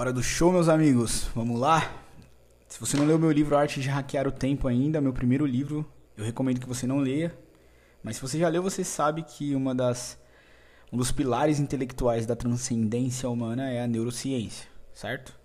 Hora 0.00 0.14
do 0.14 0.22
show, 0.22 0.50
meus 0.50 0.66
amigos. 0.66 1.28
Vamos 1.34 1.60
lá? 1.60 1.92
Se 2.66 2.80
você 2.80 2.96
não 2.96 3.04
leu 3.04 3.18
meu 3.18 3.30
livro 3.30 3.54
Arte 3.54 3.82
de 3.82 3.88
Hackear 3.90 4.26
o 4.26 4.32
Tempo 4.32 4.66
ainda, 4.66 4.98
meu 4.98 5.12
primeiro 5.12 5.44
livro, 5.44 5.86
eu 6.16 6.24
recomendo 6.24 6.58
que 6.58 6.66
você 6.66 6.86
não 6.86 7.00
leia. 7.00 7.38
Mas 8.02 8.16
se 8.16 8.22
você 8.22 8.38
já 8.38 8.48
leu, 8.48 8.62
você 8.62 8.82
sabe 8.82 9.22
que 9.22 9.54
uma 9.54 9.74
das 9.74 10.18
um 10.90 10.96
dos 10.96 11.12
pilares 11.12 11.60
intelectuais 11.60 12.24
da 12.24 12.34
transcendência 12.34 13.28
humana 13.28 13.70
é 13.70 13.82
a 13.82 13.86
neurociência, 13.86 14.66
certo? 14.94 15.38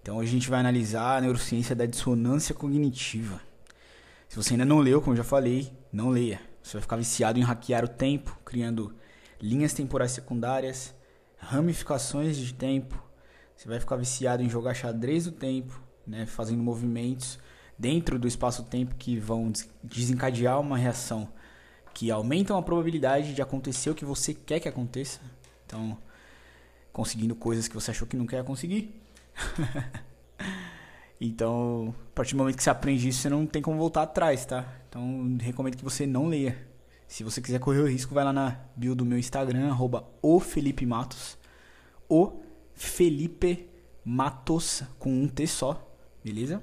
Então 0.00 0.16
hoje 0.16 0.30
a 0.30 0.32
gente 0.32 0.48
vai 0.48 0.60
analisar 0.60 1.18
a 1.18 1.20
neurociência 1.20 1.76
da 1.76 1.84
dissonância 1.84 2.54
cognitiva. 2.54 3.42
Se 4.26 4.36
você 4.36 4.54
ainda 4.54 4.64
não 4.64 4.78
leu, 4.78 5.02
como 5.02 5.14
já 5.14 5.22
falei, 5.22 5.70
não 5.92 6.08
leia. 6.08 6.40
Você 6.62 6.72
vai 6.72 6.80
ficar 6.80 6.96
viciado 6.96 7.38
em 7.38 7.42
hackear 7.42 7.84
o 7.84 7.88
tempo, 7.88 8.38
criando 8.42 8.94
linhas 9.38 9.74
temporais 9.74 10.12
secundárias, 10.12 10.94
ramificações 11.36 12.38
de 12.38 12.54
tempo. 12.54 13.04
Você 13.56 13.68
vai 13.68 13.80
ficar 13.80 13.96
viciado 13.96 14.42
em 14.42 14.50
jogar 14.50 14.74
xadrez 14.74 15.24
do 15.24 15.32
tempo, 15.32 15.80
né, 16.06 16.26
fazendo 16.26 16.62
movimentos 16.62 17.38
dentro 17.78 18.18
do 18.18 18.28
espaço-tempo 18.28 18.94
que 18.94 19.18
vão 19.18 19.52
desencadear 19.82 20.60
uma 20.60 20.76
reação 20.76 21.28
que 21.94 22.10
aumentam 22.10 22.58
a 22.58 22.62
probabilidade 22.62 23.34
de 23.34 23.40
acontecer 23.40 23.88
o 23.88 23.94
que 23.94 24.04
você 24.04 24.34
quer 24.34 24.60
que 24.60 24.68
aconteça. 24.68 25.18
Então, 25.64 25.96
conseguindo 26.92 27.34
coisas 27.34 27.66
que 27.66 27.74
você 27.74 27.90
achou 27.90 28.06
que 28.06 28.16
não 28.16 28.26
quer 28.26 28.44
conseguir. 28.44 28.94
então, 31.18 31.94
a 32.12 32.14
partir 32.14 32.34
do 32.34 32.38
momento 32.38 32.56
que 32.56 32.62
você 32.62 32.68
aprende 32.68 33.08
isso, 33.08 33.22
você 33.22 33.30
não 33.30 33.46
tem 33.46 33.62
como 33.62 33.78
voltar 33.78 34.02
atrás, 34.02 34.44
tá? 34.44 34.70
Então, 34.88 35.38
recomendo 35.40 35.76
que 35.76 35.84
você 35.84 36.06
não 36.06 36.26
leia. 36.26 36.56
Se 37.08 37.24
você 37.24 37.40
quiser 37.40 37.60
correr 37.60 37.80
o 37.80 37.88
risco, 37.88 38.12
vai 38.12 38.24
lá 38.24 38.32
na 38.32 38.60
bio 38.76 38.94
do 38.94 39.04
meu 39.04 39.18
Instagram, 39.18 39.70
arroba 39.70 40.06
o 40.20 40.38
Felipe 40.38 40.84
Matos. 40.84 41.38
O 42.08 42.40
Felipe 42.76 43.68
Matos, 44.04 44.84
com 44.98 45.10
um 45.10 45.26
T 45.26 45.46
só, 45.46 45.90
beleza? 46.22 46.62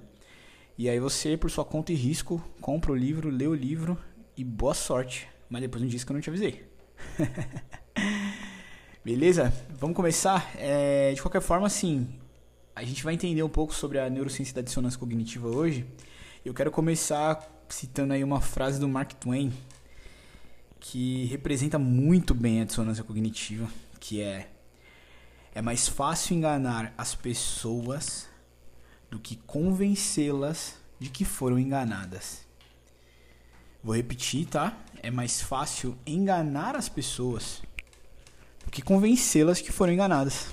E 0.77 0.87
aí 0.87 0.99
você, 0.99 1.35
por 1.35 1.51
sua 1.51 1.65
conta 1.65 1.91
e 1.91 1.95
risco, 1.95 2.41
compra 2.61 2.91
o 2.91 2.95
livro, 2.95 3.29
lê 3.29 3.45
o 3.45 3.53
livro 3.53 3.97
e 4.37 4.43
boa 4.43 4.73
sorte. 4.73 5.27
Mas 5.49 5.61
depois 5.61 5.81
não 5.81 5.89
disse 5.89 6.05
que 6.05 6.11
eu 6.11 6.13
não 6.13 6.21
te 6.21 6.29
avisei. 6.29 6.63
beleza? 9.03 9.53
Vamos 9.77 9.95
começar? 9.95 10.51
É, 10.55 11.11
de 11.13 11.21
qualquer 11.21 11.41
forma, 11.41 11.67
assim, 11.67 12.07
a 12.75 12.83
gente 12.83 13.03
vai 13.03 13.13
entender 13.13 13.43
um 13.43 13.49
pouco 13.49 13.73
sobre 13.73 13.99
a 13.99 14.09
neurociência 14.09 14.55
da 14.55 14.61
dissonância 14.61 14.97
cognitiva 14.97 15.47
hoje. 15.47 15.85
Eu 16.45 16.53
quero 16.53 16.71
começar 16.71 17.65
citando 17.67 18.13
aí 18.13 18.23
uma 18.23 18.39
frase 18.39 18.79
do 18.79 18.87
Mark 18.87 19.13
Twain 19.13 19.51
que 20.79 21.25
representa 21.25 21.79
muito 21.79 22.33
bem 22.33 22.61
a 22.61 22.65
dissonância 22.65 23.03
cognitiva, 23.03 23.67
que 23.99 24.21
é 24.21 24.49
é 25.55 25.61
mais 25.61 25.87
fácil 25.87 26.35
enganar 26.35 26.93
as 26.97 27.13
pessoas 27.13 28.27
do 29.09 29.19
que 29.19 29.35
convencê-las 29.35 30.75
de 30.99 31.09
que 31.09 31.23
foram 31.23 31.59
enganadas. 31.59 32.47
Vou 33.83 33.95
repetir, 33.95 34.47
tá? 34.47 34.75
É 35.01 35.11
mais 35.11 35.41
fácil 35.41 35.95
enganar 36.07 36.75
as 36.75 36.89
pessoas 36.89 37.61
do 38.65 38.71
que 38.71 38.81
convencê-las 38.81 39.61
que 39.61 39.71
foram 39.71 39.93
enganadas. 39.93 40.47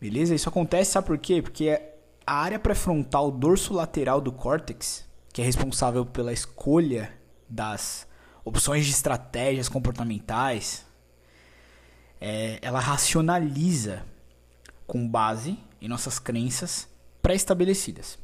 Beleza? 0.00 0.34
Isso 0.34 0.48
acontece, 0.48 0.92
sabe 0.92 1.06
por 1.06 1.18
quê? 1.18 1.40
Porque 1.40 1.80
a 2.26 2.34
área 2.34 2.58
pré-frontal 2.58 3.30
dorso 3.30 3.74
lateral 3.74 4.20
do 4.20 4.32
córtex, 4.32 5.06
que 5.32 5.40
é 5.40 5.44
responsável 5.44 6.04
pela 6.04 6.32
escolha 6.32 7.12
das 7.48 8.08
opções 8.44 8.86
de 8.86 8.92
estratégias 8.92 9.68
comportamentais, 9.68 10.84
é, 12.20 12.58
ela 12.62 12.80
racionaliza 12.80 14.04
com 14.86 15.06
base 15.06 15.58
em 15.80 15.88
nossas 15.88 16.18
crenças 16.18 16.88
pré-estabelecidas. 17.22 18.18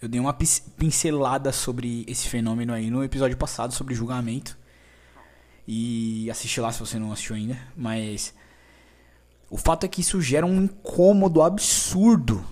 Eu 0.00 0.08
dei 0.08 0.20
uma 0.20 0.32
pincelada 0.32 1.52
sobre 1.52 2.04
esse 2.08 2.28
fenômeno 2.28 2.72
aí 2.72 2.90
no 2.90 3.04
episódio 3.04 3.36
passado 3.36 3.72
sobre 3.72 3.94
julgamento. 3.94 4.58
E 5.66 6.28
assiste 6.30 6.60
lá 6.60 6.72
se 6.72 6.80
você 6.80 6.98
não 6.98 7.12
assistiu 7.12 7.36
ainda. 7.36 7.56
Mas 7.76 8.34
o 9.48 9.56
fato 9.56 9.84
é 9.84 9.88
que 9.88 10.00
isso 10.00 10.20
gera 10.20 10.44
um 10.44 10.62
incômodo 10.62 11.40
absurdo 11.40 12.44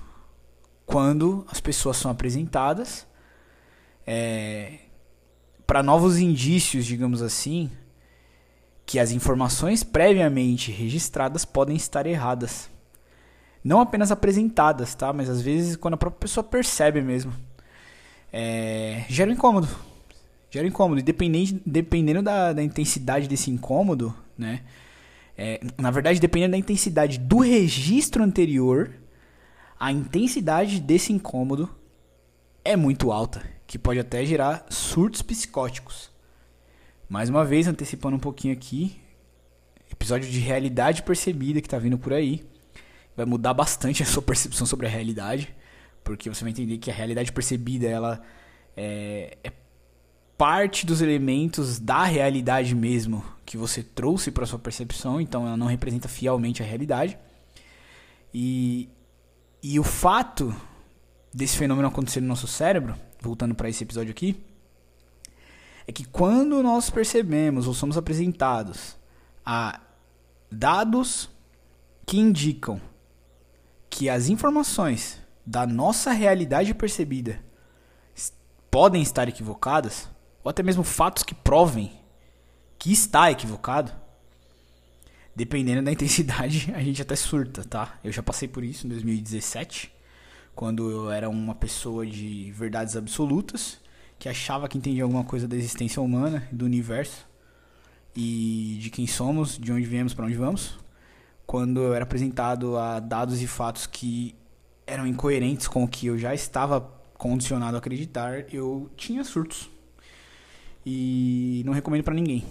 quando 0.87 1.45
as 1.51 1.61
pessoas 1.61 1.97
são 1.97 2.11
apresentadas 2.11 3.07
é, 4.07 4.81
para 5.67 5.83
novos 5.83 6.19
indícios, 6.19 6.85
digamos 6.85 7.23
assim, 7.23 7.71
que 8.91 8.99
as 8.99 9.13
informações 9.13 9.85
previamente 9.85 10.73
registradas 10.73 11.45
podem 11.45 11.77
estar 11.77 12.09
erradas. 12.09 12.69
Não 13.63 13.81
apenas 13.81 14.11
apresentadas, 14.11 14.97
tá? 14.97 15.13
Mas 15.13 15.31
às 15.31 15.41
vezes 15.41 15.77
quando 15.77 15.95
a 15.95 15.97
própria 15.97 16.23
pessoa 16.23 16.43
percebe 16.43 17.01
mesmo. 17.01 17.33
É... 18.33 19.05
Gera 19.09 19.31
um 19.31 19.35
incômodo. 19.35 19.69
Gera 20.51 20.67
um 20.67 20.69
incômodo. 20.69 20.99
E 20.99 21.05
dependendo, 21.05 22.21
da, 22.21 22.53
da 22.53 22.65
intensidade 22.65 23.29
desse 23.29 23.49
incômodo, 23.49 24.13
né? 24.37 24.63
É, 25.39 25.61
na 25.79 25.93
verdade, 25.93 26.19
dependendo 26.19 26.51
da 26.51 26.59
intensidade 26.59 27.17
do 27.17 27.39
registro 27.39 28.25
anterior, 28.25 28.91
a 29.79 29.93
intensidade 29.93 30.81
desse 30.81 31.13
incômodo 31.13 31.71
é 32.65 32.75
muito 32.75 33.13
alta, 33.13 33.41
que 33.69 33.79
pode 33.79 34.01
até 34.01 34.25
gerar 34.25 34.67
surtos 34.69 35.23
psicóticos. 35.23 36.10
Mais 37.11 37.29
uma 37.29 37.45
vez, 37.45 37.67
antecipando 37.67 38.15
um 38.15 38.21
pouquinho 38.21 38.55
aqui, 38.55 38.97
episódio 39.91 40.31
de 40.31 40.39
realidade 40.39 41.03
percebida 41.03 41.61
que 41.61 41.69
tá 41.69 41.77
vindo 41.77 41.99
por 41.99 42.13
aí. 42.13 42.47
Vai 43.17 43.27
mudar 43.27 43.53
bastante 43.53 44.01
a 44.01 44.07
sua 44.07 44.23
percepção 44.23 44.65
sobre 44.65 44.87
a 44.87 44.89
realidade, 44.89 45.53
porque 46.05 46.31
você 46.31 46.45
vai 46.45 46.53
entender 46.53 46.79
que 46.79 46.89
a 46.89 46.95
realidade 46.95 47.33
percebida 47.33 47.89
ela 47.89 48.23
é, 48.77 49.37
é 49.43 49.53
parte 50.39 50.87
dos 50.87 51.03
elementos 51.03 51.81
da 51.81 52.05
realidade 52.05 52.77
mesmo 52.77 53.25
que 53.45 53.57
você 53.57 53.83
trouxe 53.83 54.31
para 54.31 54.47
sua 54.47 54.61
percepção, 54.61 55.21
então 55.21 55.45
ela 55.45 55.57
não 55.57 55.67
representa 55.67 56.07
fielmente 56.07 56.63
a 56.63 56.65
realidade. 56.65 57.19
E, 58.33 58.89
e 59.61 59.81
o 59.81 59.83
fato 59.83 60.55
desse 61.35 61.57
fenômeno 61.57 61.89
acontecer 61.89 62.21
no 62.21 62.29
nosso 62.29 62.47
cérebro, 62.47 62.95
voltando 63.21 63.53
para 63.53 63.69
esse 63.69 63.83
episódio 63.83 64.13
aqui, 64.13 64.41
é 65.91 65.93
que 65.93 66.05
quando 66.05 66.63
nós 66.63 66.89
percebemos 66.89 67.67
ou 67.67 67.75
somos 67.75 67.99
apresentados 67.99 68.97
a 69.45 69.81
dados 70.49 71.29
que 72.07 72.17
indicam 72.17 72.81
que 73.91 74.09
as 74.09 74.29
informações 74.29 75.21
da 75.45 75.67
nossa 75.67 76.13
realidade 76.13 76.73
percebida 76.75 77.43
podem 78.71 79.03
estar 79.03 79.29
equivocadas, 79.29 80.09
ou 80.45 80.51
até 80.51 80.63
mesmo 80.63 80.85
fatos 80.85 81.25
que 81.25 81.35
provem 81.35 81.91
que 82.79 82.93
está 82.93 83.29
equivocado, 83.29 83.91
dependendo 85.35 85.83
da 85.83 85.91
intensidade, 85.91 86.73
a 86.73 86.81
gente 86.81 87.03
até 87.03 87.17
surta, 87.17 87.65
tá? 87.65 87.99
Eu 88.05 88.13
já 88.13 88.23
passei 88.23 88.47
por 88.47 88.63
isso 88.63 88.87
em 88.87 88.91
2017, 88.91 89.93
quando 90.55 90.89
eu 90.89 91.11
era 91.11 91.29
uma 91.29 91.57
pessoa 91.57 92.07
de 92.07 92.53
verdades 92.53 92.95
absolutas 92.97 93.81
que 94.21 94.29
achava 94.29 94.69
que 94.69 94.77
entendia 94.77 95.03
alguma 95.03 95.25
coisa 95.25 95.49
da 95.49 95.57
existência 95.57 96.01
humana, 96.01 96.47
do 96.53 96.67
universo 96.67 97.27
e 98.15 98.77
de 98.79 98.91
quem 98.91 99.07
somos, 99.07 99.59
de 99.59 99.73
onde 99.73 99.87
viemos, 99.87 100.13
para 100.13 100.27
onde 100.27 100.35
vamos, 100.35 100.79
quando 101.47 101.81
eu 101.81 101.95
era 101.95 102.05
apresentado 102.05 102.77
a 102.77 103.01
dados 103.01 103.41
e 103.41 103.47
fatos 103.47 103.87
que 103.87 104.35
eram 104.87 105.07
incoerentes 105.07 105.67
com 105.67 105.85
o 105.85 105.89
que 105.89 106.09
eu 106.09 106.19
já 106.19 106.35
estava 106.35 106.83
condicionado 107.15 107.77
a 107.77 107.79
acreditar, 107.79 108.45
eu 108.53 108.91
tinha 108.95 109.25
surtos. 109.25 109.71
E 110.85 111.63
não 111.65 111.73
recomendo 111.73 112.05
para 112.05 112.15
ninguém. 112.15 112.45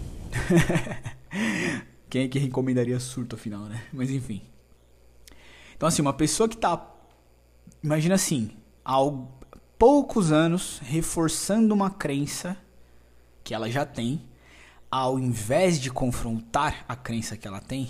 Quem 2.10 2.24
é 2.24 2.28
que 2.28 2.38
recomendaria 2.40 2.98
surto 2.98 3.36
afinal, 3.36 3.66
né? 3.66 3.84
Mas 3.92 4.10
enfim. 4.10 4.42
Então 5.76 5.88
assim, 5.88 6.02
uma 6.02 6.12
pessoa 6.12 6.48
que 6.48 6.56
tá 6.56 6.84
imagina 7.80 8.16
assim, 8.16 8.50
algo 8.84 9.39
poucos 9.80 10.30
anos 10.30 10.78
reforçando 10.82 11.72
uma 11.72 11.88
crença 11.88 12.54
que 13.42 13.54
ela 13.54 13.70
já 13.70 13.86
tem, 13.86 14.20
ao 14.90 15.18
invés 15.18 15.80
de 15.80 15.90
confrontar 15.90 16.84
a 16.86 16.94
crença 16.94 17.34
que 17.34 17.48
ela 17.48 17.60
tem, 17.60 17.88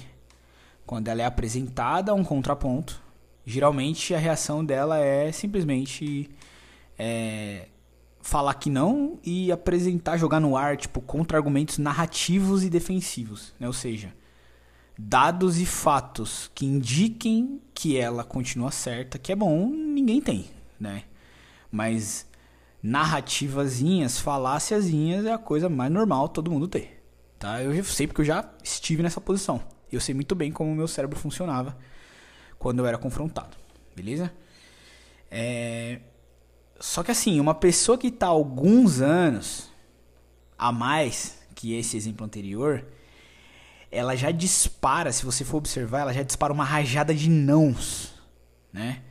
quando 0.87 1.08
ela 1.08 1.22
é 1.22 1.25
apresentada 1.25 2.12
a 2.12 2.14
um 2.14 2.22
contraponto, 2.22 3.02
geralmente 3.44 4.14
a 4.14 4.19
reação 4.19 4.64
dela 4.64 4.98
é 5.00 5.32
simplesmente 5.32 6.31
é, 6.96 7.66
falar 8.22 8.54
que 8.54 8.70
não 8.70 9.19
e 9.25 9.50
apresentar, 9.50 10.16
jogar 10.16 10.38
no 10.38 10.56
ar, 10.56 10.76
tipo, 10.76 11.00
contra-argumentos 11.00 11.76
narrativos 11.78 12.62
e 12.62 12.70
defensivos, 12.70 13.52
né? 13.58 13.66
Ou 13.66 13.72
seja, 13.72 14.14
dados 14.96 15.58
e 15.58 15.66
fatos 15.66 16.52
que 16.54 16.64
indiquem 16.64 17.60
que 17.75 17.96
ela 17.96 18.22
continua 18.22 18.70
certa, 18.70 19.19
que 19.19 19.32
é 19.32 19.34
bom, 19.34 19.69
ninguém 19.69 20.20
tem, 20.20 20.48
né? 20.78 21.02
Mas 21.70 22.26
narrativazinhas, 22.82 24.19
faláciazinhas 24.19 25.26
é 25.26 25.32
a 25.32 25.38
coisa 25.38 25.69
mais 25.69 25.90
normal 25.90 26.28
todo 26.28 26.50
mundo 26.50 26.67
ter. 26.67 27.02
Tá? 27.38 27.62
Eu 27.62 27.84
sei 27.84 28.06
porque 28.06 28.20
eu 28.20 28.25
já 28.25 28.49
estive 28.62 29.02
nessa 29.02 29.20
posição. 29.20 29.62
Eu 29.90 30.00
sei 30.00 30.14
muito 30.14 30.34
bem 30.34 30.52
como 30.52 30.70
o 30.70 30.75
meu 30.75 30.88
cérebro 30.88 31.19
funcionava 31.19 31.76
quando 32.58 32.81
eu 32.81 32.87
era 32.87 32.99
confrontado, 32.99 33.56
beleza? 33.96 34.32
É... 35.31 36.00
Só 36.78 37.02
que 37.02 37.11
assim, 37.11 37.40
uma 37.40 37.55
pessoa 37.55 37.99
que 37.99 38.08
está 38.08 38.26
alguns 38.26 39.00
anos 39.00 39.70
a 40.56 40.70
mais 40.70 41.40
que 41.55 41.75
esse 41.75 41.96
exemplo 41.96 42.25
anterior, 42.25 42.87
ela 43.90 44.14
já 44.14 44.31
dispara, 44.31 45.11
se 45.12 45.25
você 45.25 45.44
for 45.44 45.58
observar, 45.58 46.00
ela 46.00 46.12
já 46.12 46.23
dispara 46.23 46.52
uma 46.52 46.64
rajada 46.64 47.14
de 47.14 47.28
nãos, 47.28 48.14
né? 48.73 49.02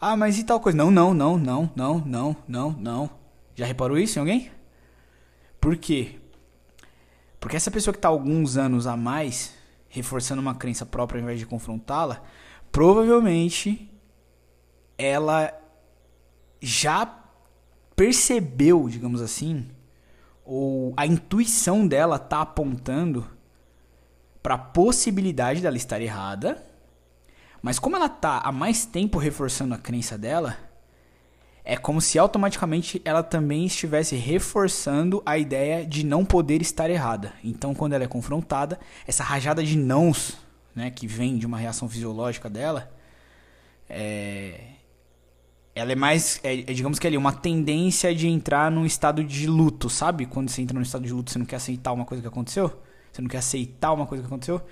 Ah, 0.00 0.16
mas 0.16 0.38
e 0.38 0.44
tal 0.44 0.60
coisa? 0.60 0.76
Não, 0.76 0.90
não, 0.90 1.14
não, 1.14 1.38
não, 1.38 1.72
não, 1.74 2.02
não, 2.04 2.36
não, 2.46 2.70
não. 2.72 3.10
Já 3.54 3.64
reparou 3.64 3.98
isso 3.98 4.18
em 4.18 4.20
alguém? 4.20 4.50
Por 5.60 5.76
quê? 5.76 6.20
Porque 7.40 7.56
essa 7.56 7.70
pessoa 7.70 7.92
que 7.92 7.98
está 7.98 8.08
alguns 8.08 8.56
anos 8.56 8.86
a 8.86 8.96
mais, 8.96 9.54
reforçando 9.88 10.42
uma 10.42 10.54
crença 10.54 10.84
própria 10.84 11.18
ao 11.18 11.22
invés 11.22 11.38
de 11.38 11.46
confrontá-la, 11.46 12.22
provavelmente 12.70 13.90
ela 14.98 15.52
já 16.60 17.06
percebeu, 17.94 18.88
digamos 18.88 19.22
assim, 19.22 19.70
ou 20.44 20.92
a 20.96 21.06
intuição 21.06 21.86
dela 21.86 22.18
tá 22.18 22.42
apontando 22.42 23.26
para 24.42 24.54
a 24.54 24.58
possibilidade 24.58 25.60
dela 25.60 25.76
estar 25.76 26.00
errada, 26.00 26.62
mas 27.66 27.80
como 27.80 27.96
ela 27.96 28.08
tá 28.08 28.38
há 28.44 28.52
mais 28.52 28.86
tempo 28.86 29.18
reforçando 29.18 29.74
a 29.74 29.76
crença 29.76 30.16
dela, 30.16 30.56
é 31.64 31.76
como 31.76 32.00
se 32.00 32.16
automaticamente 32.16 33.02
ela 33.04 33.24
também 33.24 33.66
estivesse 33.66 34.14
reforçando 34.14 35.20
a 35.26 35.36
ideia 35.36 35.84
de 35.84 36.06
não 36.06 36.24
poder 36.24 36.62
estar 36.62 36.88
errada. 36.88 37.32
Então, 37.42 37.74
quando 37.74 37.94
ela 37.94 38.04
é 38.04 38.06
confrontada, 38.06 38.78
essa 39.04 39.24
rajada 39.24 39.64
de 39.64 39.76
nãos, 39.76 40.38
né, 40.76 40.92
que 40.92 41.08
vem 41.08 41.36
de 41.36 41.44
uma 41.44 41.58
reação 41.58 41.88
fisiológica 41.88 42.48
dela, 42.48 42.88
é, 43.90 44.60
ela 45.74 45.90
é 45.90 45.96
mais, 45.96 46.38
é, 46.44 46.60
é, 46.60 46.72
digamos 46.72 47.00
que 47.00 47.06
ali, 47.08 47.16
uma 47.16 47.32
tendência 47.32 48.14
de 48.14 48.28
entrar 48.28 48.70
num 48.70 48.86
estado 48.86 49.24
de 49.24 49.48
luto, 49.48 49.90
sabe? 49.90 50.24
Quando 50.24 50.50
você 50.50 50.62
entra 50.62 50.76
num 50.76 50.82
estado 50.82 51.04
de 51.04 51.12
luto, 51.12 51.32
você 51.32 51.38
não 51.40 51.46
quer 51.46 51.56
aceitar 51.56 51.90
uma 51.90 52.04
coisa 52.04 52.22
que 52.22 52.28
aconteceu, 52.28 52.80
você 53.12 53.20
não 53.20 53.28
quer 53.28 53.38
aceitar 53.38 53.92
uma 53.92 54.06
coisa 54.06 54.22
que 54.22 54.28
aconteceu, 54.28 54.62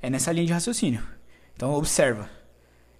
é 0.00 0.08
nessa 0.08 0.32
linha 0.32 0.46
de 0.46 0.52
raciocínio. 0.54 1.06
Então, 1.54 1.74
observa. 1.74 2.37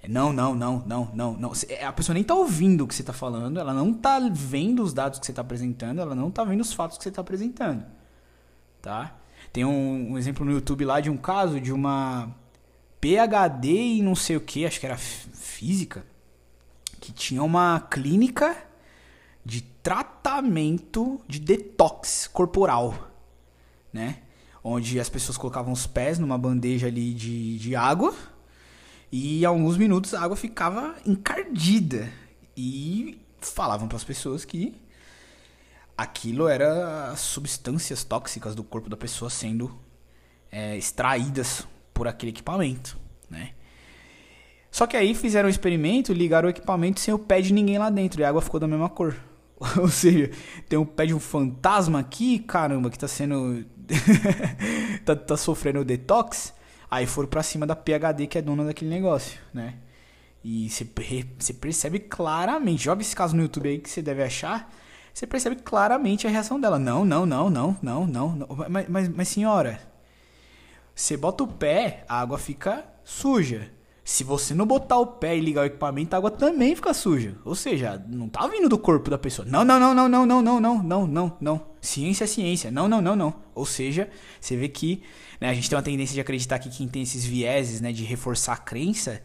É, 0.09 0.13
não, 0.13 0.33
não, 0.33 0.55
não, 0.55 0.85
não, 0.87 1.11
não, 1.15 1.33
não. 1.35 1.53
A 1.87 1.93
pessoa 1.93 2.15
nem 2.15 2.25
tá 2.25 2.35
ouvindo 2.35 2.85
o 2.85 2.89
que 2.89 2.95
você 2.95 3.03
tá 3.03 3.13
falando, 3.13 3.61
ela 3.61 3.75
não 3.75 3.93
tá 3.93 4.19
vendo 4.33 4.83
os 4.83 4.95
dados 4.95 5.19
que 5.19 5.27
você 5.27 5.33
tá 5.33 5.43
apresentando, 5.43 6.01
ela 6.01 6.15
não 6.15 6.31
tá 6.31 6.45
vendo 6.45 6.63
os 6.63 6.73
fatos 6.73 6.97
que 6.97 7.05
você 7.05 7.11
tá 7.11 7.21
apresentando. 7.21 7.85
Tá? 8.81 9.17
Tem 9.53 9.65
um, 9.65 10.13
um 10.13 10.19
exemplo 10.19 10.45
no 10.45 10.53
YouTube 10.53 10.85
lá 10.85 11.01
de 11.01 11.11
um 11.11 11.17
caso 11.17 11.61
de 11.61 11.73
uma 11.73 12.35
PhD 13.01 13.69
e 13.69 14.03
não 14.03 14.15
sei 14.15 14.37
o 14.37 14.41
que, 14.41 14.67
acho 14.67 14.81
que 14.81 14.87
era 14.87 14.97
física 14.97 16.05
que 17.01 17.13
tinha 17.13 17.43
uma 17.43 17.81
clínica 17.81 18.57
de 19.45 19.63
tratamento 19.63 21.21
de 21.27 21.39
detox 21.39 22.27
corporal, 22.27 23.09
né? 23.93 24.19
Onde 24.63 24.99
as 24.99 25.09
pessoas 25.09 25.39
colocavam 25.39 25.73
os 25.73 25.87
pés 25.87 26.19
numa 26.19 26.37
bandeja 26.37 26.89
ali 26.89 27.15
de, 27.15 27.57
de 27.59 27.77
água 27.77 28.15
e 29.11 29.45
alguns 29.45 29.77
minutos 29.77 30.15
a 30.15 30.23
água 30.23 30.37
ficava 30.37 30.95
encardida 31.07 32.13
e 32.57 33.21
falavam 33.41 33.89
para 33.89 33.97
as 33.97 34.05
pessoas 34.05 34.45
que 34.45 34.75
aquilo 35.97 36.47
era 36.47 37.15
substâncias 37.17 38.05
tóxicas 38.05 38.55
do 38.55 38.63
corpo 38.63 38.89
da 38.89 38.97
pessoa 38.97 39.31
sendo 39.31 39.77
é, 40.51 40.77
extraídas 40.77 41.67
por 41.93 42.07
aquele 42.07 42.31
equipamento, 42.31 42.99
né? 43.29 43.53
Só 44.71 44.87
que 44.87 44.97
aí 44.97 45.15
fizeram 45.15 45.49
um 45.49 45.51
experimento, 45.51 46.13
ligaram 46.13 46.47
o 46.47 46.51
equipamento 46.51 47.01
sem 47.01 47.13
o 47.13 47.19
pé 47.19 47.41
de 47.41 47.53
ninguém 47.53 47.79
lá 47.79 47.91
dentro 47.91 48.21
e 48.21 48.25
a 48.25 48.29
água 48.29 48.43
ficou 48.43 48.61
da 48.61 48.69
mesma 48.69 48.89
cor. 48.89 49.17
Ou 49.79 49.89
seja, 49.89 50.31
tem 50.69 50.79
um 50.79 50.85
pé 50.85 51.07
de 51.07 51.15
um 51.15 51.19
fantasma 51.19 51.99
aqui, 51.99 52.39
caramba, 52.39 52.91
que 52.91 52.99
tá 52.99 53.09
sendo. 53.09 53.65
tá, 55.05 55.17
tá 55.17 55.37
sofrendo 55.37 55.85
detox. 55.85 56.53
Aí 56.91 57.07
foram 57.07 57.29
pra 57.29 57.43
cima 57.43 57.67
da 57.67 57.77
PHD 57.77 58.27
que 58.27 58.39
é 58.39 58.43
dona 58.43 58.65
daquele 58.65 58.91
negócio, 58.91 59.39
né? 59.53 59.75
E 60.43 60.69
você 60.71 61.53
percebe 61.53 61.99
claramente. 61.99 62.85
Joga 62.85 63.03
esse 63.03 63.15
caso 63.15 63.37
no 63.37 63.43
YouTube 63.43 63.69
aí 63.69 63.79
que 63.79 63.91
você 63.91 64.01
deve 64.01 64.23
achar. 64.23 64.73
Você 65.13 65.27
percebe 65.27 65.57
claramente 65.57 66.27
a 66.27 66.31
reação 66.31 66.61
dela. 66.61 66.79
Não, 66.79 67.05
não, 67.05 67.27
não, 67.27 67.51
não, 67.51 67.77
não, 67.83 68.07
não. 68.07 68.37
não. 68.37 68.49
Mas, 68.69 68.89
mas, 68.89 69.09
mas 69.09 69.29
senhora, 69.29 69.81
você 70.95 71.17
bota 71.17 71.45
o 71.45 71.49
pé, 71.49 72.05
a 72.09 72.21
água 72.21 72.39
fica 72.39 72.85
suja. 73.05 73.71
Se 74.05 74.25
você 74.25 74.55
não 74.55 74.65
botar 74.65 74.97
o 74.97 75.07
pé 75.07 75.37
e 75.37 75.41
ligar 75.41 75.63
o 75.63 75.67
equipamento, 75.67 76.15
a 76.15 76.17
água 76.17 76.31
também 76.31 76.75
fica 76.75 76.95
suja. 76.95 77.37
Ou 77.45 77.55
seja, 77.55 78.03
não 78.09 78.29
tá 78.29 78.47
vindo 78.47 78.69
do 78.69 78.79
corpo 78.79 79.11
da 79.11 79.19
pessoa. 79.19 79.47
Não, 79.47 79.65
não, 79.65 79.79
não, 79.79 79.93
não, 79.93 80.09
não, 80.09 80.25
não, 80.25 80.41
não, 80.41 80.61
não, 80.61 80.83
não, 80.83 81.07
não, 81.07 81.37
não. 81.41 81.68
Ciência 81.81 82.25
é 82.25 82.27
ciência. 82.27 82.71
Não, 82.71 82.89
não, 82.89 83.01
não, 83.01 83.15
não. 83.15 83.35
Ou 83.55 83.65
seja, 83.65 84.09
você 84.41 84.57
vê 84.57 84.69
que 84.69 85.03
né, 85.41 85.49
a 85.49 85.55
gente 85.55 85.69
tem 85.69 85.77
uma 85.77 85.83
tendência 85.83 86.15
de 86.15 86.21
acreditar 86.21 86.59
que 86.59 86.69
quem 86.69 86.89
tem 86.89 87.03
esses 87.03 87.25
vieses, 87.25 87.81
né, 87.81 87.93
de 87.93 88.05
reforçar 88.05 88.55
a 88.55 88.57
crença, 88.57 89.23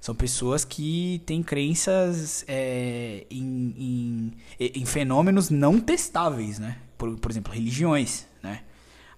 são 0.00 0.14
pessoas 0.14 0.64
que 0.64 1.20
têm 1.26 1.42
crenças 1.42 2.44
é, 2.46 3.26
em, 3.30 3.74
em, 3.76 4.32
em, 4.60 4.86
fenômenos 4.86 5.50
não 5.50 5.80
testáveis, 5.80 6.58
né? 6.58 6.78
Por, 6.96 7.16
por 7.18 7.30
exemplo, 7.30 7.52
religiões, 7.52 8.26
né? 8.42 8.60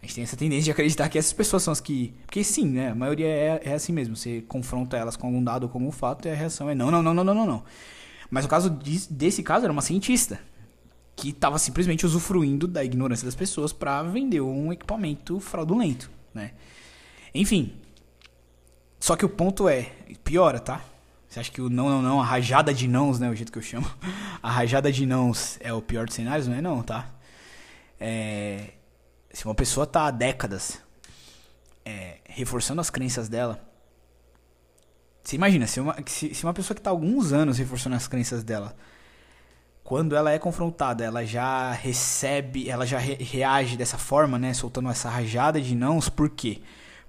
A 0.00 0.06
gente 0.06 0.14
tem 0.14 0.24
essa 0.24 0.36
tendência 0.36 0.64
de 0.64 0.70
acreditar 0.70 1.08
que 1.08 1.18
essas 1.18 1.32
pessoas 1.32 1.62
são 1.62 1.72
as 1.72 1.80
que. 1.80 2.14
Porque 2.24 2.42
sim, 2.42 2.66
né? 2.66 2.90
A 2.92 2.94
maioria 2.94 3.26
é, 3.26 3.60
é 3.64 3.74
assim 3.74 3.92
mesmo. 3.92 4.16
Você 4.16 4.42
confronta 4.42 4.96
elas 4.96 5.16
com 5.16 5.26
algum 5.26 5.42
dado 5.42 5.64
ou 5.64 5.68
com 5.68 5.78
algum 5.78 5.90
fato 5.90 6.26
e 6.26 6.30
a 6.30 6.34
reação 6.34 6.70
é 6.70 6.74
não, 6.74 6.90
não, 6.90 7.02
não, 7.02 7.12
não, 7.12 7.24
não, 7.24 7.46
não. 7.46 7.64
Mas 8.30 8.44
o 8.44 8.48
caso 8.48 8.70
de, 8.70 9.08
desse 9.10 9.42
caso 9.42 9.64
era 9.64 9.72
uma 9.72 9.82
cientista 9.82 10.40
que 11.18 11.30
estava 11.30 11.58
simplesmente 11.58 12.06
usufruindo 12.06 12.68
da 12.68 12.84
ignorância 12.84 13.24
das 13.24 13.34
pessoas 13.34 13.72
para 13.72 14.04
vender 14.04 14.40
um 14.40 14.72
equipamento 14.72 15.40
fraudulento, 15.40 16.08
né? 16.32 16.52
Enfim. 17.34 17.74
Só 19.00 19.16
que 19.16 19.24
o 19.24 19.28
ponto 19.28 19.68
é, 19.68 19.90
piora, 20.22 20.60
tá? 20.60 20.80
Você 21.28 21.40
acha 21.40 21.50
que 21.50 21.60
o 21.60 21.68
não, 21.68 21.88
não, 21.88 22.00
não, 22.00 22.20
a 22.20 22.24
rajada 22.24 22.72
de 22.72 22.86
nãos, 22.86 23.18
né? 23.18 23.28
O 23.28 23.34
jeito 23.34 23.50
que 23.50 23.58
eu 23.58 23.62
chamo. 23.62 23.90
A 24.40 24.48
rajada 24.48 24.92
de 24.92 25.04
nãos 25.04 25.58
é 25.60 25.72
o 25.72 25.82
pior 25.82 26.06
dos 26.06 26.14
cenários? 26.14 26.46
Não 26.46 26.54
é 26.54 26.62
não, 26.62 26.80
tá? 26.80 27.10
É, 27.98 28.74
se 29.32 29.44
uma 29.44 29.54
pessoa 29.54 29.84
tá 29.84 30.06
há 30.06 30.10
décadas 30.12 30.80
é, 31.84 32.18
reforçando 32.24 32.80
as 32.80 32.88
crenças 32.88 33.28
dela. 33.28 33.60
Você 35.24 35.34
imagina, 35.34 35.66
se 35.66 35.80
uma, 35.80 35.96
se, 36.06 36.32
se 36.32 36.44
uma 36.44 36.54
pessoa 36.54 36.76
que 36.76 36.80
está 36.80 36.90
há 36.90 36.92
alguns 36.92 37.32
anos 37.32 37.58
reforçando 37.58 37.96
as 37.96 38.06
crenças 38.06 38.44
dela, 38.44 38.76
quando 39.88 40.14
ela 40.14 40.30
é 40.30 40.38
confrontada, 40.38 41.02
ela 41.02 41.24
já 41.24 41.72
recebe, 41.72 42.68
ela 42.68 42.84
já 42.84 42.98
re, 42.98 43.14
reage 43.14 43.74
dessa 43.74 43.96
forma, 43.96 44.38
né? 44.38 44.52
Soltando 44.52 44.90
essa 44.90 45.08
rajada 45.08 45.58
de 45.62 45.74
nãos, 45.74 46.10
por 46.10 46.28
quê? 46.28 46.60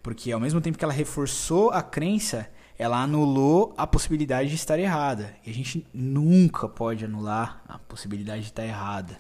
Porque 0.01 0.31
ao 0.31 0.39
mesmo 0.39 0.62
tempo 0.62 0.77
que 0.77 0.86
ela 0.86 0.93
reforçou 0.93 1.71
a 1.71 1.81
crença, 1.81 2.50
ela 2.77 3.03
anulou 3.03 3.74
a 3.75 3.86
possibilidade 3.86 4.48
de 4.48 4.55
estar 4.55 4.79
errada. 4.79 5.36
E 5.45 5.50
a 5.50 5.53
gente 5.53 5.86
nunca 5.93 6.69
pode 6.69 7.03
anular 7.03 7.62
a 7.67 7.77
possibilidade 7.77 8.43
de 8.43 8.48
estar 8.48 8.63
errada. 8.63 9.17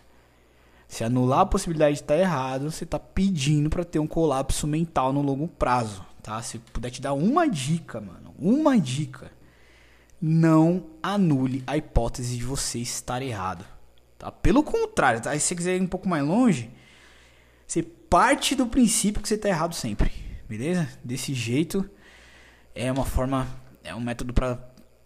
Se 0.87 1.03
anular 1.03 1.41
a 1.41 1.45
possibilidade 1.45 1.95
de 1.95 2.01
estar 2.03 2.15
errado, 2.17 2.71
você 2.71 2.85
está 2.85 2.97
pedindo 2.97 3.69
para 3.69 3.83
ter 3.83 3.99
um 3.99 4.07
colapso 4.07 4.67
mental 4.67 5.11
no 5.11 5.21
longo 5.21 5.49
prazo, 5.49 6.05
tá? 6.23 6.41
Se 6.41 6.59
puder 6.59 6.91
te 6.91 7.01
dar 7.01 7.11
uma 7.11 7.45
dica, 7.45 7.99
mano, 7.99 8.33
uma 8.39 8.79
dica, 8.79 9.29
não 10.21 10.85
anule 11.01 11.63
a 11.65 11.77
hipótese 11.77 12.37
de 12.37 12.43
você 12.43 12.79
estar 12.79 13.21
errado, 13.21 13.65
tá? 14.17 14.31
Pelo 14.31 14.63
contrário, 14.63 15.21
tá? 15.21 15.33
Se 15.33 15.39
você 15.39 15.55
quiser 15.55 15.77
ir 15.77 15.81
um 15.81 15.87
pouco 15.87 16.09
mais 16.09 16.23
longe, 16.23 16.69
você 17.65 17.81
parte 17.83 18.55
do 18.55 18.67
princípio 18.67 19.21
que 19.21 19.27
você 19.27 19.35
está 19.35 19.49
errado 19.49 19.73
sempre, 19.73 20.11
beleza? 20.47 20.89
Desse 21.03 21.33
jeito 21.33 21.89
é 22.75 22.91
uma 22.91 23.05
forma, 23.05 23.47
é 23.83 23.93
um 23.93 24.01
método 24.01 24.33
para 24.33 24.57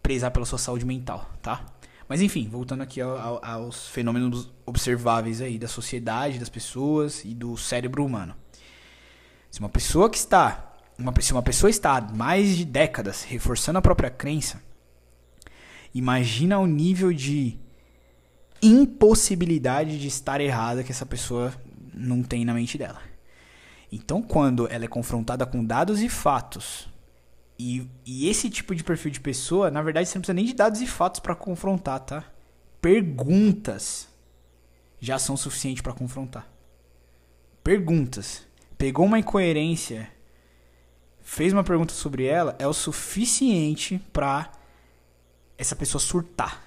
prezar 0.01 0.31
pela 0.31 0.45
sua 0.45 0.57
saúde 0.57 0.85
mental, 0.85 1.29
tá? 1.41 1.65
Mas 2.07 2.21
enfim, 2.21 2.47
voltando 2.49 2.81
aqui 2.83 3.01
ao, 3.01 3.17
ao, 3.17 3.45
aos 3.45 3.87
fenômenos 3.87 4.51
observáveis 4.65 5.41
aí 5.41 5.57
da 5.57 5.67
sociedade, 5.67 6.39
das 6.39 6.49
pessoas 6.49 7.23
e 7.23 7.33
do 7.33 7.55
cérebro 7.57 8.05
humano. 8.05 8.35
Se 9.49 9.59
uma 9.59 9.69
pessoa 9.69 10.09
que 10.09 10.17
está, 10.17 10.73
uma, 10.97 11.13
se 11.21 11.31
uma 11.31 11.43
pessoa 11.43 11.69
está 11.69 11.97
há 11.97 12.01
mais 12.01 12.57
de 12.57 12.65
décadas 12.65 13.23
reforçando 13.23 13.77
a 13.79 13.81
própria 13.81 14.09
crença, 14.09 14.61
imagina 15.93 16.59
o 16.59 16.65
nível 16.65 17.13
de 17.13 17.57
impossibilidade 18.61 19.99
de 19.99 20.07
estar 20.07 20.39
errada 20.39 20.83
que 20.83 20.91
essa 20.91 21.05
pessoa 21.05 21.53
não 21.93 22.23
tem 22.23 22.45
na 22.45 22.53
mente 22.53 22.77
dela. 22.77 23.01
Então, 23.91 24.21
quando 24.21 24.67
ela 24.71 24.85
é 24.85 24.87
confrontada 24.87 25.45
com 25.45 25.63
dados 25.63 26.01
e 26.01 26.09
fatos 26.09 26.89
e, 27.59 27.87
e 28.05 28.27
esse 28.27 28.49
tipo 28.49 28.73
de 28.73 28.83
perfil 28.83 29.11
de 29.11 29.19
pessoa, 29.19 29.69
na 29.69 29.81
verdade, 29.81 30.07
você 30.07 30.17
não 30.17 30.21
precisa 30.21 30.33
nem 30.33 30.45
de 30.45 30.53
dados 30.53 30.81
e 30.81 30.87
fatos 30.87 31.19
para 31.19 31.35
confrontar, 31.35 31.99
tá? 31.99 32.23
Perguntas 32.81 34.07
já 34.99 35.19
são 35.19 35.37
suficientes 35.37 35.81
para 35.81 35.93
confrontar. 35.93 36.47
Perguntas. 37.63 38.47
Pegou 38.77 39.05
uma 39.05 39.19
incoerência 39.19 40.09
fez 41.23 41.53
uma 41.53 41.63
pergunta 41.63 41.93
sobre 41.93 42.25
ela 42.25 42.55
é 42.59 42.67
o 42.67 42.73
suficiente 42.73 43.99
pra 44.11 44.51
essa 45.57 45.75
pessoa 45.75 46.01
surtar. 46.01 46.61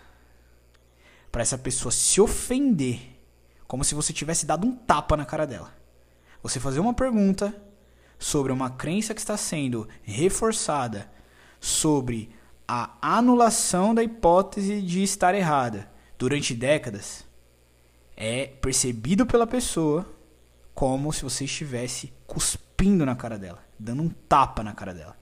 Pra 1.31 1.43
essa 1.43 1.59
pessoa 1.59 1.93
se 1.93 2.21
ofender. 2.21 3.01
Como 3.67 3.85
se 3.85 3.95
você 3.95 4.13
tivesse 4.13 4.47
dado 4.47 4.67
um 4.67 4.75
tapa 4.75 5.17
na 5.17 5.25
cara 5.25 5.47
dela. 5.47 5.75
Você 6.43 6.61
fazer 6.61 6.81
uma 6.81 6.95
pergunta 6.95 7.55
sobre 8.19 8.53
uma 8.53 8.71
crença 8.71 9.15
que 9.15 9.21
está 9.21 9.37
sendo 9.37 9.89
reforçada 10.03 11.11
sobre 11.61 12.31
a 12.67 12.97
anulação 13.01 13.95
da 13.95 14.03
hipótese 14.03 14.81
de 14.83 15.03
estar 15.03 15.35
errada 15.35 15.91
durante 16.19 16.55
décadas 16.55 17.25
é 18.17 18.47
percebido 18.47 19.27
pela 19.27 19.47
pessoa 19.47 20.11
como 20.75 21.13
se 21.13 21.23
você 21.23 21.45
estivesse 21.45 22.13
cuspindo 22.27 23.07
na 23.07 23.15
cara 23.15 23.39
dela, 23.39 23.65
dando 23.79 24.03
um 24.03 24.09
tapa 24.09 24.63
na 24.63 24.73
cara 24.73 24.93
dela. 24.93 25.17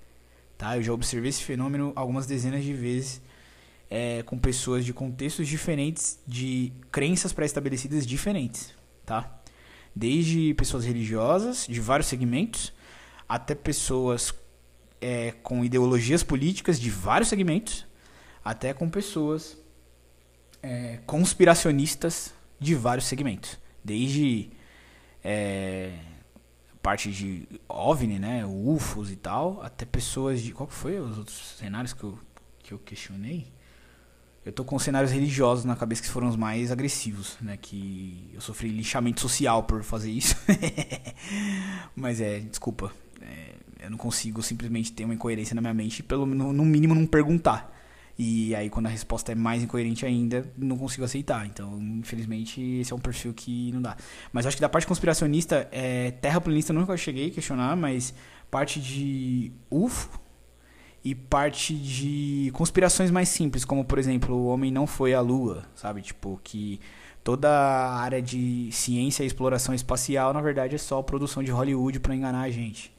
Tá? 0.56 0.76
Eu 0.76 0.82
já 0.82 0.92
observei 0.92 1.30
esse 1.30 1.42
fenômeno 1.42 1.92
algumas 1.96 2.26
dezenas 2.26 2.64
de 2.64 2.72
vezes 2.72 3.20
é, 3.96 4.24
com 4.24 4.36
pessoas 4.36 4.84
de 4.84 4.92
contextos 4.92 5.46
diferentes, 5.46 6.18
de 6.26 6.72
crenças 6.90 7.32
pré-estabelecidas 7.32 8.04
diferentes. 8.04 8.74
Tá? 9.06 9.40
Desde 9.94 10.52
pessoas 10.54 10.84
religiosas, 10.84 11.64
de 11.64 11.78
vários 11.80 12.08
segmentos, 12.08 12.72
até 13.28 13.54
pessoas 13.54 14.34
é, 15.00 15.30
com 15.44 15.64
ideologias 15.64 16.24
políticas 16.24 16.80
de 16.80 16.90
vários 16.90 17.28
segmentos, 17.28 17.86
até 18.44 18.74
com 18.74 18.90
pessoas 18.90 19.56
é, 20.60 20.98
conspiracionistas 21.06 22.34
de 22.58 22.74
vários 22.74 23.06
segmentos. 23.06 23.56
Desde 23.84 24.50
é, 25.22 25.96
parte 26.82 27.12
de 27.12 27.46
OVNI, 27.68 28.18
né, 28.18 28.44
UFOs 28.44 29.12
e 29.12 29.14
tal, 29.14 29.62
até 29.62 29.84
pessoas 29.84 30.42
de... 30.42 30.52
Qual 30.52 30.68
foi 30.68 30.98
os 30.98 31.16
outros 31.16 31.54
cenários 31.58 31.92
que 31.92 32.02
eu, 32.02 32.18
que 32.58 32.72
eu 32.72 32.78
questionei? 32.80 33.53
Eu 34.44 34.52
tô 34.52 34.62
com 34.62 34.78
cenários 34.78 35.10
religiosos 35.10 35.64
na 35.64 35.74
cabeça 35.74 36.02
que 36.02 36.08
foram 36.08 36.28
os 36.28 36.36
mais 36.36 36.70
agressivos, 36.70 37.38
né? 37.40 37.56
Que 37.56 38.28
eu 38.34 38.40
sofri 38.42 38.68
lixamento 38.68 39.20
social 39.20 39.62
por 39.62 39.82
fazer 39.82 40.10
isso. 40.10 40.36
Mas 41.96 42.20
é, 42.20 42.40
desculpa. 42.40 42.92
É, 43.22 43.54
eu 43.84 43.90
não 43.90 43.96
consigo 43.96 44.42
simplesmente 44.42 44.92
ter 44.92 45.04
uma 45.04 45.14
incoerência 45.14 45.54
na 45.54 45.62
minha 45.62 45.72
mente, 45.72 46.02
pelo 46.02 46.26
no 46.26 46.64
mínimo 46.64 46.94
não 46.94 47.06
perguntar. 47.06 47.72
E 48.18 48.54
aí, 48.54 48.68
quando 48.70 48.86
a 48.86 48.90
resposta 48.90 49.32
é 49.32 49.34
mais 49.34 49.62
incoerente 49.62 50.04
ainda, 50.04 50.48
não 50.56 50.76
consigo 50.76 51.04
aceitar. 51.04 51.46
Então, 51.46 51.80
infelizmente, 51.80 52.60
esse 52.60 52.92
é 52.92 52.96
um 52.96 53.00
perfil 53.00 53.32
que 53.32 53.72
não 53.72 53.80
dá. 53.80 53.96
Mas 54.30 54.46
acho 54.46 54.56
que 54.56 54.60
da 54.60 54.68
parte 54.68 54.86
conspiracionista, 54.86 55.68
é, 55.72 56.10
terraplanista 56.12 56.72
nunca 56.72 56.96
cheguei 56.98 57.28
a 57.28 57.30
questionar, 57.30 57.74
mas 57.76 58.14
parte 58.50 58.78
de 58.78 59.50
UFO 59.70 60.23
e 61.04 61.14
parte 61.14 61.74
de 61.74 62.50
conspirações 62.54 63.10
mais 63.10 63.28
simples, 63.28 63.64
como, 63.64 63.84
por 63.84 63.98
exemplo, 63.98 64.34
o 64.34 64.46
homem 64.46 64.70
não 64.70 64.86
foi 64.86 65.12
à 65.12 65.20
lua, 65.20 65.64
sabe? 65.74 66.00
Tipo, 66.00 66.40
que 66.42 66.80
toda 67.22 67.48
a 67.48 68.00
área 68.00 68.22
de 68.22 68.70
ciência 68.72 69.22
e 69.22 69.26
exploração 69.26 69.74
espacial, 69.74 70.32
na 70.32 70.40
verdade, 70.40 70.74
é 70.74 70.78
só 70.78 71.02
produção 71.02 71.42
de 71.42 71.50
Hollywood 71.50 72.00
para 72.00 72.14
enganar 72.14 72.42
a 72.42 72.50
gente. 72.50 72.90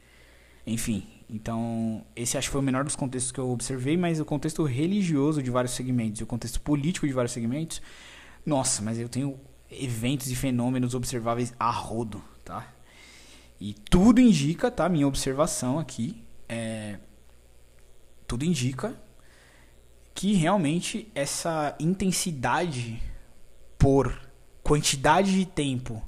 Enfim, 0.67 1.03
então, 1.29 2.05
esse 2.15 2.38
acho 2.38 2.47
que 2.47 2.51
foi 2.51 2.62
o 2.62 2.63
menor 2.63 2.83
dos 2.83 2.95
contextos 2.95 3.31
que 3.31 3.39
eu 3.39 3.50
observei, 3.50 3.97
mas 3.97 4.19
o 4.19 4.25
contexto 4.25 4.63
religioso 4.63 5.41
de 5.41 5.50
vários 5.50 5.74
segmentos 5.74 6.21
e 6.21 6.24
o 6.24 6.27
contexto 6.27 6.62
político 6.62 7.07
de 7.07 7.13
vários 7.13 7.31
segmentos, 7.31 7.81
nossa, 8.45 8.83
mas 8.83 9.00
eu 9.00 9.09
tenho 9.09 9.39
eventos 9.71 10.29
e 10.29 10.35
fenômenos 10.35 10.93
observáveis 10.93 11.53
a 11.59 11.71
rodo, 11.71 12.24
tá? 12.43 12.71
E 13.59 13.74
tudo 13.74 14.21
indica, 14.21 14.69
tá? 14.69 14.88
Minha 14.88 15.07
observação 15.07 15.79
aqui 15.79 16.24
é. 16.47 17.00
Tudo 18.27 18.46
indica 18.46 18.96
que 20.13 20.34
realmente 20.34 21.12
essa 21.13 21.75
intensidade 21.79 23.01
por 23.77 24.17
quantidade 24.63 25.34
de 25.34 25.46
tempo 25.46 26.01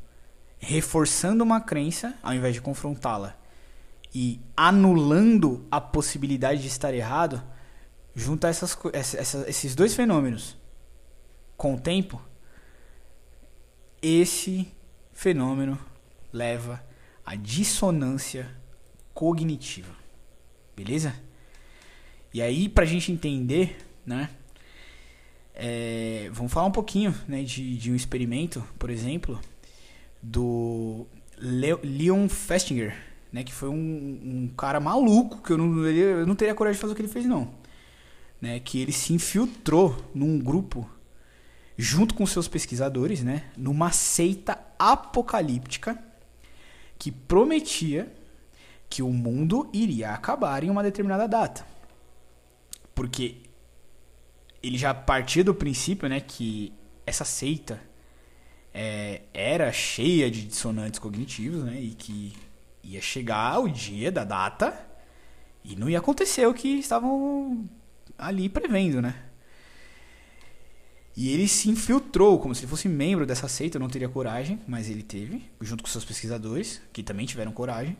reforçando 0.57 1.43
uma 1.43 1.61
crença 1.61 2.17
ao 2.23 2.33
invés 2.33 2.55
de 2.55 2.61
confrontá-la 2.61 3.37
e 4.13 4.39
anulando 4.55 5.67
a 5.69 5.79
possibilidade 5.79 6.61
de 6.61 6.67
estar 6.67 6.93
errado, 6.93 7.43
juntar 8.15 8.49
essas, 8.49 8.75
essa, 8.93 9.47
esses 9.47 9.75
dois 9.75 9.93
fenômenos 9.93 10.57
com 11.55 11.75
o 11.75 11.79
tempo, 11.79 12.21
esse 14.01 14.71
fenômeno 15.11 15.77
leva 16.31 16.83
à 17.25 17.35
dissonância 17.35 18.49
cognitiva. 19.13 19.93
Beleza? 20.75 21.13
E 22.37 22.41
aí, 22.43 22.69
pra 22.69 22.85
gente 22.85 23.11
entender, 23.11 23.75
né? 24.05 24.29
É, 25.55 26.29
vamos 26.31 26.53
falar 26.53 26.67
um 26.67 26.71
pouquinho 26.71 27.11
né, 27.27 27.41
de, 27.41 27.75
de 27.75 27.91
um 27.91 27.95
experimento, 27.95 28.63
por 28.77 28.91
exemplo, 28.91 29.41
do 30.21 31.07
Leon 31.39 32.29
Festinger, 32.29 32.95
né? 33.33 33.43
Que 33.43 33.51
foi 33.51 33.69
um, 33.69 33.73
um 33.73 34.53
cara 34.55 34.79
maluco, 34.79 35.41
que 35.41 35.51
eu 35.51 35.57
não, 35.57 35.83
eu 35.87 36.27
não 36.27 36.35
teria 36.35 36.53
coragem 36.53 36.75
de 36.75 36.81
fazer 36.81 36.93
o 36.93 36.95
que 36.95 37.01
ele 37.01 37.11
fez, 37.11 37.25
não. 37.25 37.51
Né? 38.39 38.59
Que 38.59 38.83
ele 38.83 38.91
se 38.91 39.13
infiltrou 39.13 39.97
num 40.13 40.37
grupo, 40.37 40.87
junto 41.75 42.13
com 42.13 42.23
seus 42.27 42.47
pesquisadores, 42.47 43.23
né? 43.23 43.45
Numa 43.57 43.91
seita 43.91 44.59
apocalíptica 44.77 45.97
que 46.99 47.11
prometia 47.11 48.13
que 48.87 49.01
o 49.01 49.09
mundo 49.09 49.67
iria 49.73 50.11
acabar 50.11 50.63
em 50.63 50.69
uma 50.69 50.83
determinada 50.83 51.27
data. 51.27 51.76
Porque 52.97 53.43
ele 54.63 54.75
já 54.75 54.91
partia 54.91 55.43
do 55.43 55.53
princípio, 55.53 56.09
né, 56.09 56.19
que 56.19 56.73
essa 57.05 57.23
seita 57.23 57.79
é, 58.73 59.21
era 59.35 59.71
cheia 59.71 60.31
de 60.31 60.47
dissonantes 60.47 60.99
cognitivos, 60.99 61.63
né, 61.63 61.79
e 61.79 61.91
que 61.91 62.33
ia 62.83 62.99
chegar 62.99 63.59
o 63.59 63.69
dia 63.69 64.11
da 64.11 64.23
data 64.23 64.75
e 65.63 65.75
não 65.75 65.87
ia 65.87 65.99
acontecer 65.99 66.47
o 66.47 66.55
que 66.55 66.69
estavam 66.69 67.69
ali 68.17 68.49
prevendo, 68.49 68.99
né? 68.99 69.25
E 71.15 71.29
ele 71.29 71.47
se 71.47 71.69
infiltrou 71.69 72.39
como 72.39 72.55
se 72.55 72.61
ele 72.61 72.69
fosse 72.71 72.89
membro 72.89 73.27
dessa 73.27 73.47
seita, 73.47 73.77
não 73.77 73.89
teria 73.89 74.09
coragem, 74.09 74.59
mas 74.67 74.89
ele 74.89 75.03
teve, 75.03 75.51
junto 75.61 75.83
com 75.83 75.89
seus 75.89 76.03
pesquisadores, 76.03 76.81
que 76.91 77.03
também 77.03 77.27
tiveram 77.27 77.51
coragem. 77.51 77.95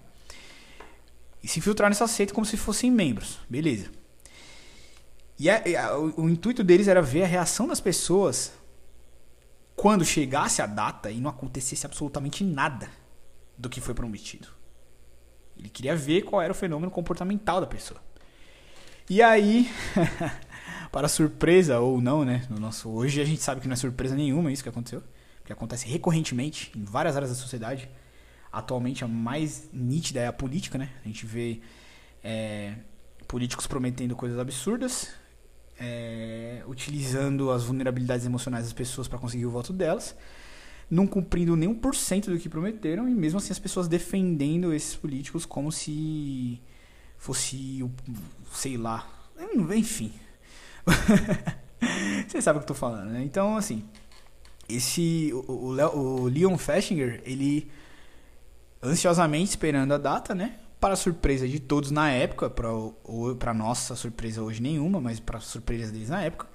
E 1.44 1.48
se 1.48 1.60
infiltrar 1.60 1.88
nessa 1.88 2.08
seita 2.08 2.34
como 2.34 2.48
se 2.48 2.58
fossem 2.58 2.90
membros, 2.90 3.38
beleza. 3.48 3.92
E 5.40 5.50
a, 5.50 5.86
a, 5.86 5.98
o, 5.98 6.24
o 6.24 6.30
intuito 6.30 6.64
deles 6.64 6.88
era 6.88 7.02
ver 7.02 7.24
a 7.24 7.28
reação 7.28 7.68
das 7.68 7.80
pessoas 7.80 8.54
quando 9.76 10.04
chegasse 10.04 10.62
a 10.62 10.66
data 10.66 11.12
e 11.12 11.20
não 11.20 11.30
acontecesse 11.30 11.86
absolutamente 11.86 12.44
nada 12.44 12.90
do 13.58 13.70
que 13.70 13.80
foi 13.80 13.94
prometido. 13.94 14.48
Ele 15.58 15.70
queria 15.70 15.96
ver 15.96 16.24
qual 16.24 16.42
era 16.42 16.52
o 16.52 16.56
fenômeno 16.56 16.92
comportamental 16.92 17.62
da 17.62 17.68
pessoa. 17.68 18.02
E 19.10 19.22
aí, 19.22 19.70
para 20.92 21.08
surpresa 21.08 21.80
ou 21.80 22.02
não, 22.02 22.26
né? 22.26 22.46
No 22.50 22.60
nosso 22.60 22.90
hoje 22.90 23.22
a 23.22 23.26
gente 23.26 23.42
sabe 23.42 23.62
que 23.62 23.68
não 23.68 23.74
é 23.74 23.78
surpresa 23.78 24.16
nenhuma 24.16 24.52
isso 24.52 24.64
que 24.64 24.70
aconteceu, 24.70 25.04
que 25.46 25.54
acontece 25.54 25.88
recorrentemente 25.88 26.72
em 26.76 26.84
várias 26.84 27.16
áreas 27.16 27.32
da 27.32 27.38
sociedade. 27.38 27.90
Atualmente 28.52 29.04
a 29.04 29.08
mais 29.08 29.70
nítida 29.72 30.20
é 30.20 30.28
a 30.28 30.34
política, 30.34 30.78
né? 30.78 30.90
A 31.04 31.08
gente 31.08 31.26
vê 31.26 31.62
é, 32.24 32.74
políticos 33.28 33.68
prometendo 33.68 34.16
coisas 34.16 34.40
absurdas, 34.40 35.14
é, 35.80 36.62
utilizando 36.68 37.52
as 37.52 37.64
vulnerabilidades 37.64 38.26
emocionais 38.26 38.66
das 38.66 38.74
pessoas 38.74 39.08
para 39.08 39.20
conseguir 39.20 39.46
o 39.46 39.52
voto 39.52 39.72
delas 39.72 40.16
não 40.90 41.06
cumprindo 41.06 41.56
nem 41.56 41.68
um 41.68 41.76
por 41.76 41.96
cento 41.96 42.32
do 42.32 42.40
que 42.40 42.48
prometeram 42.48 43.08
e 43.10 43.14
mesmo 43.14 43.40
assim 43.40 43.52
as 43.52 43.60
pessoas 43.60 43.88
defendendo 43.88 44.74
esses 44.74 44.96
políticos 44.96 45.46
como 45.46 45.72
se 45.72 46.62
fosse, 47.18 47.86
sei 48.52 48.78
lá, 48.78 49.08
enfim. 49.76 50.14
Você 52.28 52.42
sabe 52.42 52.58
o 52.58 52.62
que 52.62 52.64
eu 52.64 52.68
tô 52.68 52.74
falando, 52.74 53.10
né? 53.12 53.22
Então, 53.22 53.58
assim, 53.58 53.84
esse 54.68 55.32
o, 55.34 55.52
o, 55.52 56.22
o 56.22 56.28
Leon 56.28 56.58
Festinger, 56.58 57.22
ele 57.26 57.70
ansiosamente 58.82 59.50
esperando 59.50 59.94
a 59.94 59.98
data, 59.98 60.34
né? 60.34 60.58
Para 60.80 60.96
surpresa 60.96 61.48
de 61.48 61.60
todos 61.60 61.90
na 61.90 62.12
época, 62.12 62.50
para 62.50 63.54
nossa 63.54 63.96
surpresa 63.96 64.42
hoje 64.42 64.62
nenhuma, 64.62 65.02
mas 65.02 65.20
para 65.20 65.40
surpresa 65.40 65.92
deles 65.92 66.10
na 66.10 66.22
época. 66.22 66.48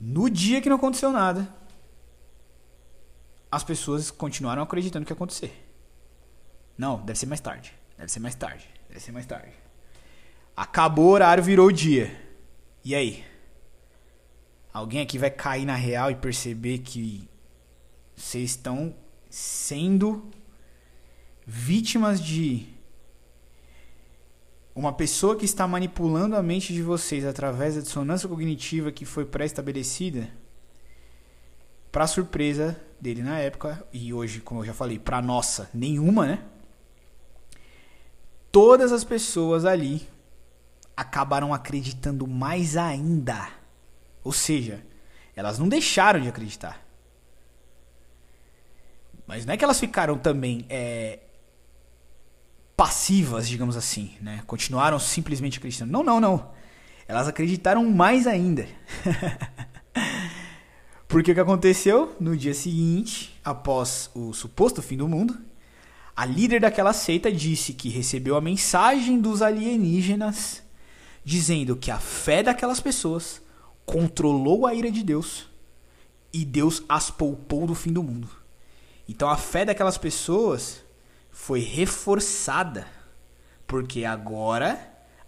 No 0.00 0.28
dia 0.28 0.60
que 0.60 0.68
não 0.68 0.76
aconteceu 0.76 1.12
nada, 1.12 1.48
as 3.50 3.62
pessoas 3.62 4.10
continuaram 4.10 4.62
acreditando 4.62 5.04
que 5.04 5.12
ia 5.12 5.14
acontecer. 5.14 5.68
Não, 6.76 7.00
deve 7.04 7.18
ser 7.18 7.26
mais 7.26 7.40
tarde. 7.40 7.72
Deve 7.96 8.10
ser 8.10 8.20
mais 8.20 8.34
tarde. 8.34 8.68
Deve 8.88 9.00
ser 9.00 9.12
mais 9.12 9.26
tarde. 9.26 9.52
Acabou 10.56 11.06
o 11.06 11.10
horário, 11.10 11.44
virou 11.44 11.68
o 11.68 11.72
dia. 11.72 12.10
E 12.84 12.94
aí? 12.94 13.24
Alguém 14.72 15.00
aqui 15.00 15.18
vai 15.18 15.30
cair 15.30 15.64
na 15.64 15.74
real 15.74 16.10
e 16.10 16.14
perceber 16.14 16.78
que 16.78 17.28
vocês 18.16 18.50
estão 18.50 18.94
sendo 19.28 20.30
vítimas 21.46 22.20
de 22.20 22.66
uma 24.74 24.92
pessoa 24.92 25.36
que 25.36 25.44
está 25.44 25.66
manipulando 25.66 26.36
a 26.36 26.42
mente 26.42 26.72
de 26.72 26.82
vocês 26.82 27.24
através 27.24 27.74
da 27.74 27.80
dissonância 27.80 28.28
cognitiva 28.28 28.92
que 28.92 29.04
foi 29.04 29.24
pré-estabelecida, 29.24 30.28
para 31.90 32.06
surpresa 32.06 32.80
dele 33.00 33.22
na 33.22 33.38
época 33.38 33.84
e 33.92 34.12
hoje, 34.12 34.40
como 34.40 34.60
eu 34.60 34.66
já 34.66 34.74
falei, 34.74 34.98
para 34.98 35.20
nossa 35.20 35.68
nenhuma, 35.74 36.26
né? 36.26 36.44
Todas 38.52 38.92
as 38.92 39.04
pessoas 39.04 39.64
ali 39.64 40.08
acabaram 40.96 41.54
acreditando 41.54 42.26
mais 42.26 42.76
ainda. 42.76 43.48
Ou 44.22 44.32
seja, 44.32 44.84
elas 45.34 45.58
não 45.58 45.68
deixaram 45.68 46.20
de 46.20 46.28
acreditar. 46.28 46.84
Mas 49.26 49.46
não 49.46 49.54
é 49.54 49.56
que 49.56 49.64
elas 49.64 49.78
ficaram 49.78 50.18
também 50.18 50.66
é, 50.68 51.20
passivas, 52.80 53.46
digamos 53.46 53.76
assim, 53.76 54.12
né? 54.22 54.42
Continuaram 54.46 54.98
simplesmente 54.98 55.58
acreditando. 55.58 55.92
Não, 55.92 56.02
não, 56.02 56.18
não. 56.18 56.50
Elas 57.06 57.28
acreditaram 57.28 57.84
mais 57.84 58.26
ainda. 58.26 58.66
Porque 61.06 61.30
o 61.30 61.34
que 61.34 61.40
aconteceu 61.40 62.16
no 62.18 62.34
dia 62.34 62.54
seguinte, 62.54 63.38
após 63.44 64.08
o 64.14 64.32
suposto 64.32 64.80
fim 64.80 64.96
do 64.96 65.06
mundo, 65.06 65.38
a 66.16 66.24
líder 66.24 66.62
daquela 66.62 66.94
seita 66.94 67.30
disse 67.30 67.74
que 67.74 67.90
recebeu 67.90 68.34
a 68.34 68.40
mensagem 68.40 69.20
dos 69.20 69.42
alienígenas 69.42 70.62
dizendo 71.22 71.76
que 71.76 71.90
a 71.90 71.98
fé 71.98 72.42
daquelas 72.42 72.80
pessoas 72.80 73.42
controlou 73.84 74.66
a 74.66 74.72
ira 74.72 74.90
de 74.90 75.02
Deus 75.02 75.46
e 76.32 76.46
Deus 76.46 76.82
as 76.88 77.10
poupou 77.10 77.66
do 77.66 77.74
fim 77.74 77.92
do 77.92 78.02
mundo. 78.02 78.30
Então 79.06 79.28
a 79.28 79.36
fé 79.36 79.66
daquelas 79.66 79.98
pessoas 79.98 80.82
foi 81.30 81.60
reforçada, 81.60 82.86
porque 83.66 84.04
agora, 84.04 84.78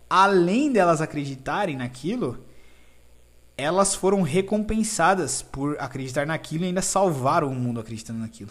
além 0.09 0.73
delas 0.73 1.01
acreditarem 1.01 1.77
naquilo, 1.77 2.45
elas 3.57 3.95
foram 3.95 4.23
recompensadas 4.23 5.43
por 5.43 5.77
acreditar 5.79 6.27
naquilo 6.27 6.65
e 6.65 6.69
ainda 6.69 6.83
salvaram 6.83 7.49
o 7.49 7.55
mundo 7.55 7.81
acreditando 7.81 8.19
naquilo. 8.19 8.51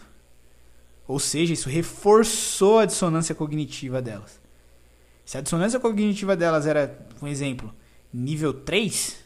Ou 1.08 1.20
seja, 1.20 1.54
isso 1.54 1.70
reforçou 1.70 2.80
a 2.80 2.86
dissonância 2.86 3.36
cognitiva 3.36 4.02
delas. 4.02 4.40
Se 5.26 5.38
a 5.38 5.42
dissonância 5.42 5.80
cognitiva 5.80 6.36
delas 6.36 6.66
era, 6.66 7.06
um 7.22 7.28
exemplo, 7.28 7.74
nível 8.14 8.54
3, 8.54 9.18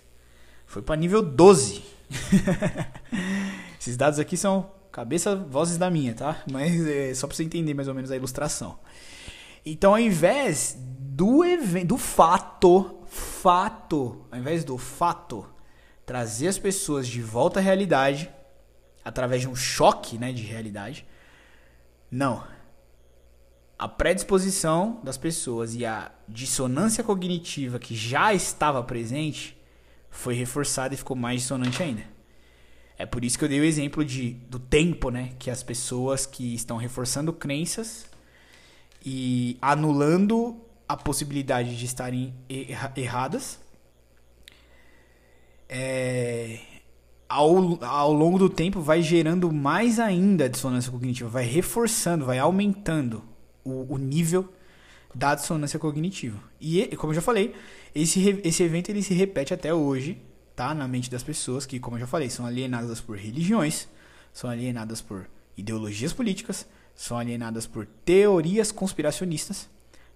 foi 0.65 0.81
para 0.81 0.95
nível 0.95 1.21
12. 1.21 1.83
Esses 3.79 3.97
dados 3.97 4.19
aqui 4.19 4.35
são 4.35 4.71
cabeça, 4.95 5.35
vozes 5.35 5.77
da 5.77 5.89
minha, 5.89 6.13
tá? 6.13 6.41
Mas 6.51 6.85
é 6.87 7.13
só 7.13 7.27
para 7.27 7.35
você 7.35 7.43
entender 7.43 7.73
mais 7.73 7.87
ou 7.87 7.93
menos 7.93 8.11
a 8.11 8.15
ilustração. 8.15 8.79
Então, 9.65 9.91
ao 9.91 9.99
invés 9.99 10.77
do 10.79 11.43
evento, 11.43 11.87
do 11.87 11.97
fato, 11.97 13.01
fato, 13.05 14.25
ao 14.31 14.39
invés 14.39 14.63
do 14.63 14.77
fato, 14.77 15.45
trazer 16.05 16.47
as 16.47 16.57
pessoas 16.57 17.07
de 17.07 17.21
volta 17.21 17.59
à 17.59 17.63
realidade 17.63 18.29
através 19.03 19.41
de 19.41 19.49
um 19.49 19.55
choque, 19.55 20.17
né, 20.17 20.31
de 20.31 20.43
realidade. 20.43 21.05
Não 22.09 22.43
a 23.77 23.87
predisposição 23.87 25.01
das 25.03 25.17
pessoas 25.17 25.75
e 25.75 25.85
a 25.85 26.11
dissonância 26.27 27.03
cognitiva 27.03 27.77
que 27.77 27.95
já 27.95 28.33
estava 28.33 28.81
presente 28.81 29.57
foi 30.09 30.33
reforçada 30.33 30.93
e 30.93 30.97
ficou 30.97 31.15
mais 31.15 31.41
dissonante 31.41 31.83
ainda. 31.83 32.14
É 32.97 33.05
por 33.05 33.25
isso 33.25 33.37
que 33.37 33.43
eu 33.43 33.49
dei 33.49 33.59
o 33.59 33.63
exemplo 33.63 34.05
de, 34.05 34.31
do 34.49 34.57
tempo, 34.57 35.09
né? 35.09 35.33
Que 35.37 35.49
as 35.49 35.61
pessoas 35.61 36.25
que 36.25 36.55
estão 36.55 36.77
reforçando 36.77 37.33
crenças 37.33 38.05
e 39.05 39.57
anulando 39.61 40.57
a 40.87 40.95
possibilidade 40.95 41.75
de 41.77 41.85
estarem 41.85 42.33
erra 42.49 42.93
erradas, 42.95 43.59
é, 45.67 46.59
ao, 47.27 47.83
ao 47.83 48.13
longo 48.13 48.37
do 48.37 48.49
tempo 48.49 48.79
vai 48.81 49.01
gerando 49.01 49.51
mais 49.51 49.99
ainda 49.99 50.45
a 50.45 50.47
dissonância 50.47 50.91
cognitiva, 50.91 51.29
vai 51.29 51.43
reforçando, 51.43 52.25
vai 52.25 52.39
aumentando 52.39 53.23
o, 53.63 53.93
o 53.93 53.97
nível 53.97 54.47
da 55.13 55.35
dissonância 55.35 55.79
cognitiva. 55.79 56.37
E, 56.59 56.87
como 56.97 57.11
eu 57.11 57.15
já 57.15 57.21
falei, 57.21 57.53
esse, 57.93 58.41
esse 58.43 58.63
evento 58.63 58.89
ele 58.89 59.01
se 59.01 59.13
repete 59.13 59.53
até 59.53 59.73
hoje, 59.73 60.21
tá? 60.55 60.73
Na 60.73 60.87
mente 60.87 61.09
das 61.09 61.23
pessoas 61.23 61.65
que, 61.65 61.79
como 61.79 61.97
eu 61.97 62.01
já 62.01 62.07
falei, 62.07 62.29
são 62.29 62.45
alienadas 62.45 63.01
por 63.01 63.17
religiões, 63.17 63.87
são 64.31 64.49
alienadas 64.49 65.01
por 65.01 65.27
ideologias 65.57 66.13
políticas, 66.13 66.67
são 66.95 67.17
alienadas 67.17 67.67
por 67.67 67.85
teorias 68.05 68.71
conspiracionistas, 68.71 69.69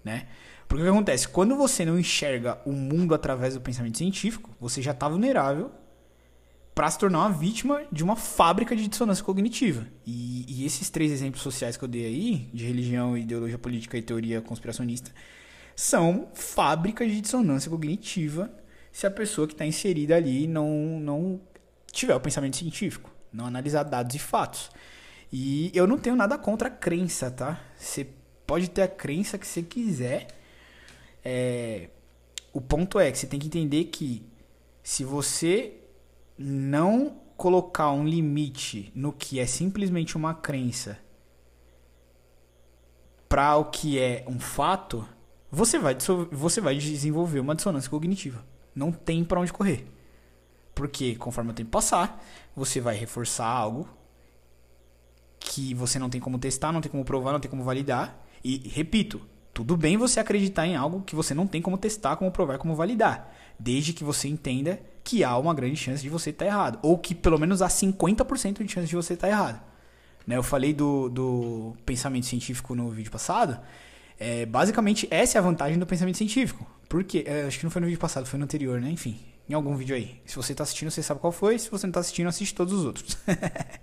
né? 0.04 0.28
Porque 0.68 0.84
o 0.84 0.86
que 0.86 0.92
acontece? 0.92 1.28
Quando 1.28 1.56
você 1.56 1.84
não 1.84 2.00
enxerga 2.00 2.60
o 2.66 2.72
mundo 2.72 3.16
através 3.16 3.56
do 3.56 3.62
pensamento 3.62 3.98
científico, 3.98 4.52
você 4.60 4.82
já 4.82 4.92
está 4.92 5.10
vulnerável 5.10 5.72
para 6.76 6.90
se 6.90 6.98
tornar 6.98 7.20
uma 7.20 7.32
vítima 7.32 7.82
de 7.92 8.04
uma 8.04 8.16
fábrica 8.16 8.76
de 8.76 8.88
dissonância 8.88 9.24
cognitiva. 9.24 9.86
E, 10.06 10.46
e, 10.48 10.66
esses 10.66 10.90
três 10.90 11.12
exemplos 11.12 11.42
sociais 11.42 11.76
que 11.76 11.84
eu 11.84 11.88
dei 11.88 12.06
aí, 12.06 12.50
de 12.54 12.66
religião, 12.66 13.18
ideologia 13.18 13.58
política 13.58 13.98
e 13.98 14.02
teoria 14.02 14.42
conspiracionista, 14.42 15.12
são 15.76 16.30
fábricas 16.34 17.10
de 17.10 17.20
dissonância 17.20 17.70
cognitiva 17.70 18.50
se 18.92 19.06
a 19.06 19.12
pessoa 19.12 19.48
que 19.48 19.54
está 19.54 19.66
inserida 19.66 20.16
ali 20.16 20.48
não, 20.48 21.00
não 21.00 21.42
tiver 21.92 22.16
o 22.16 22.20
pensamento 22.20 22.58
científico, 22.58 23.12
não 23.32 23.46
analisar 23.46 23.84
dados 23.84 24.16
e 24.16 24.20
fatos. 24.20 24.70
E 25.32 25.72
eu 25.74 25.86
não 25.86 25.98
tenho 25.98 26.16
nada 26.16 26.38
contra 26.38 26.68
a 26.68 26.72
crença, 26.72 27.30
tá? 27.30 27.62
Você 27.78 28.08
pode 28.48 28.70
ter 28.70 28.82
a 28.82 28.88
crença 28.88 29.38
que 29.38 29.46
você 29.46 29.62
quiser. 29.62 30.28
É... 31.24 31.90
O 32.52 32.60
ponto 32.60 33.00
é 33.00 33.12
que 33.12 33.18
você 33.18 33.28
tem 33.28 33.40
que 33.40 33.46
entender 33.46 33.86
que 33.86 34.26
se 34.82 35.04
você 35.04 35.76
não 36.38 37.22
colocar 37.38 37.92
um 37.92 38.06
limite 38.06 38.92
no 38.96 39.14
que 39.14 39.40
é 39.40 39.46
simplesmente 39.46 40.18
uma 40.18 40.34
crença 40.34 40.98
para 43.30 43.56
o 43.56 43.66
que 43.66 44.00
é 44.00 44.26
um 44.28 44.40
fato, 44.40 45.08
você 45.52 45.78
vai, 45.78 45.96
você 46.32 46.60
vai 46.60 46.76
desenvolver 46.76 47.40
uma 47.40 47.54
dissonância 47.54 47.90
cognitiva. 47.90 48.44
Não 48.80 48.92
tem 48.92 49.24
para 49.24 49.40
onde 49.40 49.52
correr. 49.52 49.86
Porque 50.74 51.16
conforme 51.16 51.52
o 51.52 51.54
tempo 51.54 51.70
passar, 51.70 52.24
você 52.56 52.80
vai 52.80 52.96
reforçar 52.96 53.46
algo 53.46 53.88
que 55.40 55.74
você 55.74 56.00
não 56.00 56.10
tem 56.10 56.22
como 56.22 56.40
testar, 56.40 56.72
não 56.72 56.80
tem 56.80 56.90
como 56.90 57.04
provar, 57.04 57.34
não 57.34 57.40
tem 57.40 57.52
como 57.52 57.64
validar. 57.64 58.18
E 58.42 58.70
repito, 58.70 59.22
tudo 59.54 59.76
bem 59.76 59.98
você 59.98 60.22
acreditar 60.22 60.66
em 60.66 60.78
algo 60.78 61.02
que 61.02 61.16
você 61.16 61.34
não 61.34 61.46
tem 61.46 61.62
como 61.62 61.78
testar, 61.78 62.16
como 62.16 62.32
provar, 62.32 62.58
como 62.58 62.76
validar, 62.76 63.30
desde 63.60 63.92
que 63.92 64.06
você 64.06 64.30
entenda 64.30 64.82
que 65.04 65.24
há 65.24 65.38
uma 65.38 65.54
grande 65.54 65.76
chance 65.76 66.02
de 66.02 66.10
você 66.10 66.30
estar 66.30 66.46
errado. 66.46 66.80
Ou 66.82 66.98
que 66.98 67.14
pelo 67.14 67.38
menos 67.38 67.62
há 67.62 67.68
50% 67.68 68.64
de 68.64 68.72
chance 68.72 68.88
de 68.88 68.96
você 68.96 69.16
estar 69.16 69.28
errado. 69.28 69.62
Né? 70.26 70.38
Eu 70.38 70.44
falei 70.44 70.74
do, 70.74 71.10
do 71.10 71.74
pensamento 71.86 72.26
científico 72.26 72.74
no 72.74 72.90
vídeo 72.90 73.12
passado. 73.12 73.60
É, 74.20 74.46
basicamente, 74.46 75.08
essa 75.10 75.38
é 75.38 75.40
a 75.40 75.42
vantagem 75.42 75.80
do 75.80 75.86
pensamento 75.86 76.18
científico. 76.18 76.68
Porque, 76.90 77.24
é, 77.26 77.44
acho 77.44 77.58
que 77.58 77.64
não 77.64 77.72
foi 77.72 77.80
no 77.80 77.88
vídeo 77.88 78.00
passado, 78.00 78.26
foi 78.26 78.38
no 78.38 78.44
anterior, 78.44 78.82
né? 78.82 78.90
Enfim, 78.90 79.18
em 79.48 79.54
algum 79.54 79.76
vídeo 79.76 79.96
aí. 79.96 80.20
Se 80.26 80.36
você 80.36 80.52
está 80.52 80.64
assistindo, 80.64 80.92
você 80.92 81.02
sabe 81.02 81.20
qual 81.22 81.32
foi. 81.32 81.58
Se 81.58 81.70
você 81.70 81.88
não 81.88 81.92
está 81.92 82.02
assistindo, 82.02 82.28
assiste 82.28 82.54
todos 82.54 82.74
os 82.74 82.86
outros. 82.86 83.18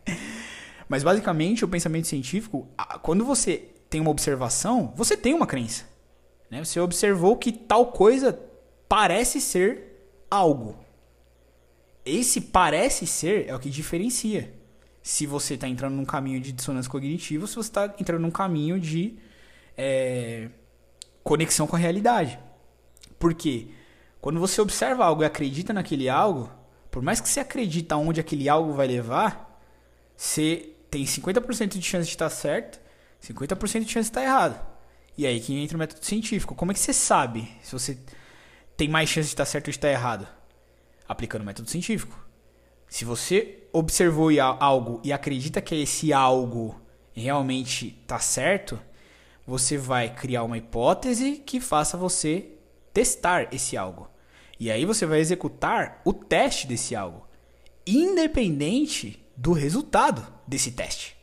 Mas 0.89 1.03
basicamente, 1.03 1.65
o 1.65 1.69
pensamento 1.69 2.07
científico, 2.07 2.69
quando 3.03 3.25
você 3.25 3.69
tem 3.89 4.01
uma 4.01 4.11
observação, 4.11 4.93
você 4.95 5.17
tem 5.17 5.35
uma 5.35 5.47
crença. 5.47 5.85
Né? 6.51 6.63
Você 6.65 6.79
observou 6.79 7.37
que 7.37 7.51
tal 7.51 7.87
coisa 7.87 8.39
parece 8.89 9.41
ser 9.41 10.13
algo. 10.31 10.77
Esse 12.05 12.41
parece 12.41 13.07
ser 13.07 13.49
é 13.49 13.55
o 13.55 13.59
que 13.59 13.71
diferencia 13.71 14.53
se 15.07 15.25
você 15.25 15.55
está 15.55 15.69
entrando 15.69 15.95
num 15.95 16.05
caminho 16.05 16.41
de 16.41 16.51
dissonância 16.51 16.91
cognitiva, 16.91 17.47
se 17.47 17.55
você 17.55 17.69
está 17.69 17.95
entrando 17.97 18.23
num 18.23 18.31
caminho 18.31 18.79
de 18.81 19.17
é, 19.77 20.49
conexão 21.23 21.67
com 21.67 21.77
a 21.77 21.79
realidade. 21.79 22.39
Porque 23.19 23.69
quando 24.21 24.41
você 24.41 24.61
observa 24.61 25.05
algo 25.05 25.23
e 25.23 25.27
acredita 25.27 25.73
naquele 25.73 26.09
algo, 26.09 26.51
por 26.91 27.03
mais 27.03 27.21
que 27.21 27.29
você 27.29 27.41
acredita 27.41 27.97
onde 27.97 28.21
aquele 28.21 28.49
algo 28.49 28.73
vai 28.73 28.87
levar, 28.87 29.61
você 30.17 30.71
tem 30.91 31.05
50% 31.05 31.79
de 31.79 31.83
chance 31.83 32.07
de 32.07 32.15
estar 32.15 32.31
certo, 32.31 32.81
50% 33.23 33.85
de 33.85 33.93
chance 33.93 34.11
de 34.11 34.19
estar 34.19 34.23
errado. 34.23 34.61
E 35.17 35.27
aí 35.27 35.41
que 35.41 35.55
entra 35.57 35.77
o 35.77 35.79
método 35.79 36.05
científico. 36.05 36.55
Como 36.55 36.73
é 36.73 36.75
que 36.75 36.81
você 36.81 36.93
sabe 36.93 37.51
se 37.63 37.73
você 37.73 37.99
tem 38.77 38.89
mais 38.89 39.09
chance 39.09 39.29
de 39.29 39.35
estar 39.35 39.47
certo 39.47 39.69
ou 39.69 39.71
de 39.71 39.79
estar 39.79 39.91
errado? 39.91 40.29
aplicando 41.09 41.43
o 41.43 41.45
método 41.45 41.71
científico. 41.71 42.19
Se 42.89 43.05
você 43.05 43.65
observou 43.73 44.29
algo 44.41 45.01
e 45.05 45.13
acredita 45.13 45.61
que 45.61 45.75
esse 45.75 46.13
algo 46.13 46.81
realmente 47.13 47.99
está 48.03 48.19
certo, 48.19 48.79
você 49.47 49.79
vai 49.79 50.13
criar 50.13 50.43
uma 50.43 50.59
hipótese 50.59 51.43
que 51.47 51.61
faça 51.61 51.97
você 51.97 52.53
testar 52.93 53.55
esse 53.55 53.77
algo. 53.77 54.11
E 54.59 54.71
aí 54.71 54.85
você 54.85 55.07
vai 55.07 55.21
executar 55.21 56.01
o 56.05 56.13
teste 56.13 56.67
desse 56.67 56.97
algo, 56.97 57.27
independente 57.87 59.25
do 59.37 59.53
resultado 59.53 60.27
desse 60.47 60.73
teste. 60.73 61.17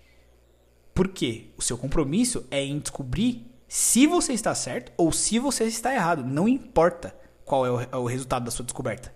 Porque 0.94 1.52
o 1.58 1.62
seu 1.62 1.78
compromisso 1.78 2.46
é 2.52 2.64
em 2.64 2.80
descobrir 2.80 3.52
se 3.68 4.06
você 4.06 4.34
está 4.34 4.54
certo 4.54 4.92
ou 4.96 5.12
se 5.12 5.40
você 5.40 5.66
está 5.66 5.94
errado. 5.94 6.24
Não 6.24 6.48
importa 6.48 7.16
qual 7.44 7.66
é 7.66 7.72
o, 7.72 7.82
é 7.82 7.98
o 7.98 8.06
resultado 8.06 8.46
da 8.46 8.52
sua 8.52 8.64
descoberta. 8.64 9.14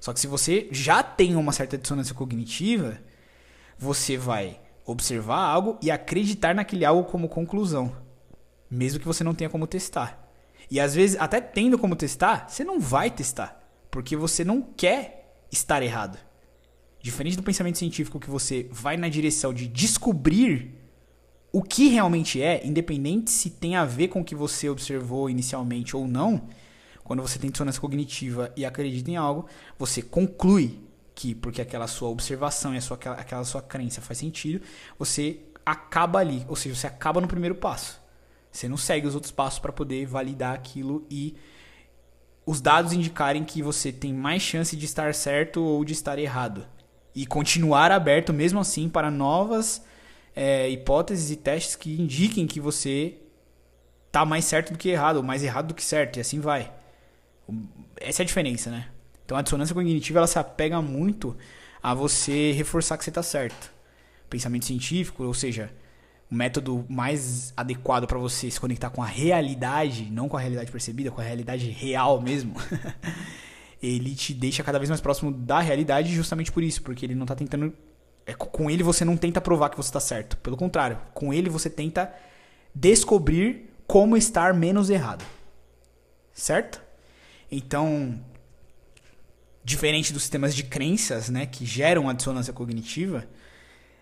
Só 0.00 0.12
que 0.12 0.20
se 0.20 0.26
você 0.26 0.68
já 0.70 1.02
tem 1.02 1.36
uma 1.36 1.52
certa 1.52 1.78
dissonância 1.78 2.14
cognitiva, 2.14 3.00
você 3.78 4.18
vai 4.18 4.60
observar 4.84 5.38
algo 5.38 5.78
e 5.80 5.90
acreditar 5.90 6.54
naquele 6.54 6.84
algo 6.84 7.08
como 7.08 7.28
conclusão, 7.28 7.94
mesmo 8.70 9.00
que 9.00 9.06
você 9.06 9.22
não 9.22 9.34
tenha 9.34 9.50
como 9.50 9.66
testar. 9.66 10.30
E 10.70 10.80
às 10.80 10.94
vezes, 10.94 11.16
até 11.18 11.40
tendo 11.40 11.78
como 11.78 11.96
testar, 11.96 12.48
você 12.48 12.64
não 12.64 12.80
vai 12.80 13.10
testar, 13.10 13.60
porque 13.90 14.16
você 14.16 14.44
não 14.44 14.62
quer 14.62 15.38
estar 15.50 15.82
errado. 15.82 16.18
Diferente 17.00 17.36
do 17.36 17.42
pensamento 17.42 17.78
científico 17.78 18.18
que 18.18 18.30
você 18.30 18.66
vai 18.70 18.96
na 18.96 19.08
direção 19.08 19.52
de 19.52 19.68
descobrir 19.68 20.74
o 21.52 21.62
que 21.62 21.88
realmente 21.88 22.42
é, 22.42 22.66
independente 22.66 23.30
se 23.30 23.50
tem 23.50 23.76
a 23.76 23.84
ver 23.84 24.08
com 24.08 24.20
o 24.20 24.24
que 24.24 24.34
você 24.34 24.68
observou 24.68 25.30
inicialmente 25.30 25.96
ou 25.96 26.08
não, 26.08 26.48
quando 27.04 27.22
você 27.22 27.38
tem 27.38 27.50
dissonância 27.50 27.80
cognitiva 27.80 28.52
e 28.56 28.64
acredita 28.64 29.10
em 29.10 29.16
algo, 29.16 29.46
você 29.78 30.02
conclui 30.02 30.80
que 31.14 31.34
porque 31.34 31.62
aquela 31.62 31.86
sua 31.86 32.08
observação 32.08 32.74
e 32.74 32.80
sua, 32.80 32.96
aquela, 32.96 33.16
aquela 33.16 33.44
sua 33.44 33.62
crença 33.62 34.00
faz 34.00 34.18
sentido, 34.18 34.64
você 34.98 35.40
acaba 35.64 36.18
ali, 36.18 36.44
ou 36.48 36.56
seja, 36.56 36.74
você 36.74 36.86
acaba 36.86 37.20
no 37.20 37.28
primeiro 37.28 37.54
passo. 37.54 38.02
Você 38.54 38.68
não 38.68 38.76
segue 38.76 39.04
os 39.04 39.16
outros 39.16 39.32
passos 39.32 39.58
para 39.58 39.72
poder 39.72 40.06
validar 40.06 40.54
aquilo 40.54 41.04
e 41.10 41.34
os 42.46 42.60
dados 42.60 42.92
indicarem 42.92 43.42
que 43.42 43.60
você 43.60 43.90
tem 43.90 44.14
mais 44.14 44.42
chance 44.42 44.76
de 44.76 44.84
estar 44.84 45.12
certo 45.12 45.60
ou 45.60 45.84
de 45.84 45.92
estar 45.92 46.20
errado. 46.20 46.64
E 47.12 47.26
continuar 47.26 47.90
aberto 47.90 48.32
mesmo 48.32 48.60
assim 48.60 48.88
para 48.88 49.10
novas 49.10 49.84
é, 50.36 50.70
hipóteses 50.70 51.32
e 51.32 51.36
testes 51.36 51.74
que 51.74 52.00
indiquem 52.00 52.46
que 52.46 52.60
você 52.60 53.18
está 54.06 54.24
mais 54.24 54.44
certo 54.44 54.72
do 54.72 54.78
que 54.78 54.88
errado, 54.88 55.16
ou 55.16 55.22
mais 55.24 55.42
errado 55.42 55.68
do 55.68 55.74
que 55.74 55.82
certo, 55.82 56.18
e 56.18 56.20
assim 56.20 56.38
vai. 56.38 56.72
Essa 58.00 58.22
é 58.22 58.24
a 58.24 58.26
diferença, 58.26 58.70
né? 58.70 58.86
Então 59.24 59.36
a 59.36 59.42
dissonância 59.42 59.74
cognitiva 59.74 60.20
ela 60.20 60.28
se 60.28 60.38
apega 60.38 60.80
muito 60.80 61.36
a 61.82 61.92
você 61.92 62.52
reforçar 62.52 62.96
que 62.98 63.02
você 63.02 63.10
está 63.10 63.22
certo. 63.22 63.72
Pensamento 64.30 64.64
científico, 64.64 65.24
ou 65.24 65.34
seja, 65.34 65.72
o 66.30 66.34
método 66.34 66.84
mais 66.88 67.52
adequado 67.56 68.06
para 68.06 68.18
você 68.18 68.50
se 68.50 68.58
conectar 68.58 68.90
com 68.90 69.02
a 69.02 69.06
realidade, 69.06 70.10
não 70.10 70.28
com 70.28 70.36
a 70.36 70.40
realidade 70.40 70.70
percebida, 70.70 71.10
com 71.10 71.20
a 71.20 71.24
realidade 71.24 71.68
real 71.70 72.20
mesmo. 72.20 72.54
ele 73.82 74.14
te 74.14 74.32
deixa 74.32 74.62
cada 74.62 74.78
vez 74.78 74.88
mais 74.88 75.00
próximo 75.00 75.30
da 75.30 75.60
realidade 75.60 76.14
justamente 76.14 76.50
por 76.50 76.62
isso, 76.62 76.82
porque 76.82 77.04
ele 77.04 77.14
não 77.14 77.24
está 77.24 77.34
tentando 77.34 77.72
é, 78.26 78.32
com 78.32 78.70
ele 78.70 78.82
você 78.82 79.04
não 79.04 79.16
tenta 79.16 79.40
provar 79.40 79.68
que 79.68 79.76
você 79.76 79.88
está 79.88 80.00
certo, 80.00 80.36
pelo 80.38 80.56
contrário, 80.56 80.98
com 81.12 81.32
ele 81.32 81.50
você 81.50 81.68
tenta 81.68 82.12
descobrir 82.74 83.70
como 83.86 84.16
estar 84.16 84.54
menos 84.54 84.88
errado. 84.88 85.24
Certo? 86.32 86.82
Então, 87.50 88.18
diferente 89.62 90.12
dos 90.12 90.22
sistemas 90.22 90.54
de 90.54 90.64
crenças, 90.64 91.28
né, 91.28 91.46
que 91.46 91.64
geram 91.64 92.08
a 92.08 92.12
dissonância 92.12 92.52
cognitiva, 92.52 93.28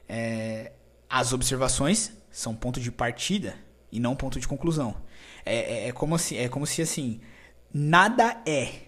é, 0.08 0.72
as 1.12 1.34
observações 1.34 2.10
são 2.30 2.54
ponto 2.54 2.80
de 2.80 2.90
partida 2.90 3.54
e 3.92 4.00
não 4.00 4.16
ponto 4.16 4.40
de 4.40 4.48
conclusão. 4.48 4.96
É, 5.44 5.56
é, 5.56 5.88
é, 5.88 5.92
como, 5.92 6.14
assim, 6.14 6.38
é 6.38 6.48
como 6.48 6.66
se 6.66 6.80
assim, 6.80 7.20
nada 7.70 8.42
é 8.46 8.86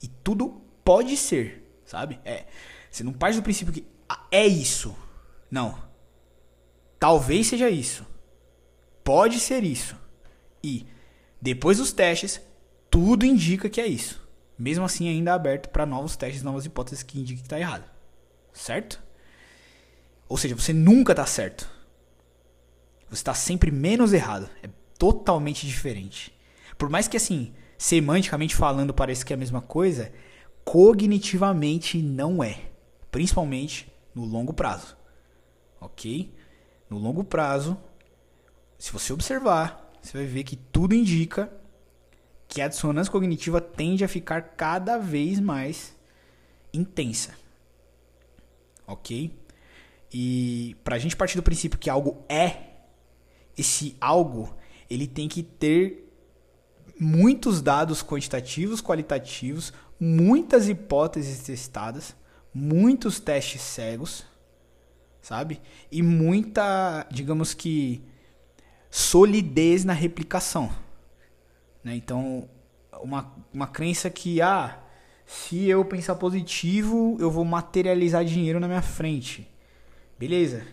e 0.00 0.06
tudo 0.22 0.62
pode 0.84 1.16
ser, 1.16 1.80
sabe? 1.84 2.20
É, 2.24 2.46
você 2.88 3.02
não 3.02 3.12
parte 3.12 3.34
do 3.34 3.42
princípio 3.42 3.74
que 3.74 3.84
é 4.30 4.46
isso. 4.46 4.96
Não. 5.50 5.82
Talvez 7.00 7.48
seja 7.48 7.68
isso. 7.68 8.06
Pode 9.02 9.40
ser 9.40 9.64
isso. 9.64 9.96
E 10.62 10.86
depois 11.42 11.78
dos 11.78 11.90
testes, 11.90 12.40
tudo 12.88 13.26
indica 13.26 13.68
que 13.68 13.80
é 13.80 13.86
isso. 13.88 14.24
Mesmo 14.56 14.84
assim, 14.84 15.08
ainda 15.08 15.34
aberto 15.34 15.68
para 15.70 15.84
novos 15.84 16.14
testes, 16.14 16.44
novas 16.44 16.64
hipóteses 16.64 17.02
que 17.02 17.18
indiquem 17.18 17.38
que 17.38 17.46
está 17.46 17.58
errado. 17.58 17.90
Certo? 18.52 19.07
Ou 20.28 20.36
seja, 20.36 20.54
você 20.54 20.72
nunca 20.72 21.12
está 21.12 21.24
certo. 21.24 21.68
Você 23.08 23.20
está 23.20 23.34
sempre 23.34 23.70
menos 23.70 24.12
errado. 24.12 24.50
É 24.62 24.68
totalmente 24.98 25.66
diferente. 25.66 26.36
Por 26.76 26.90
mais 26.90 27.08
que, 27.08 27.16
assim, 27.16 27.54
semanticamente 27.78 28.54
falando 28.54 28.92
pareça 28.92 29.24
que 29.24 29.32
é 29.32 29.36
a 29.36 29.38
mesma 29.38 29.62
coisa, 29.62 30.12
cognitivamente 30.64 32.02
não 32.02 32.42
é. 32.42 32.60
Principalmente 33.10 33.90
no 34.14 34.24
longo 34.24 34.52
prazo. 34.52 34.96
Ok? 35.80 36.34
No 36.90 36.98
longo 36.98 37.24
prazo, 37.24 37.78
se 38.78 38.92
você 38.92 39.12
observar, 39.12 39.90
você 40.02 40.18
vai 40.18 40.26
ver 40.26 40.44
que 40.44 40.56
tudo 40.56 40.94
indica 40.94 41.50
que 42.46 42.60
a 42.60 42.68
dissonância 42.68 43.12
cognitiva 43.12 43.60
tende 43.60 44.04
a 44.04 44.08
ficar 44.08 44.40
cada 44.56 44.98
vez 44.98 45.38
mais 45.38 45.94
intensa. 46.72 47.34
Ok? 48.86 49.37
E 50.12 50.76
para 50.82 50.96
a 50.96 50.98
gente 50.98 51.16
partir 51.16 51.36
do 51.36 51.42
princípio 51.42 51.78
que 51.78 51.90
algo 51.90 52.24
é, 52.28 52.68
esse 53.56 53.96
algo 54.00 54.54
ele 54.88 55.06
tem 55.06 55.28
que 55.28 55.42
ter 55.42 56.08
muitos 56.98 57.60
dados 57.60 58.02
quantitativos, 58.02 58.80
qualitativos, 58.80 59.72
muitas 60.00 60.68
hipóteses 60.68 61.40
testadas, 61.40 62.16
muitos 62.52 63.20
testes 63.20 63.60
cegos, 63.60 64.24
sabe? 65.20 65.60
E 65.92 66.02
muita, 66.02 67.06
digamos 67.10 67.54
que, 67.54 68.02
solidez 68.90 69.84
na 69.84 69.92
replicação. 69.92 70.70
Né? 71.84 71.94
Então, 71.94 72.48
uma, 73.02 73.32
uma 73.52 73.66
crença 73.66 74.10
que, 74.10 74.40
ah, 74.40 74.80
se 75.26 75.68
eu 75.68 75.84
pensar 75.84 76.14
positivo, 76.14 77.16
eu 77.20 77.30
vou 77.30 77.44
materializar 77.44 78.24
dinheiro 78.24 78.58
na 78.58 78.66
minha 78.66 78.82
frente. 78.82 79.48
Beleza. 80.18 80.66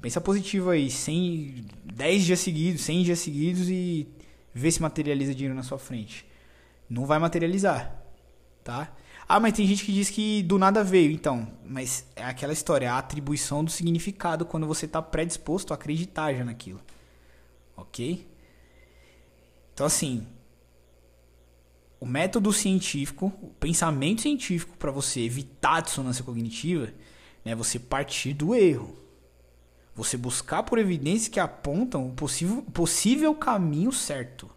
Pensa 0.00 0.20
positivo 0.20 0.70
aí, 0.70 0.90
100, 0.90 1.66
10 1.84 2.24
dias 2.24 2.40
seguidos, 2.40 2.82
100 2.82 3.02
dias 3.04 3.18
seguidos 3.20 3.68
e 3.68 4.08
vê 4.52 4.70
se 4.70 4.82
materializa 4.82 5.34
dinheiro 5.34 5.54
na 5.54 5.62
sua 5.62 5.78
frente. 5.78 6.26
Não 6.90 7.06
vai 7.06 7.18
materializar, 7.18 8.02
tá? 8.64 8.92
Ah, 9.28 9.38
mas 9.38 9.52
tem 9.54 9.66
gente 9.66 9.84
que 9.84 9.92
diz 9.92 10.10
que 10.10 10.42
do 10.42 10.58
nada 10.58 10.82
veio. 10.82 11.12
Então, 11.12 11.50
mas 11.64 12.04
é 12.16 12.24
aquela 12.24 12.52
história, 12.52 12.92
a 12.92 12.98
atribuição 12.98 13.64
do 13.64 13.70
significado 13.70 14.44
quando 14.44 14.66
você 14.66 14.86
está 14.86 15.00
predisposto 15.00 15.72
a 15.72 15.76
acreditar 15.76 16.34
já 16.34 16.44
naquilo. 16.44 16.80
Ok? 17.76 18.26
Então, 19.72 19.86
assim, 19.86 20.26
o 22.00 22.04
método 22.04 22.52
científico, 22.52 23.32
o 23.40 23.48
pensamento 23.48 24.22
científico 24.22 24.76
para 24.76 24.90
você 24.90 25.20
evitar 25.20 25.76
a 25.76 25.80
dissonância 25.80 26.24
cognitiva, 26.24 26.92
é 27.44 27.54
você 27.54 27.78
partir 27.78 28.34
do 28.34 28.54
erro. 28.54 28.96
Você 29.94 30.16
buscar 30.16 30.62
por 30.62 30.78
evidências 30.78 31.28
que 31.28 31.40
apontam 31.40 32.08
o 32.08 32.12
possível, 32.12 32.62
possível 32.72 33.34
caminho 33.34 33.92
certo. 33.92 34.50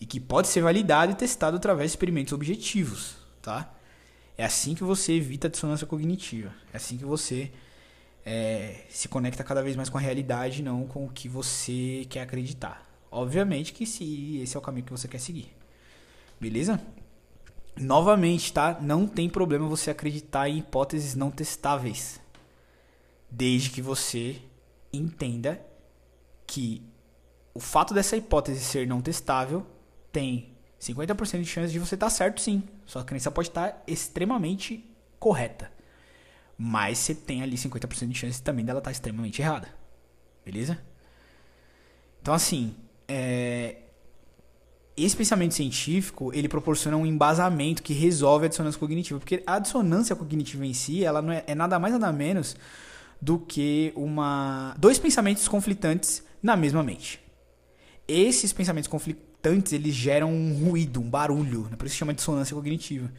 E 0.00 0.06
que 0.06 0.20
pode 0.20 0.48
ser 0.48 0.62
validado 0.62 1.12
e 1.12 1.16
testado 1.16 1.56
através 1.56 1.90
de 1.90 1.96
experimentos 1.96 2.32
objetivos, 2.32 3.16
tá? 3.42 3.72
É 4.38 4.44
assim 4.44 4.74
que 4.74 4.84
você 4.84 5.14
evita 5.14 5.48
a 5.48 5.50
dissonância 5.50 5.86
cognitiva. 5.86 6.54
É 6.72 6.76
assim 6.76 6.96
que 6.96 7.04
você 7.04 7.50
é, 8.24 8.84
se 8.88 9.08
conecta 9.08 9.44
cada 9.44 9.62
vez 9.62 9.76
mais 9.76 9.88
com 9.88 9.98
a 9.98 10.00
realidade, 10.00 10.62
não 10.62 10.86
com 10.86 11.04
o 11.04 11.10
que 11.10 11.28
você 11.28 12.06
quer 12.08 12.22
acreditar. 12.22 12.88
Obviamente 13.10 13.72
que 13.72 13.84
se 13.84 14.38
esse 14.38 14.56
é 14.56 14.58
o 14.58 14.62
caminho 14.62 14.86
que 14.86 14.92
você 14.92 15.08
quer 15.08 15.18
seguir. 15.18 15.52
Beleza? 16.40 16.80
Novamente, 17.76 18.52
tá? 18.52 18.78
Não 18.80 19.06
tem 19.06 19.28
problema 19.28 19.68
você 19.68 19.90
acreditar 19.90 20.48
em 20.48 20.58
hipóteses 20.58 21.14
não 21.14 21.30
testáveis. 21.30 22.20
Desde 23.30 23.70
que 23.70 23.80
você 23.80 24.40
entenda 24.92 25.64
que 26.46 26.82
o 27.54 27.60
fato 27.60 27.94
dessa 27.94 28.16
hipótese 28.16 28.60
ser 28.60 28.86
não 28.86 29.00
testável 29.00 29.66
tem 30.12 30.52
50% 30.80 31.40
de 31.40 31.46
chance 31.46 31.72
de 31.72 31.78
você 31.78 31.94
estar 31.94 32.10
certo 32.10 32.40
sim. 32.40 32.62
Sua 32.86 33.04
crença 33.04 33.30
pode 33.30 33.48
estar 33.48 33.82
extremamente 33.86 34.84
correta. 35.18 35.70
Mas 36.56 36.98
você 36.98 37.14
tem 37.14 37.42
ali 37.42 37.56
50% 37.56 38.08
de 38.08 38.18
chance 38.18 38.42
também 38.42 38.64
dela 38.64 38.78
estar 38.78 38.90
extremamente 38.90 39.40
errada. 39.40 39.68
Beleza? 40.44 40.78
Então 42.20 42.34
assim, 42.34 42.74
é, 43.06 43.76
esse 45.04 45.16
pensamento 45.16 45.54
científico, 45.54 46.32
ele 46.34 46.48
proporciona 46.48 46.96
um 46.96 47.06
embasamento 47.06 47.82
que 47.82 47.92
resolve 47.92 48.46
a 48.46 48.48
dissonância 48.48 48.78
cognitiva, 48.78 49.18
porque 49.18 49.42
a 49.46 49.58
dissonância 49.58 50.16
cognitiva 50.16 50.66
em 50.66 50.74
si, 50.74 51.04
ela 51.04 51.22
não 51.22 51.32
é, 51.32 51.44
é 51.46 51.54
nada 51.54 51.78
mais 51.78 51.92
nada 51.94 52.12
menos 52.12 52.56
do 53.20 53.38
que 53.38 53.92
uma 53.94 54.74
dois 54.78 54.98
pensamentos 54.98 55.46
conflitantes 55.46 56.22
na 56.42 56.56
mesma 56.56 56.82
mente. 56.82 57.20
Esses 58.08 58.52
pensamentos 58.52 58.88
conflitantes, 58.88 59.72
eles 59.72 59.94
geram 59.94 60.32
um 60.32 60.64
ruído, 60.64 61.00
um 61.00 61.08
barulho, 61.08 61.68
né? 61.70 61.76
por 61.76 61.86
isso 61.86 61.94
se 61.94 61.98
chama 61.98 62.14
dissonância 62.14 62.54
cognitiva, 62.54 63.10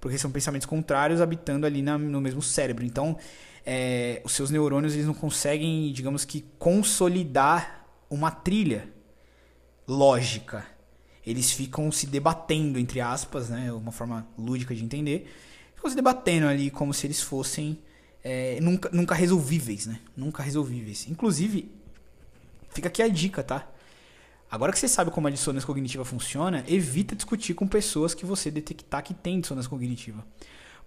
porque 0.00 0.18
são 0.18 0.30
pensamentos 0.30 0.66
contrários 0.66 1.20
habitando 1.20 1.66
ali 1.66 1.82
na, 1.82 1.96
no 1.96 2.20
mesmo 2.20 2.42
cérebro. 2.42 2.84
Então, 2.84 3.16
é, 3.64 4.20
os 4.24 4.32
seus 4.32 4.50
neurônios 4.50 4.94
eles 4.94 5.06
não 5.06 5.14
conseguem, 5.14 5.92
digamos 5.92 6.24
que, 6.24 6.44
consolidar 6.58 7.86
uma 8.10 8.30
trilha 8.30 8.88
lógica. 9.86 10.73
Eles 11.26 11.52
ficam 11.52 11.90
se 11.90 12.06
debatendo, 12.06 12.78
entre 12.78 13.00
aspas, 13.00 13.48
né? 13.48 13.72
Uma 13.72 13.92
forma 13.92 14.26
lúdica 14.38 14.74
de 14.74 14.84
entender. 14.84 15.32
Ficam 15.74 15.90
se 15.90 15.96
debatendo 15.96 16.46
ali 16.46 16.70
como 16.70 16.92
se 16.92 17.06
eles 17.06 17.20
fossem 17.20 17.78
é, 18.22 18.58
nunca, 18.60 18.90
nunca 18.92 19.14
resolvíveis, 19.14 19.86
né? 19.86 20.00
Nunca 20.16 20.42
resolvíveis. 20.42 21.06
Inclusive, 21.08 21.70
fica 22.70 22.88
aqui 22.88 23.02
a 23.02 23.08
dica, 23.08 23.42
tá? 23.42 23.68
Agora 24.50 24.72
que 24.72 24.78
você 24.78 24.88
sabe 24.88 25.10
como 25.10 25.26
a 25.26 25.30
dissonância 25.30 25.66
cognitiva 25.66 26.04
funciona, 26.04 26.64
evita 26.68 27.16
discutir 27.16 27.54
com 27.54 27.66
pessoas 27.66 28.14
que 28.14 28.24
você 28.24 28.50
detectar 28.50 29.02
que 29.02 29.12
tem 29.12 29.40
dissonância 29.40 29.68
cognitiva. 29.68 30.24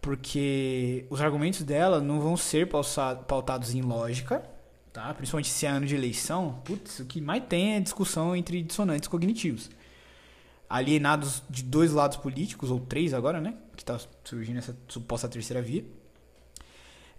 Porque 0.01 1.05
os 1.09 1.19
argumentos 1.21 1.63
dela 1.63 1.99
não 1.99 2.21
vão 2.21 2.37
ser 2.37 2.67
pautados 2.67 3.73
em 3.73 3.81
lógica, 3.81 4.43
tá? 4.93 5.13
Principalmente 5.13 5.49
se 5.49 5.65
é 5.65 5.69
ano 5.69 5.85
de 5.85 5.95
eleição, 5.95 6.61
putz, 6.63 6.99
o 6.99 7.05
que 7.05 7.19
mais 7.19 7.43
tem 7.49 7.75
é 7.75 7.79
discussão 7.79 8.35
entre 8.35 8.61
dissonantes 8.61 9.07
cognitivos. 9.07 9.69
Alienados 10.69 11.41
de 11.49 11.63
dois 11.63 11.91
lados 11.91 12.17
políticos, 12.17 12.69
ou 12.71 12.79
três 12.79 13.13
agora, 13.13 13.39
né? 13.39 13.55
Que 13.75 13.83
está 13.83 13.99
surgindo 14.23 14.59
essa 14.59 14.77
suposta 14.87 15.29
terceira 15.29 15.61
via. 15.61 15.85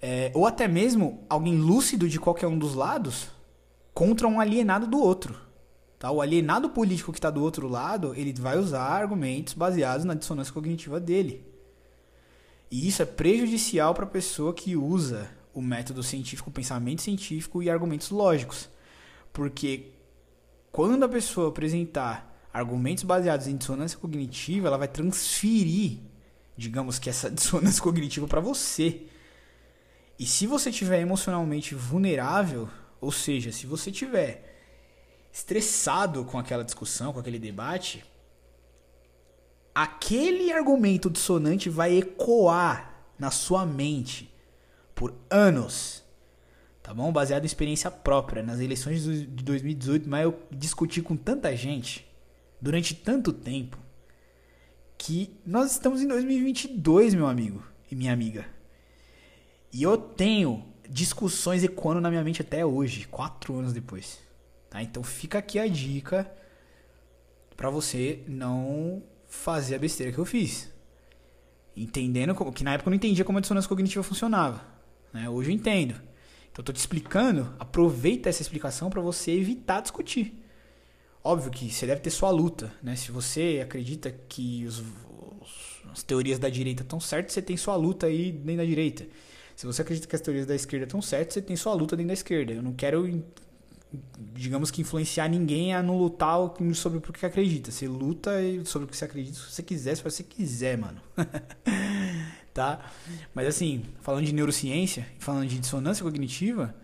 É, 0.00 0.30
ou 0.34 0.46
até 0.46 0.68
mesmo 0.68 1.24
alguém 1.28 1.56
lúcido 1.56 2.08
de 2.08 2.20
qualquer 2.20 2.46
um 2.46 2.58
dos 2.58 2.74
lados 2.74 3.28
contra 3.92 4.28
um 4.28 4.38
alienado 4.38 4.86
do 4.86 5.00
outro. 5.00 5.34
Tá? 5.98 6.10
O 6.10 6.20
alienado 6.20 6.70
político 6.70 7.10
que 7.10 7.18
está 7.18 7.30
do 7.30 7.42
outro 7.42 7.66
lado, 7.66 8.14
ele 8.14 8.32
vai 8.32 8.56
usar 8.56 8.82
argumentos 8.82 9.54
baseados 9.54 10.04
na 10.04 10.14
dissonância 10.14 10.52
cognitiva 10.52 11.00
dele. 11.00 11.44
E 12.70 12.86
isso 12.86 13.02
é 13.02 13.06
prejudicial 13.06 13.94
para 13.94 14.04
a 14.04 14.08
pessoa 14.08 14.54
que 14.54 14.76
usa 14.76 15.28
o 15.52 15.60
método 15.60 16.02
científico, 16.02 16.50
o 16.50 16.52
pensamento 16.52 17.02
científico 17.02 17.62
e 17.62 17.68
argumentos 17.68 18.10
lógicos. 18.10 18.68
Porque 19.32 19.86
quando 20.70 21.02
a 21.02 21.08
pessoa 21.08 21.48
apresentar 21.48 22.27
argumentos 22.52 23.04
baseados 23.04 23.46
em 23.46 23.56
dissonância 23.56 23.98
cognitiva, 23.98 24.68
ela 24.68 24.78
vai 24.78 24.88
transferir, 24.88 25.98
digamos 26.56 26.98
que 26.98 27.10
essa 27.10 27.30
dissonância 27.30 27.82
cognitiva 27.82 28.26
para 28.26 28.40
você. 28.40 29.02
E 30.18 30.26
se 30.26 30.46
você 30.46 30.70
estiver 30.70 31.00
emocionalmente 31.00 31.74
vulnerável, 31.74 32.68
ou 33.00 33.12
seja, 33.12 33.52
se 33.52 33.66
você 33.66 33.92
tiver 33.92 34.44
estressado 35.32 36.24
com 36.24 36.38
aquela 36.38 36.64
discussão, 36.64 37.12
com 37.12 37.20
aquele 37.20 37.38
debate, 37.38 38.04
aquele 39.74 40.50
argumento 40.52 41.08
dissonante 41.08 41.70
vai 41.70 41.96
ecoar 41.96 43.04
na 43.16 43.30
sua 43.30 43.64
mente 43.64 44.34
por 44.94 45.14
anos. 45.30 46.02
Tá 46.82 46.92
bom? 46.92 47.12
Baseado 47.12 47.44
em 47.44 47.46
experiência 47.46 47.90
própria. 47.90 48.42
Nas 48.42 48.58
eleições 48.58 49.04
de 49.04 49.26
2018, 49.26 50.08
mas 50.08 50.24
eu 50.24 50.42
discuti 50.50 51.00
com 51.02 51.16
tanta 51.16 51.54
gente 51.54 52.07
durante 52.60 52.94
tanto 52.94 53.32
tempo 53.32 53.78
que 54.96 55.30
nós 55.46 55.72
estamos 55.72 56.02
em 56.02 56.08
2022, 56.08 57.14
meu 57.14 57.26
amigo 57.26 57.62
e 57.90 57.94
minha 57.94 58.12
amiga. 58.12 58.46
E 59.72 59.82
eu 59.82 59.96
tenho 59.96 60.64
discussões 60.88 61.62
ecoando 61.62 62.00
na 62.00 62.10
minha 62.10 62.24
mente 62.24 62.42
até 62.42 62.64
hoje, 62.64 63.06
quatro 63.06 63.56
anos 63.56 63.72
depois. 63.72 64.18
Tá? 64.68 64.82
Então 64.82 65.02
fica 65.02 65.38
aqui 65.38 65.58
a 65.58 65.68
dica 65.68 66.30
para 67.56 67.70
você 67.70 68.22
não 68.26 69.02
fazer 69.26 69.74
a 69.74 69.78
besteira 69.78 70.12
que 70.12 70.18
eu 70.18 70.24
fiz. 70.24 70.72
Entendendo 71.76 72.34
como, 72.34 72.52
que 72.52 72.64
na 72.64 72.74
época 72.74 72.88
eu 72.88 72.90
não 72.90 72.96
entendia 72.96 73.24
como 73.24 73.38
a 73.38 73.40
dissonância 73.40 73.68
cognitiva 73.68 74.02
funcionava. 74.02 74.64
Né? 75.12 75.28
Hoje 75.28 75.50
eu 75.50 75.54
entendo. 75.54 75.94
Então 76.50 76.62
eu 76.62 76.64
tô 76.64 76.72
te 76.72 76.76
explicando, 76.76 77.54
aproveita 77.58 78.28
essa 78.28 78.42
explicação 78.42 78.90
para 78.90 79.00
você 79.00 79.30
evitar 79.32 79.80
discutir. 79.80 80.47
Óbvio 81.28 81.50
que 81.50 81.70
você 81.70 81.86
deve 81.86 82.00
ter 82.00 82.08
sua 82.08 82.30
luta, 82.30 82.72
né? 82.82 82.96
Se 82.96 83.12
você 83.12 83.60
acredita 83.62 84.10
que 84.10 84.64
os, 84.64 84.78
os, 84.78 85.82
as 85.92 86.02
teorias 86.02 86.38
da 86.38 86.48
direita 86.48 86.82
estão 86.82 86.98
certas, 86.98 87.34
você 87.34 87.42
tem 87.42 87.54
sua 87.54 87.76
luta 87.76 88.06
aí 88.06 88.32
dentro 88.32 88.62
da 88.62 88.64
direita. 88.64 89.06
Se 89.54 89.66
você 89.66 89.82
acredita 89.82 90.08
que 90.08 90.16
as 90.16 90.22
teorias 90.22 90.46
da 90.46 90.54
esquerda 90.54 90.86
estão 90.86 91.02
certas, 91.02 91.34
você 91.34 91.42
tem 91.42 91.54
sua 91.54 91.74
luta 91.74 91.94
dentro 91.94 92.08
da 92.08 92.14
esquerda. 92.14 92.54
Eu 92.54 92.62
não 92.62 92.72
quero 92.72 93.22
digamos 94.32 94.70
que 94.70 94.80
influenciar 94.80 95.28
ninguém 95.28 95.74
a 95.74 95.82
não 95.82 95.98
lutar 95.98 96.38
sobre 96.72 96.98
o 96.98 97.02
que 97.02 97.26
acredita. 97.26 97.70
Você 97.70 97.86
luta 97.86 98.30
sobre 98.64 98.86
o 98.86 98.88
que 98.88 98.96
você 98.96 99.04
acredita 99.04 99.36
se 99.36 99.52
você 99.52 99.62
quiser, 99.62 99.96
se 99.98 100.02
você 100.02 100.22
quiser, 100.22 100.78
mano. 100.78 100.98
tá? 102.54 102.90
Mas 103.34 103.46
assim, 103.46 103.84
falando 104.00 104.24
de 104.24 104.32
neurociência, 104.32 105.06
falando 105.18 105.46
de 105.46 105.58
dissonância 105.58 106.02
cognitiva, 106.02 106.74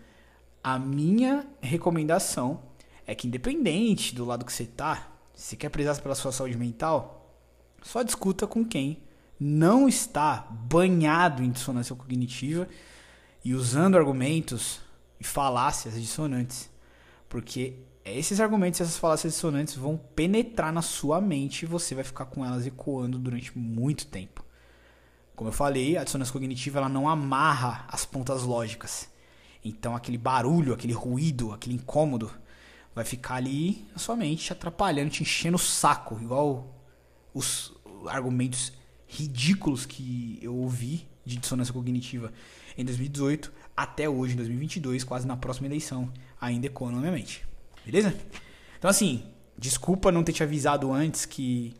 a 0.63 0.77
minha 0.77 1.47
recomendação 1.61 2.74
é 3.05 3.13
que 3.13 3.27
independente 3.27 4.15
do 4.15 4.25
lado 4.25 4.45
que 4.45 4.53
você 4.53 4.65
tá, 4.65 5.11
se 5.33 5.55
quer 5.55 5.69
prezar 5.69 5.99
pela 6.01 6.15
sua 6.15 6.31
saúde 6.31 6.57
mental, 6.57 7.35
só 7.83 8.01
discuta 8.01 8.47
com 8.47 8.65
quem 8.65 9.03
não 9.39 9.87
está 9.87 10.47
banhado 10.49 11.43
em 11.43 11.51
dissonância 11.51 11.95
cognitiva 11.95 12.67
e 13.43 13.53
usando 13.53 13.97
argumentos 13.97 14.79
e 15.19 15.23
falácias 15.23 15.93
dissonantes 15.93 16.69
porque 17.35 17.73
esses 18.05 18.39
argumentos, 18.39 18.79
essas 18.79 18.97
falácias 18.97 19.33
dissonantes 19.33 19.75
vão 19.75 19.97
penetrar 19.97 20.71
na 20.71 20.81
sua 20.81 21.19
mente 21.19 21.63
e 21.63 21.65
você 21.65 21.93
vai 21.93 22.03
ficar 22.03 22.25
com 22.25 22.45
elas 22.45 22.65
ecoando 22.65 23.17
durante 23.17 23.57
muito 23.57 24.07
tempo. 24.07 24.41
Como 25.35 25.49
eu 25.49 25.53
falei, 25.53 25.97
a 25.97 26.03
dissonância 26.05 26.31
cognitiva 26.31 26.79
ela 26.79 26.87
não 26.87 27.09
amarra 27.09 27.83
as 27.89 28.05
pontas 28.05 28.43
lógicas. 28.43 29.09
Então 29.63 29.95
aquele 29.95 30.17
barulho, 30.17 30.73
aquele 30.73 30.93
ruído, 30.93 31.51
aquele 31.51 31.75
incômodo 31.75 32.31
vai 32.95 33.03
ficar 33.03 33.35
ali 33.35 33.85
na 33.91 33.99
sua 33.99 34.15
mente, 34.15 34.45
te 34.45 34.53
atrapalhando, 34.53 35.09
te 35.09 35.21
enchendo 35.21 35.57
o 35.57 35.59
saco, 35.59 36.17
igual 36.21 36.73
os 37.33 37.73
argumentos 38.07 38.71
ridículos 39.05 39.85
que 39.85 40.39
eu 40.41 40.55
ouvi 40.55 41.05
de 41.25 41.37
dissonância 41.37 41.73
cognitiva 41.73 42.31
em 42.77 42.85
2018 42.85 43.51
até 43.75 44.07
hoje, 44.07 44.33
em 44.33 44.37
2022, 44.37 45.03
quase 45.03 45.27
na 45.27 45.35
próxima 45.35 45.67
eleição, 45.67 46.11
ainda 46.39 46.67
ecoam 46.67 46.91
na 46.91 46.99
minha 46.99 47.11
mente. 47.11 47.45
Beleza? 47.85 48.15
Então, 48.77 48.89
assim, 48.89 49.23
desculpa 49.57 50.11
não 50.11 50.23
ter 50.23 50.31
te 50.31 50.43
avisado 50.43 50.93
antes 50.93 51.25
que 51.25 51.75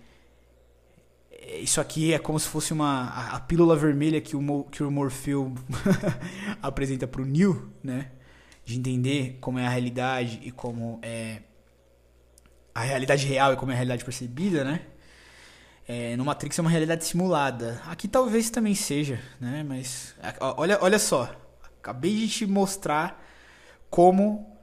isso 1.61 1.79
aqui 1.79 2.13
é 2.13 2.19
como 2.19 2.39
se 2.39 2.47
fosse 2.47 2.73
uma 2.73 3.07
a, 3.31 3.39
pílula 3.39 3.75
vermelha 3.75 4.19
que 4.19 4.35
o, 4.35 4.63
que 4.65 4.83
o 4.83 4.91
Morfeu 4.91 5.53
apresenta 6.61 7.07
para 7.07 7.21
o 7.21 7.25
Neo, 7.25 7.71
né? 7.83 8.11
De 8.65 8.77
entender 8.77 9.37
como 9.39 9.59
é 9.59 9.65
a 9.65 9.69
realidade 9.69 10.41
e 10.43 10.51
como 10.51 10.99
é 11.01 11.43
a 12.73 12.81
realidade 12.81 13.25
real 13.25 13.53
e 13.53 13.55
como 13.55 13.71
é 13.71 13.75
a 13.75 13.77
realidade 13.77 14.03
percebida, 14.03 14.63
né? 14.63 14.81
É, 15.87 16.17
no 16.17 16.25
Matrix 16.25 16.57
é 16.57 16.61
uma 16.61 16.69
realidade 16.69 17.05
simulada. 17.05 17.81
Aqui 17.85 18.07
talvez 18.07 18.49
também 18.49 18.73
seja, 18.73 19.21
né? 19.39 19.63
Mas 19.63 20.15
olha, 20.57 20.79
olha 20.81 20.97
só, 20.97 21.33
acabei 21.77 22.15
de 22.15 22.27
te 22.27 22.45
mostrar 22.45 23.23
como 23.89 24.57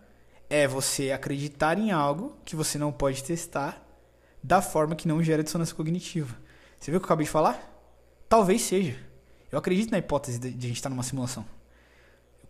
é 0.51 0.67
você 0.67 1.12
acreditar 1.12 1.79
em 1.79 1.93
algo 1.93 2.37
que 2.45 2.57
você 2.57 2.77
não 2.77 2.93
pode 2.93 3.23
testar 3.23 3.83
da 4.43 4.61
forma 4.61 4.97
que 4.97 5.07
não 5.07 5.23
gera 5.23 5.43
dissonância 5.43 5.75
cognitiva. 5.75 6.37
Você 6.79 6.91
viu 6.91 6.99
o 6.99 7.01
que 7.01 7.05
eu 7.05 7.07
acabei 7.07 7.25
de 7.25 7.31
falar? 7.31 7.73
Talvez 8.29 8.61
seja. 8.62 8.99
Eu 9.51 9.59
acredito 9.59 9.93
na 9.93 9.99
hipótese 9.99 10.38
de 10.38 10.49
a 10.49 10.69
gente 10.69 10.73
estar 10.73 10.91
numa 10.91 11.05
simulação. 11.05 11.47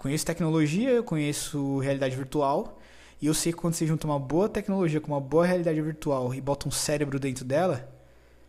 Conheço 0.03 0.27
tecnologia, 0.27 0.91
eu 0.91 1.05
conheço 1.05 1.79
realidade 1.79 2.17
virtual, 2.17 2.81
e 3.21 3.27
eu 3.27 3.33
sei 3.33 3.53
que 3.53 3.59
quando 3.59 3.75
você 3.75 3.87
junta 3.87 4.05
uma 4.05 4.19
boa 4.19 4.49
tecnologia 4.49 5.01
com 5.01 5.13
uma 5.13 5.21
boa 5.21 5.47
realidade 5.47 5.81
virtual 5.81 6.35
e 6.35 6.41
bota 6.41 6.67
um 6.67 6.73
cérebro 6.73 7.21
dentro 7.21 7.45
dela, 7.45 7.89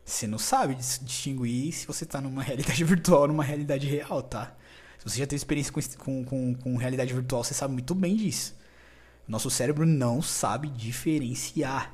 você 0.04 0.26
não 0.26 0.40
sabe 0.40 0.74
distinguir 0.74 1.72
se 1.72 1.86
você 1.86 2.06
está 2.06 2.20
numa 2.20 2.42
realidade 2.42 2.84
virtual 2.84 3.22
ou 3.22 3.28
numa 3.28 3.44
realidade 3.44 3.86
real, 3.86 4.24
tá? 4.24 4.56
Se 4.98 5.08
você 5.08 5.20
já 5.20 5.28
teve 5.28 5.36
experiência 5.36 5.72
com, 6.00 6.26
com, 6.26 6.56
com 6.56 6.76
realidade 6.76 7.14
virtual, 7.14 7.44
você 7.44 7.54
sabe 7.54 7.74
muito 7.74 7.94
bem 7.94 8.16
disso. 8.16 8.58
Nosso 9.28 9.52
cérebro 9.52 9.86
não 9.86 10.24
sabe 10.24 10.70
diferenciar. 10.70 11.94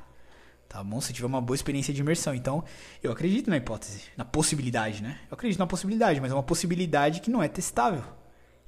Tá 0.70 0.82
bom? 0.82 1.02
Se 1.02 1.12
tiver 1.12 1.26
uma 1.26 1.42
boa 1.42 1.54
experiência 1.54 1.92
de 1.92 2.00
imersão. 2.00 2.34
Então, 2.34 2.64
eu 3.02 3.12
acredito 3.12 3.50
na 3.50 3.58
hipótese, 3.58 4.04
na 4.16 4.24
possibilidade, 4.24 5.02
né? 5.02 5.18
Eu 5.30 5.34
acredito 5.34 5.58
na 5.58 5.66
possibilidade, 5.66 6.18
mas 6.18 6.32
é 6.32 6.34
uma 6.34 6.42
possibilidade 6.42 7.20
que 7.20 7.30
não 7.30 7.42
é 7.42 7.48
testável. 7.48 8.02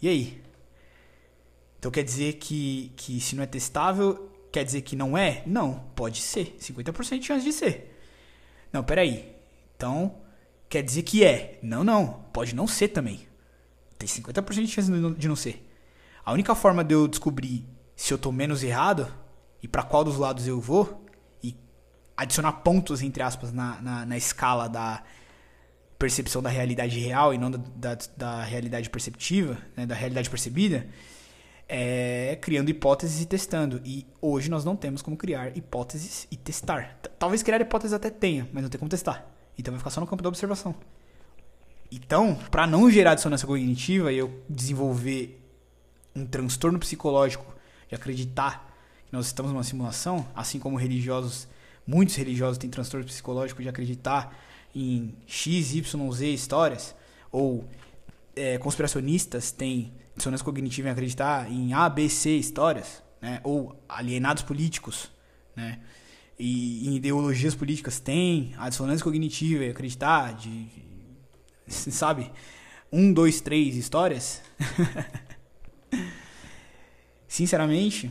E 0.03 0.07
aí? 0.07 0.42
Então 1.83 1.91
quer 1.91 2.05
dizer 2.05 2.35
que, 2.35 2.93
que 2.95 3.21
se 3.21 3.35
não 3.35 3.43
é 3.43 3.47
testável, 3.47 4.31
quer 4.53 4.65
dizer 4.65 4.83
que 4.83 4.95
não 4.95 5.19
é? 5.19 5.43
Não, 5.45 5.81
pode 5.97 6.21
ser. 6.21 6.57
50% 6.61 7.19
de 7.19 7.27
chance 7.27 7.45
de 7.45 7.53
ser. 7.53 7.99
Não, 8.73 8.85
peraí. 8.85 9.35
Então, 9.75 10.15
quer 10.69 10.81
dizer 10.85 11.03
que 11.03 11.25
é? 11.25 11.59
Não, 11.61 11.83
não. 11.83 12.25
Pode 12.33 12.55
não 12.55 12.69
ser 12.69 12.87
também. 12.87 13.27
Tem 13.99 14.09
50% 14.09 14.65
de 14.65 14.69
chance 14.69 14.93
de 15.19 15.27
não 15.27 15.35
ser. 15.35 15.69
A 16.25 16.33
única 16.33 16.55
forma 16.55 16.85
de 16.85 16.95
eu 16.95 17.09
descobrir 17.09 17.67
se 17.97 18.15
eu 18.15 18.19
tô 18.19 18.31
menos 18.31 18.63
errado 18.63 19.13
e 19.61 19.67
para 19.67 19.83
qual 19.83 20.05
dos 20.05 20.19
lados 20.19 20.47
eu 20.47 20.61
vou 20.61 21.05
e 21.43 21.57
adicionar 22.17 22.53
pontos, 22.53 23.03
entre 23.03 23.25
aspas, 23.25 23.53
na, 23.53 23.83
na, 23.83 24.07
na 24.07 24.17
escala 24.17 24.69
da 24.69 25.03
percepção 25.99 26.41
da 26.41 26.49
realidade 26.49 27.01
real 27.01 27.35
e 27.35 27.39
não 27.39 27.51
da, 27.51 27.59
da, 27.59 27.99
da 28.17 28.45
realidade 28.45 28.89
perceptiva, 28.89 29.59
né, 29.77 29.85
da 29.85 29.97
realidade 29.97 30.31
percebida, 30.31 30.87
é, 31.75 32.37
criando 32.39 32.69
hipóteses 32.69 33.23
e 33.23 33.25
testando. 33.25 33.81
E 33.83 34.07
hoje 34.21 34.51
nós 34.51 34.63
não 34.63 34.77
temos 34.77 35.01
como 35.01 35.17
criar 35.17 35.57
hipóteses 35.57 36.29
e 36.31 36.37
testar. 36.37 36.99
T 37.01 37.09
Talvez 37.19 37.43
criar 37.43 37.63
hipóteses 37.63 37.95
até 37.95 38.11
tenha, 38.11 38.47
mas 38.53 38.63
não 38.63 38.69
tem 38.69 38.79
como 38.79 38.91
testar. 38.91 39.27
Então 39.59 39.73
vai 39.73 39.79
ficar 39.79 39.89
só 39.89 39.99
no 39.99 40.07
campo 40.07 40.23
da 40.23 40.29
observação. 40.29 40.75
Então, 41.91 42.39
para 42.51 42.67
não 42.67 42.91
gerar 42.91 43.15
dissonância 43.15 43.47
cognitiva 43.47 44.13
e 44.13 44.19
eu 44.19 44.43
desenvolver 44.51 45.43
um 46.15 46.27
transtorno 46.27 46.79
psicológico 46.79 47.55
de 47.89 47.95
acreditar 47.95 48.71
que 49.07 49.13
nós 49.13 49.27
estamos 49.27 49.51
numa 49.51 49.65
simulação, 49.65 50.27
assim 50.35 50.59
como 50.59 50.77
religiosos, 50.77 51.49
muitos 51.87 52.17
religiosos 52.17 52.59
têm 52.59 52.69
transtorno 52.69 53.07
psicológico 53.07 53.63
de 53.63 53.69
acreditar 53.71 54.39
em 54.75 55.15
X, 55.27 55.75
Y, 55.75 56.13
Z 56.13 56.27
histórias, 56.29 56.95
ou 57.31 57.65
é, 58.35 58.59
conspiracionistas 58.59 59.53
têm 59.53 59.93
dissonância 60.17 60.45
cognitiva 60.45 60.89
em 60.89 60.93
acreditar 60.93 61.51
em 61.51 61.73
A, 61.73 61.89
B, 61.89 62.09
C 62.09 62.37
histórias, 62.37 63.03
né? 63.21 63.41
ou 63.45 63.81
alienados 63.89 64.43
políticos, 64.43 65.11
né? 65.55 65.81
e 66.39 66.89
em 66.89 66.97
ideologias 66.97 67.55
políticas 67.55 68.01
têm 68.01 68.55
a 68.57 68.69
dissonância 68.69 69.05
cognitiva 69.05 69.65
em 69.65 69.71
acreditar 69.71 70.35
de, 70.35 70.67
sabe, 71.69 72.31
um, 72.91 73.13
dois, 73.13 73.41
três 73.41 73.77
histórias. 73.77 74.43
Sinceramente, 77.29 78.11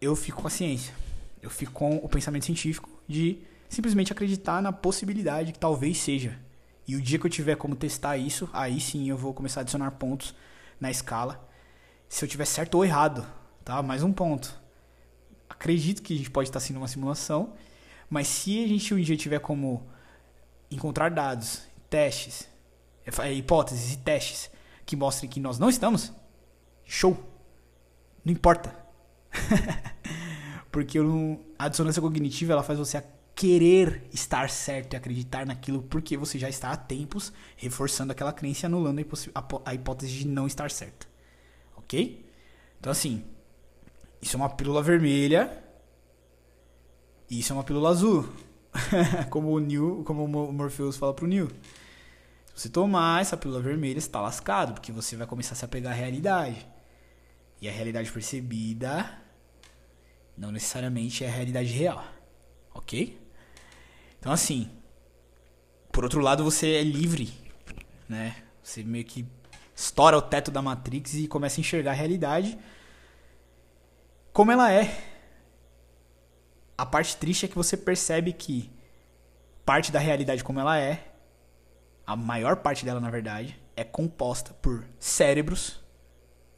eu 0.00 0.16
fico 0.16 0.42
com 0.42 0.48
a 0.48 0.50
ciência. 0.50 0.92
Eu 1.40 1.50
fico 1.50 1.72
com 1.72 1.96
o 1.96 2.08
pensamento 2.08 2.44
científico 2.44 2.88
de 3.06 3.38
simplesmente 3.68 4.12
acreditar 4.12 4.62
na 4.62 4.72
possibilidade 4.72 5.52
que 5.52 5.58
talvez 5.58 5.98
seja. 5.98 6.38
E 6.86 6.96
o 6.96 7.00
dia 7.00 7.18
que 7.18 7.26
eu 7.26 7.30
tiver 7.30 7.56
como 7.56 7.74
testar 7.74 8.16
isso, 8.16 8.48
aí 8.52 8.80
sim 8.80 9.08
eu 9.08 9.16
vou 9.16 9.32
começar 9.32 9.60
a 9.60 9.62
adicionar 9.62 9.90
pontos 9.92 10.34
na 10.78 10.90
escala. 10.90 11.48
Se 12.08 12.24
eu 12.24 12.28
tiver 12.28 12.44
certo 12.44 12.74
ou 12.74 12.84
errado, 12.84 13.26
tá? 13.64 13.82
Mais 13.82 14.02
um 14.02 14.12
ponto. 14.12 14.60
Acredito 15.48 16.02
que 16.02 16.14
a 16.14 16.16
gente 16.16 16.30
pode 16.30 16.48
estar 16.48 16.60
sendo 16.60 16.76
uma 16.76 16.88
simulação, 16.88 17.54
mas 18.10 18.28
se 18.28 18.62
a 18.62 18.68
gente 18.68 18.92
um 18.92 19.00
dia 19.00 19.16
tiver 19.16 19.38
como 19.38 19.88
encontrar 20.70 21.10
dados, 21.10 21.62
testes, 21.88 22.48
é, 23.22 23.32
hipóteses 23.32 23.94
e 23.94 23.98
testes 23.98 24.50
que 24.84 24.96
mostrem 24.96 25.30
que 25.30 25.40
nós 25.40 25.58
não 25.58 25.68
estamos, 25.68 26.12
show. 26.84 27.16
Não 28.24 28.32
importa. 28.32 28.74
Porque 30.70 30.98
a 31.58 31.68
dissonância 31.68 32.02
cognitiva 32.02 32.52
ela 32.52 32.62
faz 32.62 32.78
você 32.78 32.96
querer 33.34 34.06
estar 34.12 34.48
certo 34.48 34.94
e 34.94 34.96
acreditar 34.96 35.44
naquilo 35.44 35.82
porque 35.82 36.16
você 36.16 36.38
já 36.38 36.48
está 36.48 36.70
há 36.70 36.76
tempos 36.76 37.32
reforçando 37.56 38.12
aquela 38.12 38.32
crença 38.32 38.64
e 38.64 38.66
anulando 38.66 39.04
a 39.64 39.74
hipótese 39.74 40.12
de 40.12 40.26
não 40.26 40.46
estar 40.46 40.70
certo. 40.70 41.08
Ok? 41.76 42.24
Então, 42.78 42.92
assim, 42.92 43.24
isso 44.22 44.36
é 44.36 44.38
uma 44.38 44.50
pílula 44.50 44.82
vermelha 44.82 45.62
e 47.28 47.40
isso 47.40 47.52
é 47.52 47.56
uma 47.56 47.64
pílula 47.64 47.90
azul. 47.90 48.28
como 49.30 49.50
o 49.50 49.60
Neil, 49.60 50.02
como 50.04 50.24
o 50.24 50.52
Morpheus 50.52 50.96
fala 50.96 51.14
pro 51.14 51.26
Neil. 51.26 51.48
Se 52.54 52.62
você 52.62 52.68
tomar 52.68 53.20
essa 53.20 53.36
pílula 53.36 53.60
vermelha, 53.60 54.00
você 54.00 54.06
está 54.06 54.20
lascado, 54.20 54.74
porque 54.74 54.92
você 54.92 55.16
vai 55.16 55.26
começar 55.26 55.54
a 55.54 55.56
se 55.56 55.64
apegar 55.64 55.92
à 55.92 55.96
realidade. 55.96 56.66
E 57.60 57.68
a 57.68 57.72
realidade 57.72 58.10
percebida 58.10 59.18
não 60.36 60.52
necessariamente 60.52 61.24
é 61.24 61.28
a 61.28 61.32
realidade 61.32 61.72
real. 61.72 62.04
Ok? 62.72 63.23
Então, 64.24 64.32
assim, 64.32 64.70
por 65.92 66.02
outro 66.02 66.18
lado, 66.18 66.42
você 66.42 66.76
é 66.76 66.82
livre, 66.82 67.30
né? 68.08 68.42
Você 68.62 68.82
meio 68.82 69.04
que 69.04 69.28
estoura 69.76 70.16
o 70.16 70.22
teto 70.22 70.50
da 70.50 70.62
Matrix 70.62 71.12
e 71.12 71.28
começa 71.28 71.58
a 71.58 71.60
enxergar 71.60 71.90
a 71.90 71.94
realidade 71.94 72.58
como 74.32 74.50
ela 74.50 74.72
é. 74.72 74.98
A 76.78 76.86
parte 76.86 77.18
triste 77.18 77.44
é 77.44 77.48
que 77.50 77.54
você 77.54 77.76
percebe 77.76 78.32
que 78.32 78.72
parte 79.62 79.92
da 79.92 79.98
realidade 79.98 80.42
como 80.42 80.58
ela 80.58 80.78
é, 80.78 81.14
a 82.06 82.16
maior 82.16 82.56
parte 82.56 82.82
dela, 82.82 83.00
na 83.00 83.10
verdade, 83.10 83.60
é 83.76 83.84
composta 83.84 84.54
por 84.54 84.86
cérebros 84.98 85.84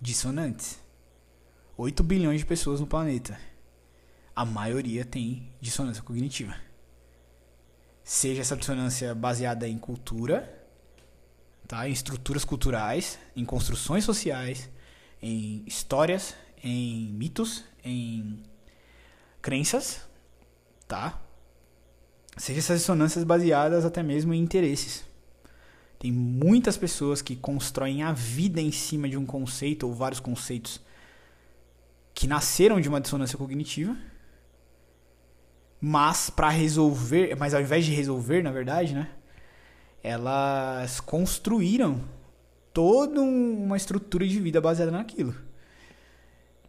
dissonantes. 0.00 0.79
8 1.76 2.00
bilhões 2.05 2.38
de 2.38 2.46
pessoas 2.46 2.79
no 2.79 2.87
planeta. 2.87 3.37
A 4.37 4.44
maioria 4.44 5.05
tem 5.05 5.52
dissonância 5.61 6.05
cognitiva. 6.05 6.64
Seja 8.08 8.40
essa 8.40 8.56
dissonância 8.56 9.12
baseada 9.16 9.66
em 9.66 9.76
cultura, 9.76 10.64
tá? 11.66 11.88
em 11.88 11.92
estruturas 11.92 12.44
culturais, 12.44 13.18
em 13.34 13.44
construções 13.44 14.04
sociais, 14.04 14.70
em 15.20 15.64
histórias, 15.66 16.36
em 16.62 17.08
mitos, 17.08 17.64
em 17.84 18.44
crenças, 19.42 20.02
tá? 20.86 21.20
Seja 22.36 22.60
essas 22.60 22.78
dissonâncias 22.78 23.24
baseadas 23.24 23.84
até 23.84 24.04
mesmo 24.04 24.32
em 24.32 24.40
interesses. 24.40 25.04
Tem 25.98 26.12
muitas 26.12 26.76
pessoas 26.76 27.20
que 27.20 27.34
constroem 27.34 28.04
a 28.04 28.12
vida 28.12 28.60
em 28.60 28.70
cima 28.70 29.08
de 29.08 29.16
um 29.16 29.26
conceito 29.26 29.84
ou 29.84 29.92
vários 29.92 30.20
conceitos 30.20 30.80
que 32.14 32.28
nasceram 32.28 32.80
de 32.80 32.88
uma 32.88 33.00
dissonância 33.00 33.36
cognitiva 33.36 33.96
mas 35.80 36.30
para 36.30 36.48
resolver, 36.48 37.36
mas 37.36 37.54
ao 37.54 37.60
invés 37.60 37.84
de 37.84 37.92
resolver, 37.92 38.42
na 38.42 38.50
verdade, 38.50 38.94
né? 38.94 39.10
Elas 40.02 41.00
construíram 41.00 42.00
toda 42.72 43.20
uma 43.20 43.76
estrutura 43.76 44.26
de 44.26 44.40
vida 44.40 44.60
baseada 44.60 44.92
naquilo. 44.92 45.34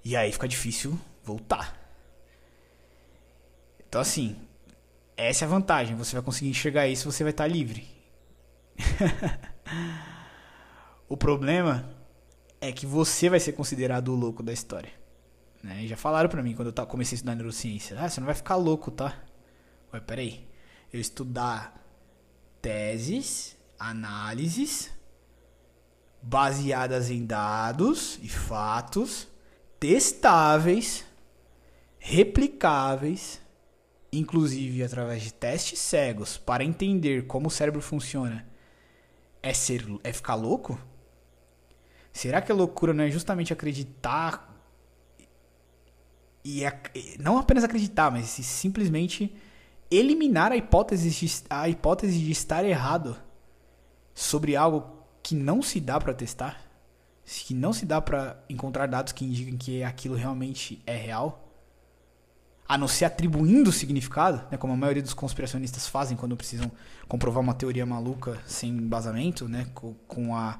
E 0.03 0.15
aí 0.15 0.31
fica 0.31 0.47
difícil 0.47 0.99
voltar. 1.23 1.75
Então 3.87 4.01
assim, 4.01 4.35
essa 5.15 5.43
é 5.43 5.47
a 5.47 5.49
vantagem. 5.49 5.95
Você 5.95 6.13
vai 6.13 6.23
conseguir 6.23 6.49
enxergar 6.49 6.87
isso, 6.87 7.11
você 7.11 7.23
vai 7.23 7.31
estar 7.31 7.47
livre. 7.47 7.87
o 11.09 11.17
problema 11.17 11.89
é 12.59 12.71
que 12.71 12.85
você 12.85 13.29
vai 13.29 13.39
ser 13.39 13.53
considerado 13.53 14.09
o 14.09 14.15
louco 14.15 14.43
da 14.43 14.53
história. 14.53 14.91
Né? 15.67 15.85
já 15.85 15.97
falaram 15.97 16.29
pra 16.29 16.41
mim 16.41 16.55
quando 16.55 16.73
eu 16.73 16.87
comecei 16.87 17.15
a 17.15 17.17
estudar 17.17 17.35
neurociência. 17.35 17.99
Ah, 17.99 18.07
você 18.07 18.21
não 18.21 18.25
vai 18.25 18.35
ficar 18.35 18.55
louco, 18.55 18.89
tá? 18.89 19.21
Ué, 19.93 19.99
peraí. 19.99 20.47
Eu 20.93 21.01
estudar 21.01 21.85
teses, 22.61 23.57
análises 23.77 24.89
baseadas 26.21 27.09
em 27.09 27.25
dados 27.25 28.17
e 28.23 28.29
fatos 28.29 29.27
testáveis, 29.77 31.05
replicáveis, 31.99 33.41
inclusive 34.11 34.83
através 34.83 35.21
de 35.21 35.33
testes 35.33 35.79
cegos 35.79 36.37
para 36.37 36.63
entender 36.63 37.27
como 37.27 37.47
o 37.47 37.51
cérebro 37.51 37.81
funciona. 37.81 38.47
É 39.43 39.53
ser 39.53 39.85
é 40.01 40.13
ficar 40.13 40.35
louco? 40.35 40.79
Será 42.13 42.41
que 42.41 42.51
a 42.53 42.55
loucura 42.55 42.93
não 42.93 43.03
é 43.03 43.11
justamente 43.11 43.51
acreditar 43.51 44.56
e 46.47 47.17
não 47.19 47.37
apenas 47.37 47.63
acreditar, 47.65 48.09
mas 48.09 48.25
simplesmente 48.27 49.35
eliminar 49.91 50.51
a 50.51 50.55
hipótese 50.55 51.09
de, 51.09 51.43
a 51.49 51.67
hipótese 51.67 52.17
de 52.17 52.31
estar 52.31 52.63
errado 52.63 53.17
sobre 54.13 54.55
algo 54.55 54.97
que 55.21 55.35
não 55.35 55.61
se 55.61 55.81
dá 55.81 55.99
para 55.99 56.13
testar, 56.13 56.61
que 57.25 57.53
não 57.53 57.73
se 57.73 57.85
dá 57.85 58.01
para 58.01 58.41
encontrar 58.49 58.87
dados 58.87 59.11
que 59.11 59.25
indicam 59.25 59.57
que 59.57 59.83
aquilo 59.83 60.15
realmente 60.15 60.81
é 60.85 60.95
real, 60.95 61.43
a 62.65 62.77
não 62.77 62.87
ser 62.87 63.05
atribuindo 63.05 63.71
significado, 63.71 64.45
né, 64.49 64.57
como 64.57 64.71
a 64.73 64.77
maioria 64.77 65.03
dos 65.03 65.13
conspiracionistas 65.13 65.87
fazem 65.87 66.15
quando 66.15 66.35
precisam 66.35 66.71
comprovar 67.07 67.41
uma 67.41 67.53
teoria 67.53 67.85
maluca 67.85 68.41
sem 68.45 68.69
embasamento, 68.69 69.49
né, 69.49 69.67
com 70.07 70.35
a 70.35 70.59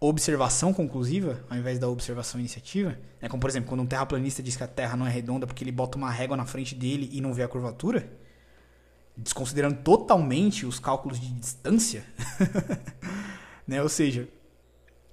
observação 0.00 0.72
conclusiva, 0.72 1.44
ao 1.50 1.56
invés 1.56 1.78
da 1.78 1.88
observação 1.88 2.38
iniciativa. 2.38 2.96
Né? 3.20 3.28
Como, 3.28 3.40
por 3.40 3.50
exemplo, 3.50 3.68
quando 3.68 3.80
um 3.80 3.86
terraplanista 3.86 4.42
diz 4.42 4.56
que 4.56 4.62
a 4.62 4.68
Terra 4.68 4.96
não 4.96 5.06
é 5.06 5.10
redonda 5.10 5.46
porque 5.46 5.64
ele 5.64 5.72
bota 5.72 5.98
uma 5.98 6.10
régua 6.10 6.36
na 6.36 6.46
frente 6.46 6.74
dele 6.74 7.08
e 7.12 7.20
não 7.20 7.34
vê 7.34 7.42
a 7.42 7.48
curvatura, 7.48 8.08
desconsiderando 9.16 9.78
totalmente 9.82 10.64
os 10.64 10.78
cálculos 10.78 11.18
de 11.20 11.28
distância. 11.32 12.04
né? 13.66 13.82
Ou 13.82 13.88
seja, 13.88 14.28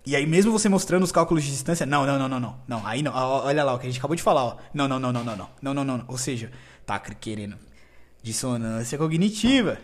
e 0.06 0.16
aí 0.16 0.28
mesmo 0.28 0.52
você 0.52 0.70
mostrando 0.70 1.04
os 1.04 1.12
cálculos 1.12 1.44
de 1.44 1.50
distância, 1.50 1.86
não, 1.86 2.06
não, 2.06 2.20
não, 2.20 2.30
não, 2.30 2.40
não, 2.40 2.60
não, 2.68 2.86
aí 2.86 3.02
não, 3.02 3.12
olha 3.12 3.64
lá 3.64 3.74
o 3.74 3.80
que 3.80 3.88
a 3.88 3.90
gente 3.90 3.98
acabou 3.98 4.16
de 4.16 4.22
falar, 4.22 4.44
ó. 4.44 4.58
Não, 4.72 4.88
não, 4.88 5.00
não, 5.00 5.12
não, 5.12 5.24
não, 5.24 5.36
não, 5.36 5.50
não, 5.62 5.74
não, 5.74 5.98
não, 5.98 6.06
ou 6.08 6.18
seja, 6.18 6.52
tá 6.86 7.00
querendo 7.00 7.58
dissonância 8.22 8.98
cognitiva. 9.00 9.80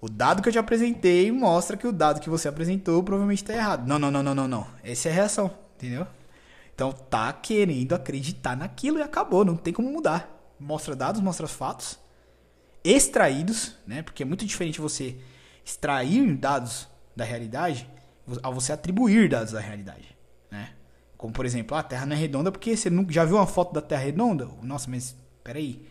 O 0.00 0.08
dado 0.08 0.42
que 0.42 0.48
eu 0.48 0.52
te 0.52 0.58
apresentei 0.58 1.30
mostra 1.30 1.76
que 1.76 1.86
o 1.86 1.92
dado 1.92 2.20
que 2.20 2.30
você 2.30 2.48
apresentou 2.48 3.02
provavelmente 3.02 3.42
está 3.42 3.54
errado. 3.54 3.86
Não, 3.86 3.98
não, 3.98 4.10
não, 4.10 4.22
não, 4.22 4.34
não, 4.34 4.48
não. 4.48 4.66
Essa 4.82 5.08
é 5.08 5.12
a 5.12 5.14
reação, 5.14 5.50
entendeu? 5.76 6.06
Então 6.74 6.92
tá 6.92 7.32
querendo 7.32 7.94
acreditar 7.94 8.56
naquilo 8.56 8.98
e 8.98 9.02
acabou, 9.02 9.44
não 9.44 9.56
tem 9.56 9.72
como 9.72 9.90
mudar. 9.90 10.54
Mostra 10.58 10.96
dados, 10.96 11.20
mostra 11.20 11.46
fatos 11.46 11.98
extraídos, 12.82 13.76
né? 13.86 14.02
Porque 14.02 14.22
é 14.22 14.26
muito 14.26 14.46
diferente 14.46 14.80
você 14.80 15.18
extrair 15.64 16.34
dados 16.36 16.88
da 17.14 17.24
realidade 17.24 17.88
a 18.42 18.50
você 18.50 18.72
atribuir 18.72 19.28
dados 19.28 19.52
da 19.52 19.60
realidade, 19.60 20.16
né? 20.50 20.72
Como, 21.16 21.32
por 21.32 21.44
exemplo, 21.44 21.76
ah, 21.76 21.80
a 21.80 21.82
Terra 21.82 22.06
não 22.06 22.16
é 22.16 22.18
redonda 22.18 22.50
porque 22.50 22.76
você 22.76 22.88
não, 22.88 23.06
já 23.10 23.24
viu 23.24 23.36
uma 23.36 23.46
foto 23.46 23.74
da 23.74 23.82
Terra 23.82 24.02
redonda? 24.04 24.48
Nossa, 24.62 24.88
mas 24.88 25.14
peraí. 25.44 25.86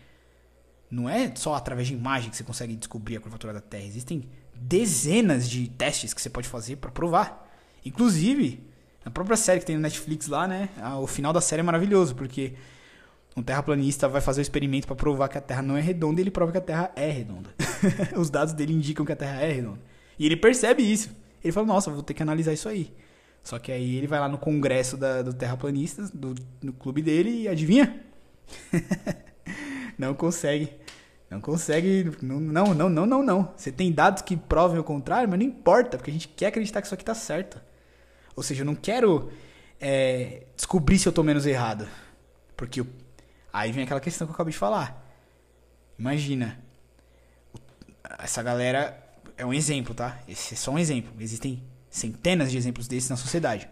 Não 0.89 1.07
é 1.07 1.31
só 1.35 1.53
através 1.53 1.87
de 1.87 1.93
imagem 1.93 2.29
que 2.29 2.37
você 2.37 2.43
consegue 2.43 2.75
descobrir 2.75 3.17
a 3.17 3.19
curvatura 3.19 3.53
da 3.53 3.61
Terra. 3.61 3.83
Existem 3.83 4.27
dezenas 4.55 5.49
de 5.49 5.67
testes 5.69 6.13
que 6.13 6.21
você 6.21 6.29
pode 6.29 6.47
fazer 6.47 6.77
para 6.77 6.91
provar. 6.91 7.47
Inclusive, 7.85 8.63
na 9.05 9.11
própria 9.11 9.37
série 9.37 9.59
que 9.59 9.65
tem 9.65 9.75
no 9.75 9.81
Netflix 9.81 10.27
lá, 10.27 10.47
né? 10.47 10.69
O 11.01 11.07
final 11.07 11.31
da 11.31 11.41
série 11.41 11.61
é 11.61 11.63
maravilhoso, 11.63 12.15
porque 12.15 12.53
um 13.35 13.43
terraplanista 13.43 14.07
vai 14.07 14.19
fazer 14.19 14.41
o 14.41 14.43
experimento 14.43 14.87
para 14.87 14.95
provar 14.95 15.29
que 15.29 15.37
a 15.37 15.41
Terra 15.41 15.61
não 15.61 15.77
é 15.77 15.81
redonda 15.81 16.19
e 16.19 16.23
ele 16.23 16.31
prova 16.31 16.51
que 16.51 16.57
a 16.57 16.61
Terra 16.61 16.91
é 16.95 17.09
redonda. 17.09 17.49
Os 18.17 18.29
dados 18.29 18.53
dele 18.53 18.73
indicam 18.73 19.05
que 19.05 19.11
a 19.11 19.15
Terra 19.15 19.41
é 19.41 19.51
redonda. 19.51 19.79
E 20.17 20.25
ele 20.25 20.35
percebe 20.35 20.83
isso. 20.83 21.09
Ele 21.43 21.53
fala, 21.53 21.67
nossa, 21.67 21.89
vou 21.89 22.03
ter 22.03 22.13
que 22.13 22.23
analisar 22.23 22.51
isso 22.51 22.67
aí. 22.67 22.93
Só 23.43 23.57
que 23.57 23.71
aí 23.71 23.95
ele 23.95 24.07
vai 24.07 24.19
lá 24.19 24.27
no 24.27 24.37
congresso 24.37 24.97
da, 24.97 25.21
do 25.21 25.33
terraplanistas, 25.33 26.11
do, 26.11 26.35
no 26.61 26.73
clube 26.73 27.01
dele, 27.01 27.43
e 27.43 27.47
adivinha? 27.47 28.03
não 29.97 30.13
consegue. 30.13 30.69
Não 31.29 31.39
consegue. 31.39 32.11
Não, 32.21 32.39
não, 32.39 32.73
não, 32.73 32.89
não, 32.89 33.05
não, 33.05 33.23
não. 33.23 33.53
Você 33.55 33.71
tem 33.71 33.91
dados 33.91 34.23
que 34.23 34.35
provem 34.35 34.79
o 34.79 34.83
contrário, 34.83 35.29
mas 35.29 35.39
não 35.39 35.45
importa, 35.45 35.97
porque 35.97 36.09
a 36.09 36.13
gente 36.13 36.27
quer 36.27 36.47
acreditar 36.47 36.81
que 36.81 36.87
isso 36.87 36.95
aqui 36.95 37.05
tá 37.05 37.13
certo. 37.13 37.61
Ou 38.35 38.41
seja, 38.41 38.61
eu 38.61 38.65
não 38.65 38.75
quero 38.75 39.31
é, 39.79 40.47
descobrir 40.55 40.97
se 40.97 41.07
eu 41.07 41.13
tô 41.13 41.21
menos 41.21 41.45
errado. 41.45 41.87
Porque 42.57 42.81
eu, 42.81 42.87
aí 43.53 43.71
vem 43.71 43.83
aquela 43.83 43.99
questão 43.99 44.25
que 44.25 44.31
eu 44.31 44.35
acabei 44.35 44.51
de 44.51 44.57
falar. 44.57 45.05
Imagina. 45.97 46.59
Essa 48.17 48.41
galera 48.41 48.97
é 49.37 49.45
um 49.45 49.53
exemplo, 49.53 49.93
tá? 49.93 50.19
Esse 50.27 50.55
é 50.55 50.57
só 50.57 50.71
um 50.71 50.79
exemplo. 50.79 51.11
Existem 51.19 51.61
centenas 51.91 52.51
de 52.51 52.57
exemplos 52.57 52.87
desses 52.87 53.09
na 53.09 53.15
sociedade. 53.15 53.69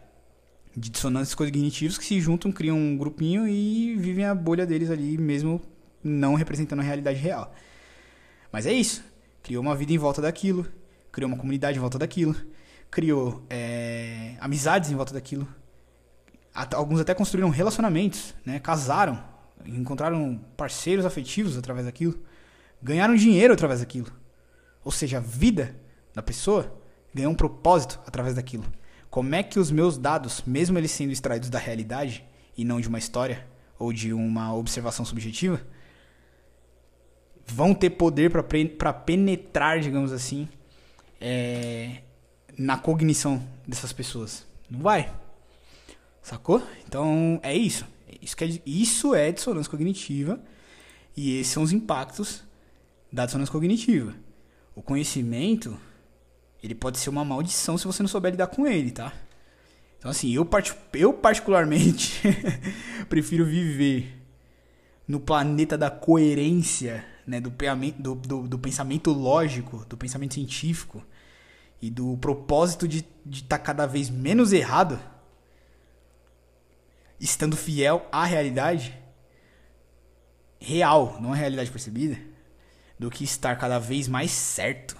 De 0.75 0.91
dissonantes 0.91 1.33
cognitivos 1.33 1.97
que 1.97 2.05
se 2.05 2.21
juntam, 2.21 2.51
criam 2.51 2.77
um 2.77 2.95
grupinho 2.95 3.47
e 3.47 3.95
vivem 3.95 4.25
a 4.25 4.35
bolha 4.35 4.63
deles 4.63 4.91
ali, 4.91 5.17
mesmo 5.17 5.59
não 6.03 6.35
representando 6.35 6.79
a 6.79 6.83
realidade 6.83 7.19
real. 7.19 7.53
Mas 8.51 8.65
é 8.65 8.73
isso. 8.73 9.03
Criou 9.43 9.61
uma 9.61 9.75
vida 9.75 9.93
em 9.93 9.97
volta 9.97 10.21
daquilo, 10.21 10.65
criou 11.11 11.29
uma 11.29 11.37
comunidade 11.37 11.77
em 11.77 11.81
volta 11.81 11.97
daquilo, 11.97 12.35
criou 12.89 13.45
é, 13.49 14.35
amizades 14.39 14.91
em 14.91 14.95
volta 14.95 15.13
daquilo. 15.13 15.47
Alguns 16.53 16.99
até 16.99 17.13
construíram 17.13 17.49
relacionamentos, 17.49 18.33
né? 18.45 18.59
casaram, 18.59 19.23
encontraram 19.65 20.39
parceiros 20.55 21.05
afetivos 21.05 21.57
através 21.57 21.85
daquilo, 21.85 22.19
ganharam 22.81 23.15
dinheiro 23.15 23.53
através 23.53 23.79
daquilo. 23.79 24.11
Ou 24.83 24.91
seja, 24.91 25.17
a 25.17 25.21
vida 25.21 25.75
da 26.13 26.23
pessoa 26.23 26.75
ganhou 27.13 27.31
um 27.31 27.35
propósito 27.35 27.99
através 28.07 28.35
daquilo. 28.35 28.65
Como 29.09 29.33
é 29.35 29.43
que 29.43 29.59
os 29.59 29.71
meus 29.71 29.97
dados, 29.97 30.43
mesmo 30.45 30.77
eles 30.77 30.91
sendo 30.91 31.11
extraídos 31.11 31.49
da 31.49 31.59
realidade 31.59 32.25
e 32.57 32.65
não 32.65 32.81
de 32.81 32.87
uma 32.87 32.97
história 32.97 33.47
ou 33.77 33.93
de 33.93 34.13
uma 34.13 34.53
observação 34.53 35.05
subjetiva, 35.05 35.61
vão 37.47 37.73
ter 37.73 37.91
poder 37.91 38.29
para 38.29 38.93
penetrar, 38.93 39.79
digamos 39.79 40.11
assim, 40.11 40.47
é, 41.19 42.01
na 42.57 42.77
cognição 42.77 43.41
dessas 43.67 43.93
pessoas? 43.93 44.45
Não 44.69 44.79
vai. 44.79 45.11
Sacou? 46.21 46.61
Então 46.85 47.39
é 47.41 47.55
isso. 47.55 47.85
Isso, 48.21 48.35
é, 48.43 48.59
isso 48.65 49.15
é 49.15 49.31
dissonância 49.31 49.71
cognitiva 49.71 50.39
e 51.15 51.39
esses 51.39 51.53
são 51.53 51.63
os 51.63 51.71
impactos 51.71 52.43
da 53.11 53.25
dissonância 53.25 53.51
cognitiva. 53.51 54.13
O 54.75 54.81
conhecimento 54.81 55.79
ele 56.61 56.75
pode 56.75 56.97
ser 56.97 57.09
uma 57.09 57.23
maldição 57.23 57.77
se 57.77 57.85
você 57.85 58.03
não 58.03 58.07
souber 58.07 58.31
lidar 58.31 58.47
com 58.47 58.67
ele, 58.67 58.91
tá? 58.91 59.13
Então, 59.97 60.11
assim, 60.11 60.33
eu, 60.33 60.45
part... 60.45 60.75
eu 60.93 61.13
particularmente 61.13 62.21
prefiro 63.09 63.45
viver 63.45 64.13
no 65.07 65.19
planeta 65.19 65.77
da 65.77 65.89
coerência, 65.89 67.05
né? 67.27 67.41
Do, 67.41 67.51
do, 67.51 68.15
do, 68.15 68.47
do, 68.47 68.57
pensamento 68.57 69.11
lógico, 69.11 69.85
do 69.89 69.97
pensamento 69.97 70.33
científico 70.33 71.05
e 71.81 71.89
do 71.89 72.17
propósito 72.17 72.87
de 72.87 73.05
estar 73.29 73.57
tá 73.57 73.63
cada 73.63 73.85
vez 73.85 74.09
menos 74.09 74.53
errado, 74.53 74.97
estando 77.19 77.57
fiel 77.57 78.07
à 78.11 78.23
realidade 78.23 78.97
real, 80.59 81.19
não 81.21 81.33
à 81.33 81.35
realidade 81.35 81.69
percebida, 81.69 82.17
do 82.97 83.11
que 83.11 83.25
estar 83.25 83.57
cada 83.57 83.77
vez 83.77 84.07
mais 84.07 84.31
certo 84.31 84.97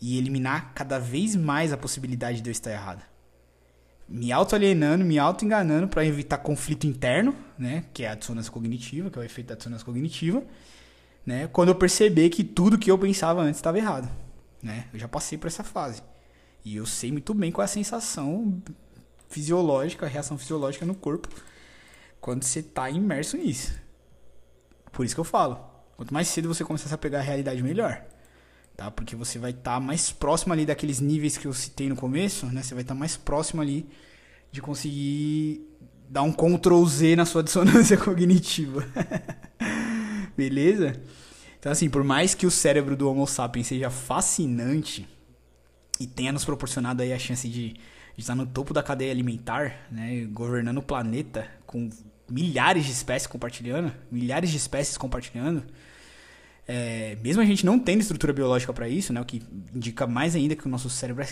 e 0.00 0.16
eliminar 0.16 0.72
cada 0.74 0.98
vez 0.98 1.34
mais 1.34 1.72
a 1.72 1.76
possibilidade 1.76 2.40
de 2.40 2.48
eu 2.48 2.52
estar 2.52 2.70
errado. 2.70 3.02
Me 4.06 4.30
auto-alienando, 4.30 5.04
me 5.04 5.18
auto-enganando 5.18 5.88
para 5.88 6.04
evitar 6.04 6.38
conflito 6.38 6.86
interno, 6.86 7.34
né? 7.58 7.86
Que 7.92 8.04
é 8.04 8.10
a 8.10 8.14
dissonância 8.14 8.52
cognitiva, 8.52 9.10
que 9.10 9.18
é 9.18 9.22
o 9.22 9.24
efeito 9.24 9.48
da 9.48 9.54
dissonância 9.54 9.84
cognitiva, 9.84 10.44
né? 11.24 11.48
Quando 11.48 11.70
eu 11.70 11.74
perceber 11.74 12.30
que 12.30 12.44
tudo 12.44 12.78
que 12.78 12.90
eu 12.90 12.98
pensava 12.98 13.42
antes 13.42 13.58
estava 13.58 13.78
errado, 13.78 14.10
né? 14.62 14.88
Eu 14.92 14.98
já 14.98 15.08
passei 15.08 15.38
por 15.38 15.46
essa 15.46 15.64
fase. 15.64 16.02
E 16.64 16.76
eu 16.76 16.86
sei 16.86 17.12
muito 17.12 17.34
bem 17.34 17.52
qual 17.52 17.62
é 17.62 17.66
a 17.66 17.68
sensação 17.68 18.62
fisiológica, 19.28 20.06
a 20.06 20.08
reação 20.08 20.38
fisiológica 20.38 20.86
no 20.86 20.94
corpo 20.94 21.28
quando 22.20 22.42
você 22.42 22.60
está 22.60 22.88
imerso 22.88 23.36
nisso. 23.36 23.74
Por 24.92 25.04
isso 25.04 25.14
que 25.14 25.20
eu 25.20 25.24
falo, 25.24 25.58
quanto 25.96 26.14
mais 26.14 26.28
cedo 26.28 26.48
você 26.48 26.64
começar 26.64 26.94
a 26.94 26.98
pegar 26.98 27.18
a 27.18 27.22
realidade, 27.22 27.62
melhor 27.62 28.04
tá? 28.76 28.90
Porque 28.90 29.16
você 29.16 29.38
vai 29.38 29.50
estar 29.50 29.74
tá 29.74 29.80
mais 29.80 30.10
próximo 30.10 30.52
ali 30.52 30.66
daqueles 30.66 31.00
níveis 31.00 31.36
que 31.36 31.46
eu 31.46 31.52
citei 31.52 31.88
no 31.88 31.96
começo, 31.96 32.46
né? 32.46 32.62
Você 32.62 32.74
vai 32.74 32.82
estar 32.82 32.94
tá 32.94 32.98
mais 32.98 33.16
próximo 33.16 33.62
ali 33.62 33.86
de 34.50 34.60
conseguir 34.60 35.62
dar 36.08 36.22
um 36.22 36.32
Ctrl 36.32 36.84
Z 36.86 37.16
na 37.16 37.24
sua 37.24 37.42
dissonância 37.44 37.96
cognitiva. 37.96 38.84
Beleza? 40.36 41.00
Então 41.58 41.72
assim, 41.72 41.88
por 41.88 42.04
mais 42.04 42.34
que 42.34 42.46
o 42.46 42.50
cérebro 42.50 42.96
do 42.96 43.08
Homo 43.08 43.26
sapiens 43.26 43.66
seja 43.66 43.90
fascinante 43.90 45.08
e 45.98 46.06
tenha 46.06 46.32
nos 46.32 46.44
proporcionado 46.44 47.02
aí 47.02 47.12
a 47.12 47.18
chance 47.18 47.48
de, 47.48 47.76
estar 48.16 48.34
no 48.34 48.46
topo 48.46 48.74
da 48.74 48.82
cadeia 48.82 49.10
alimentar, 49.10 49.86
né, 49.90 50.24
governando 50.32 50.78
o 50.78 50.82
planeta 50.82 51.48
com 51.66 51.88
milhares 52.28 52.84
de 52.84 52.92
espécies 52.92 53.26
compartilhando, 53.26 53.92
milhares 54.10 54.50
de 54.50 54.56
espécies 54.56 54.96
compartilhando, 54.96 55.64
é, 56.66 57.16
mesmo 57.22 57.42
a 57.42 57.44
gente 57.44 57.66
não 57.66 57.78
tendo 57.78 58.00
estrutura 58.00 58.32
biológica 58.32 58.72
para 58.72 58.88
isso, 58.88 59.12
né, 59.12 59.20
o 59.20 59.24
que 59.24 59.42
indica 59.74 60.06
mais 60.06 60.34
ainda 60.34 60.56
que 60.56 60.66
o 60.66 60.70
nosso 60.70 60.88
cérebro 60.88 61.22
é 61.22 61.28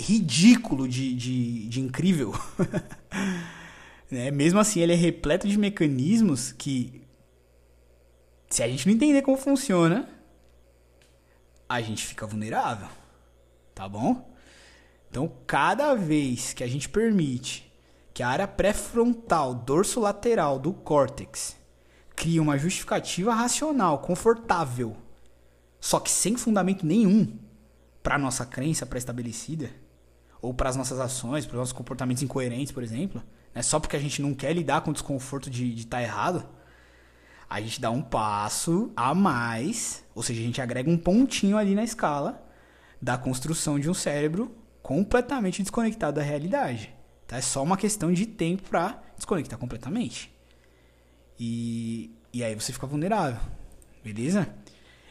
ridículo 0.00 0.88
de, 0.88 1.14
de, 1.14 1.68
de 1.68 1.80
incrível. 1.80 2.34
né? 4.10 4.30
Mesmo 4.30 4.58
assim, 4.58 4.80
ele 4.80 4.92
é 4.92 4.96
repleto 4.96 5.46
de 5.46 5.58
mecanismos 5.58 6.52
que, 6.52 7.02
se 8.50 8.62
a 8.62 8.68
gente 8.68 8.86
não 8.86 8.94
entender 8.94 9.22
como 9.22 9.36
funciona, 9.36 10.08
a 11.68 11.80
gente 11.80 12.04
fica 12.04 12.26
vulnerável. 12.26 12.88
Tá 13.74 13.88
bom? 13.88 14.28
Então, 15.08 15.32
cada 15.46 15.94
vez 15.94 16.52
que 16.52 16.64
a 16.64 16.66
gente 16.66 16.88
permite 16.88 17.72
que 18.12 18.22
a 18.22 18.28
área 18.28 18.48
pré-frontal, 18.48 19.54
dorso 19.54 20.00
lateral 20.00 20.58
do 20.58 20.72
córtex 20.72 21.56
cria 22.14 22.42
uma 22.42 22.58
justificativa 22.58 23.32
racional, 23.32 24.00
confortável, 24.00 24.96
só 25.80 25.98
que 25.98 26.10
sem 26.10 26.36
fundamento 26.36 26.84
nenhum 26.84 27.38
para 28.02 28.18
nossa 28.18 28.44
crença 28.44 28.84
pré-estabelecida, 28.84 29.70
ou 30.42 30.52
para 30.52 30.68
as 30.68 30.76
nossas 30.76 30.98
ações, 31.00 31.46
para 31.46 31.54
os 31.54 31.60
nossos 31.60 31.72
comportamentos 31.72 32.22
incoerentes, 32.22 32.72
por 32.72 32.82
exemplo, 32.82 33.22
né? 33.54 33.62
só 33.62 33.80
porque 33.80 33.96
a 33.96 34.00
gente 34.00 34.20
não 34.20 34.34
quer 34.34 34.52
lidar 34.52 34.82
com 34.82 34.90
o 34.90 34.94
desconforto 34.94 35.48
de 35.48 35.74
estar 35.74 35.98
tá 35.98 36.02
errado, 36.02 36.46
a 37.50 37.60
gente 37.60 37.80
dá 37.80 37.90
um 37.90 38.00
passo 38.00 38.92
a 38.94 39.12
mais, 39.12 40.04
ou 40.14 40.22
seja, 40.22 40.40
a 40.40 40.44
gente 40.44 40.60
agrega 40.60 40.88
um 40.88 40.96
pontinho 40.96 41.58
ali 41.58 41.74
na 41.74 41.82
escala 41.82 42.40
da 43.02 43.18
construção 43.18 43.76
de 43.76 43.90
um 43.90 43.94
cérebro 43.94 44.54
completamente 44.80 45.60
desconectado 45.60 46.20
da 46.20 46.22
realidade. 46.22 46.94
Tá? 47.26 47.38
É 47.38 47.40
só 47.40 47.60
uma 47.60 47.76
questão 47.76 48.12
de 48.12 48.24
tempo 48.24 48.62
para 48.70 49.02
desconectar 49.16 49.58
completamente. 49.58 50.32
E, 51.40 52.14
e 52.32 52.44
aí 52.44 52.54
você 52.54 52.72
fica 52.72 52.86
vulnerável. 52.86 53.40
Beleza? 54.04 54.48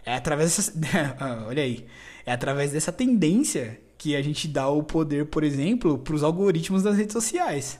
É 0.05 0.15
através 0.15 0.55
dessa. 0.55 0.73
Ah, 1.19 1.43
olha 1.45 1.61
aí. 1.61 1.85
É 2.25 2.31
através 2.31 2.71
dessa 2.71 2.91
tendência 2.91 3.81
que 3.97 4.15
a 4.15 4.21
gente 4.21 4.47
dá 4.47 4.69
o 4.69 4.81
poder, 4.81 5.25
por 5.25 5.43
exemplo, 5.43 5.97
para 5.97 6.15
os 6.15 6.23
algoritmos 6.23 6.83
das 6.83 6.95
redes 6.95 7.11
sociais. 7.11 7.79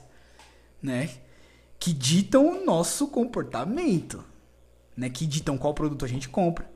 Né? 0.82 1.08
Que 1.78 1.94
ditam 1.94 2.46
o 2.46 2.64
nosso 2.64 3.08
comportamento. 3.08 4.22
Né? 4.96 5.08
Que 5.10 5.26
ditam 5.26 5.56
qual 5.56 5.74
produto 5.74 6.04
a 6.04 6.08
gente 6.08 6.28
compra. 6.28 6.70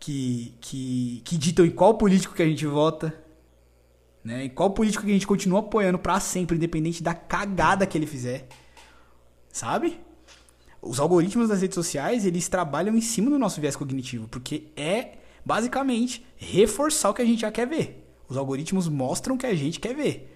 Que, 0.00 0.54
que, 0.60 1.22
que 1.24 1.36
ditam 1.36 1.64
em 1.64 1.70
qual 1.70 1.94
político 1.94 2.34
que 2.34 2.42
a 2.42 2.46
gente 2.46 2.66
vota. 2.66 3.14
Né? 4.24 4.44
E 4.44 4.48
qual 4.48 4.70
político 4.70 5.04
que 5.04 5.10
a 5.10 5.14
gente 5.14 5.26
continua 5.26 5.60
apoiando 5.60 5.98
para 5.98 6.20
sempre, 6.20 6.56
independente 6.56 7.02
da 7.02 7.14
cagada 7.14 7.86
que 7.86 7.96
ele 7.96 8.06
fizer. 8.06 8.48
Sabe? 9.52 10.00
os 10.80 11.00
algoritmos 11.00 11.48
das 11.48 11.60
redes 11.60 11.74
sociais, 11.74 12.24
eles 12.24 12.48
trabalham 12.48 12.96
em 12.96 13.00
cima 13.00 13.30
do 13.30 13.38
nosso 13.38 13.60
viés 13.60 13.76
cognitivo, 13.76 14.28
porque 14.28 14.68
é 14.76 15.18
basicamente 15.44 16.24
reforçar 16.36 17.10
o 17.10 17.14
que 17.14 17.22
a 17.22 17.24
gente 17.24 17.40
já 17.40 17.50
quer 17.50 17.66
ver. 17.66 18.04
Os 18.28 18.36
algoritmos 18.36 18.88
mostram 18.88 19.34
o 19.34 19.38
que 19.38 19.46
a 19.46 19.54
gente 19.54 19.80
quer 19.80 19.94
ver. 19.94 20.34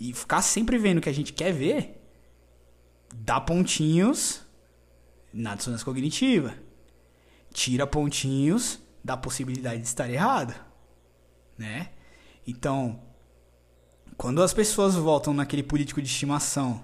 e 0.00 0.12
ficar 0.12 0.42
sempre 0.42 0.76
vendo 0.76 0.98
o 0.98 1.00
que 1.00 1.08
a 1.08 1.14
gente 1.14 1.32
quer 1.32 1.52
ver, 1.52 2.02
dá 3.14 3.40
pontinhos 3.40 4.43
na 5.34 5.56
dissonância 5.56 5.84
cognitiva. 5.84 6.54
Tira 7.52 7.86
pontinhos 7.86 8.80
da 9.02 9.16
possibilidade 9.16 9.82
de 9.82 9.88
estar 9.88 10.08
errado, 10.08 10.54
né? 11.58 11.90
Então, 12.46 13.02
quando 14.16 14.42
as 14.42 14.54
pessoas 14.54 14.94
voltam 14.94 15.34
naquele 15.34 15.62
político 15.62 16.00
de 16.00 16.08
estimação 16.08 16.82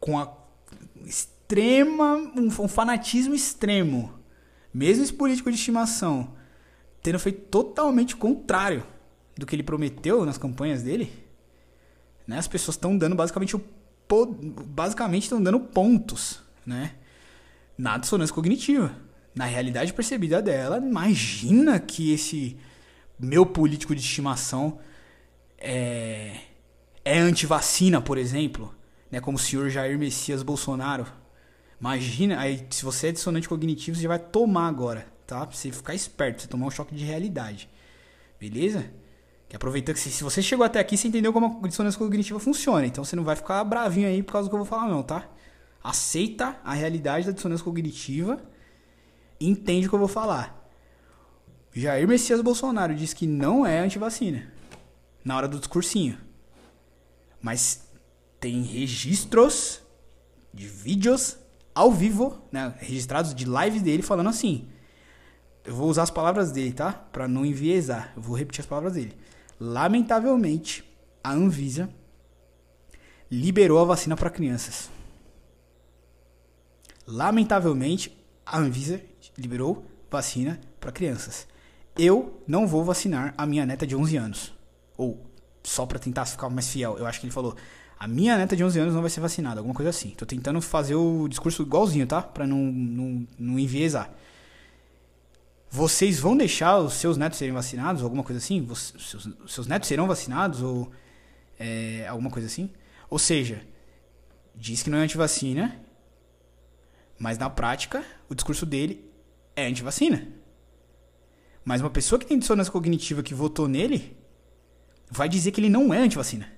com 0.00 0.18
a 0.18 0.32
extrema 1.04 2.14
um, 2.14 2.46
um 2.46 2.68
fanatismo 2.68 3.34
extremo, 3.34 4.18
mesmo 4.72 5.04
esse 5.04 5.12
político 5.12 5.50
de 5.50 5.56
estimação 5.56 6.34
tendo 7.02 7.18
feito 7.18 7.42
totalmente 7.48 8.14
o 8.14 8.18
contrário 8.18 8.86
do 9.36 9.44
que 9.44 9.56
ele 9.56 9.62
prometeu 9.62 10.24
nas 10.24 10.38
campanhas 10.38 10.82
dele, 10.82 11.12
né? 12.26 12.38
As 12.38 12.48
pessoas 12.48 12.76
estão 12.76 12.96
dando 12.96 13.14
basicamente 13.14 13.56
o 13.56 13.62
basicamente 14.66 15.22
estão 15.22 15.42
dando 15.42 15.58
pontos, 15.58 16.42
né? 16.66 16.96
Na 17.82 17.98
dissonância 17.98 18.32
cognitiva, 18.32 18.94
na 19.34 19.44
realidade 19.44 19.92
percebida 19.92 20.40
dela. 20.40 20.78
Imagina 20.78 21.80
que 21.80 22.12
esse 22.12 22.56
meu 23.18 23.44
político 23.44 23.92
de 23.92 24.00
estimação 24.00 24.78
é 25.58 26.36
é 27.04 27.18
anti-vacina, 27.18 28.00
por 28.00 28.16
exemplo, 28.18 28.72
né? 29.10 29.20
Como 29.20 29.36
o 29.36 29.40
senhor 29.40 29.68
Jair 29.68 29.98
Messias 29.98 30.44
Bolsonaro. 30.44 31.04
Imagina, 31.80 32.38
aí 32.38 32.64
se 32.70 32.84
você 32.84 33.08
é 33.08 33.12
dissonante 33.12 33.48
cognitivo, 33.48 33.96
você 33.96 34.02
já 34.04 34.08
vai 34.08 34.20
tomar 34.20 34.68
agora, 34.68 35.04
tá? 35.26 35.44
Pra 35.44 35.56
você 35.56 35.72
ficar 35.72 35.92
esperto, 35.92 36.42
você 36.42 36.46
tomar 36.46 36.66
um 36.66 36.70
choque 36.70 36.94
de 36.94 37.04
realidade. 37.04 37.68
Beleza? 38.38 38.86
Que 39.48 39.56
aproveitando 39.56 39.96
que 39.96 40.00
se, 40.00 40.22
você 40.22 40.40
chegou 40.40 40.64
até 40.64 40.78
aqui, 40.78 40.96
você 40.96 41.08
entendeu 41.08 41.32
como 41.32 41.60
a 41.64 41.66
dissonância 41.66 41.98
cognitiva 41.98 42.38
funciona. 42.38 42.86
Então 42.86 43.04
você 43.04 43.16
não 43.16 43.24
vai 43.24 43.34
ficar 43.34 43.64
bravinho 43.64 44.06
aí 44.06 44.22
por 44.22 44.34
causa 44.34 44.48
do 44.48 44.50
que 44.50 44.54
eu 44.54 44.64
vou 44.64 44.66
falar, 44.66 44.88
não, 44.88 45.02
tá? 45.02 45.28
Aceita 45.82 46.60
a 46.64 46.74
realidade 46.74 47.26
da 47.26 47.32
dissonância 47.32 47.64
cognitiva 47.64 48.40
e 49.40 49.48
entende 49.48 49.86
o 49.86 49.88
que 49.88 49.94
eu 49.94 49.98
vou 49.98 50.08
falar. 50.08 50.70
Jair 51.74 52.06
Messias 52.06 52.40
Bolsonaro 52.40 52.94
disse 52.94 53.16
que 53.16 53.26
não 53.26 53.66
é 53.66 53.80
antivacina 53.80 54.52
na 55.24 55.36
hora 55.36 55.48
do 55.48 55.58
discursinho. 55.58 56.18
Mas 57.40 57.88
tem 58.38 58.62
registros 58.62 59.80
de 60.52 60.66
vídeos 60.66 61.38
ao 61.74 61.90
vivo, 61.90 62.42
né, 62.52 62.74
registrados 62.78 63.34
de 63.34 63.44
lives 63.44 63.82
dele 63.82 64.02
falando 64.02 64.28
assim. 64.28 64.68
Eu 65.64 65.74
vou 65.74 65.88
usar 65.88 66.02
as 66.02 66.10
palavras 66.10 66.52
dele, 66.52 66.72
tá? 66.72 66.92
Para 66.92 67.28
não 67.28 67.46
enviesar. 67.46 68.12
Eu 68.16 68.22
vou 68.22 68.36
repetir 68.36 68.60
as 68.60 68.66
palavras 68.66 68.94
dele. 68.94 69.16
Lamentavelmente, 69.58 70.84
a 71.22 71.32
Anvisa 71.32 71.88
liberou 73.30 73.78
a 73.78 73.84
vacina 73.84 74.16
para 74.16 74.28
crianças. 74.28 74.90
Lamentavelmente, 77.06 78.16
a 78.44 78.58
Anvisa 78.58 79.00
liberou 79.36 79.86
vacina 80.10 80.60
para 80.78 80.92
crianças. 80.92 81.46
Eu 81.96 82.42
não 82.46 82.66
vou 82.66 82.84
vacinar 82.84 83.34
a 83.36 83.46
minha 83.46 83.66
neta 83.66 83.86
de 83.86 83.94
11 83.94 84.16
anos. 84.16 84.52
Ou 84.96 85.26
só 85.62 85.86
para 85.86 85.98
tentar 85.98 86.24
ficar 86.26 86.48
mais 86.48 86.68
fiel. 86.68 86.96
Eu 86.98 87.06
acho 87.06 87.20
que 87.20 87.26
ele 87.26 87.32
falou: 87.32 87.56
"A 87.98 88.06
minha 88.06 88.36
neta 88.36 88.56
de 88.56 88.64
11 88.64 88.78
anos 88.78 88.94
não 88.94 89.00
vai 89.00 89.10
ser 89.10 89.20
vacinada", 89.20 89.60
alguma 89.60 89.74
coisa 89.74 89.90
assim. 89.90 90.10
Tô 90.10 90.26
tentando 90.26 90.60
fazer 90.60 90.94
o 90.94 91.28
discurso 91.28 91.62
igualzinho, 91.62 92.06
tá? 92.06 92.22
Para 92.22 92.46
não, 92.46 92.58
não 92.58 93.26
não 93.38 93.58
enviesar. 93.58 94.12
Vocês 95.70 96.18
vão 96.20 96.36
deixar 96.36 96.78
os 96.78 96.94
seus 96.94 97.16
netos 97.16 97.38
serem 97.38 97.54
vacinados, 97.54 98.02
alguma 98.02 98.22
coisa 98.22 98.38
assim? 98.38 98.66
Os 98.68 98.94
seus, 98.98 99.28
seus 99.48 99.66
netos 99.66 99.88
serão 99.88 100.06
vacinados, 100.06 100.60
ou 100.60 100.90
é, 101.58 102.06
alguma 102.08 102.30
coisa 102.30 102.46
assim? 102.46 102.70
Ou 103.08 103.18
seja, 103.18 103.62
diz 104.54 104.82
que 104.82 104.90
não 104.90 104.98
é 104.98 105.02
antivacina, 105.02 105.80
mas 107.22 107.38
na 107.38 107.48
prática, 107.48 108.04
o 108.28 108.34
discurso 108.34 108.66
dele 108.66 109.08
é 109.54 109.64
antivacina. 109.64 110.26
Mas 111.64 111.80
uma 111.80 111.88
pessoa 111.88 112.18
que 112.18 112.26
tem 112.26 112.36
dissonância 112.36 112.72
cognitiva 112.72 113.22
que 113.22 113.32
votou 113.32 113.68
nele 113.68 114.16
vai 115.08 115.28
dizer 115.28 115.52
que 115.52 115.60
ele 115.60 115.68
não 115.68 115.94
é 115.94 115.98
antivacina. 115.98 116.50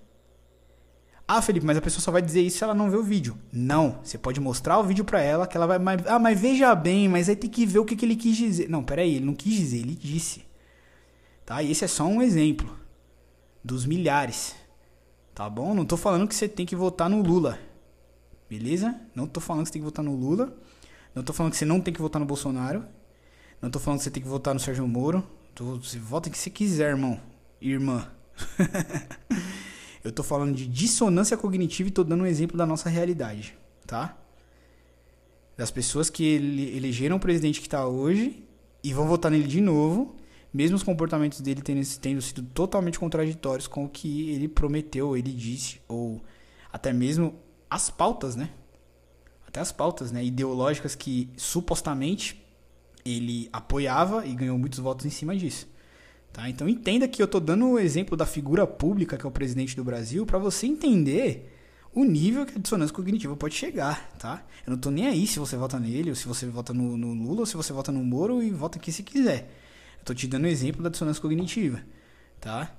Ah, 1.29 1.43
Felipe, 1.43 1.67
mas 1.67 1.77
a 1.77 1.83
pessoa 1.83 2.01
só 2.01 2.11
vai 2.11 2.23
dizer 2.23 2.41
isso 2.41 2.57
se 2.57 2.65
ela 2.65 2.73
não 2.73 2.91
vê 2.91 2.97
o 2.97 3.03
vídeo. 3.03 3.39
Não, 3.53 4.01
você 4.03 4.17
pode 4.17 4.41
mostrar 4.41 4.79
o 4.79 4.85
vídeo 4.85 5.05
para 5.05 5.21
ela 5.21 5.47
que 5.47 5.55
ela 5.55 5.67
vai. 5.67 5.79
Mas, 5.79 6.07
ah, 6.07 6.19
mas 6.19 6.41
veja 6.41 6.75
bem, 6.75 7.11
mas 7.11 7.29
aí 7.29 7.37
tem 7.37 7.51
que 7.51 7.67
ver 7.67 7.81
o 7.81 7.85
que, 7.85 7.95
que 7.95 8.07
ele 8.07 8.17
quis 8.17 8.35
dizer. 8.35 8.67
Não, 8.67 8.83
peraí, 8.83 9.17
ele 9.17 9.27
não 9.27 9.35
quis 9.35 9.53
dizer, 9.53 9.81
ele 9.81 9.95
disse. 9.95 10.47
Tá? 11.45 11.63
E 11.63 11.73
esse 11.73 11.85
é 11.85 11.89
só 11.89 12.07
um 12.07 12.23
exemplo 12.23 12.75
dos 13.63 13.85
milhares. 13.85 14.57
Tá 15.35 15.47
bom? 15.47 15.75
Não 15.75 15.85
tô 15.85 15.99
falando 15.99 16.27
que 16.27 16.35
você 16.35 16.49
tem 16.49 16.65
que 16.65 16.75
votar 16.75 17.11
no 17.11 17.21
Lula. 17.21 17.59
Beleza? 18.49 18.99
Não 19.15 19.27
tô 19.27 19.41
falando 19.41 19.63
que 19.63 19.69
você 19.69 19.73
tem 19.75 19.83
que 19.83 19.87
votar 19.87 20.05
no 20.05 20.15
Lula. 20.15 20.57
Não 21.15 21.23
tô 21.23 21.33
falando 21.33 21.53
que 21.53 21.59
você 21.59 21.65
não 21.65 21.81
tem 21.81 21.95
que 21.95 22.01
votar 22.01 22.21
no 22.21 22.27
Bolsonaro. 22.27 22.85
Não 23.61 23.71
tô 23.71 23.79
falando 23.79 23.99
que 23.99 24.05
você 24.05 24.11
tem 24.11 24.23
que 24.23 24.29
votar 24.29 24.53
no 24.53 24.61
Sérgio 24.61 24.87
Moro. 24.87 25.25
Você 25.81 25.99
vota 25.99 26.29
o 26.29 26.33
que 26.33 26.37
você 26.37 26.51
quiser, 26.51 26.91
irmão. 26.91 27.21
Irmã. 27.61 28.11
Eu 30.05 30.13
tô 30.13 30.23
falando 30.23 30.55
de 30.55 30.67
dissonância 30.67 31.37
cognitiva 31.37 31.89
e 31.89 31.93
tô 31.93 32.05
dando 32.05 32.25
um 32.25 32.27
exemplo 32.27 32.59
da 32.59 32.67
nossa 32.67 32.91
realidade, 32.91 33.57
tá? 33.87 34.19
Das 35.57 35.71
pessoas 35.71 36.11
que 36.11 36.23
ele, 36.23 36.77
elegeram 36.77 37.17
o 37.17 37.21
presidente 37.21 37.59
que 37.59 37.67
está 37.67 37.87
hoje 37.87 38.45
e 38.83 38.93
vão 38.93 39.07
votar 39.07 39.31
nele 39.31 39.47
de 39.47 39.63
novo, 39.63 40.15
mesmo 40.53 40.77
os 40.77 40.83
comportamentos 40.83 41.41
dele 41.41 41.63
tendo, 41.63 41.81
tendo 42.01 42.21
sido 42.21 42.43
totalmente 42.43 42.99
contraditórios 42.99 43.67
com 43.67 43.87
o 43.87 43.89
que 43.89 44.31
ele 44.31 44.47
prometeu, 44.47 45.17
ele 45.17 45.33
disse, 45.33 45.81
ou 45.89 46.23
até 46.71 46.93
mesmo 46.93 47.35
as 47.75 47.91
pautas, 47.91 48.37
né? 48.37 48.51
Até 49.47 49.61
as 49.61 49.73
pautas, 49.73 50.13
né? 50.13 50.25
Ideológicas 50.25 50.95
que 50.95 51.29
supostamente 51.37 52.41
ele 53.05 53.49
apoiava 53.53 54.25
e 54.25 54.35
ganhou 54.35 54.57
muitos 54.57 54.79
votos 54.79 55.05
em 55.05 55.11
cima 55.11 55.37
disso. 55.37 55.67
Tá? 56.33 56.49
Então 56.49 56.69
entenda 56.69 57.07
que 57.07 57.21
eu 57.21 57.27
estou 57.27 57.41
dando 57.41 57.69
o 57.69 57.79
exemplo 57.79 58.17
da 58.17 58.27
figura 58.27 58.67
pública 58.67 59.17
que 59.17 59.27
é 59.27 59.29
o 59.29 59.33
presidente 59.33 59.77
do 59.77 59.85
Brasil 59.85 60.25
para 60.25 60.39
você 60.39 60.67
entender 60.67 61.53
o 61.93 62.05
nível 62.05 62.45
que 62.47 62.57
a 62.57 62.61
dissonância 62.61 62.95
cognitiva 62.95 63.37
pode 63.37 63.55
chegar, 63.55 64.11
tá? 64.19 64.45
Eu 64.67 64.71
não 64.71 64.77
estou 64.77 64.91
nem 64.91 65.07
aí 65.07 65.27
se 65.29 65.39
você 65.39 65.57
vota 65.57 65.79
nele, 65.79 66.11
ou 66.11 66.17
se 66.17 66.27
você 66.27 66.47
vota 66.47 66.75
no, 66.75 66.97
no, 66.97 67.13
Lula, 67.13 67.41
ou 67.41 67.47
se 67.47 67.57
você 67.57 67.73
vota 67.73 67.93
no 67.93 68.03
Moro 68.03 68.43
e 68.43 68.51
vota 68.51 68.79
aqui 68.79 68.91
se 68.91 69.05
quiser. 69.05 69.49
Eu 69.97 70.01
estou 70.01 70.17
te 70.17 70.27
dando 70.27 70.45
o 70.45 70.49
exemplo 70.49 70.83
da 70.83 70.89
dissonância 70.89 71.23
cognitiva, 71.23 71.81
tá? 72.41 72.73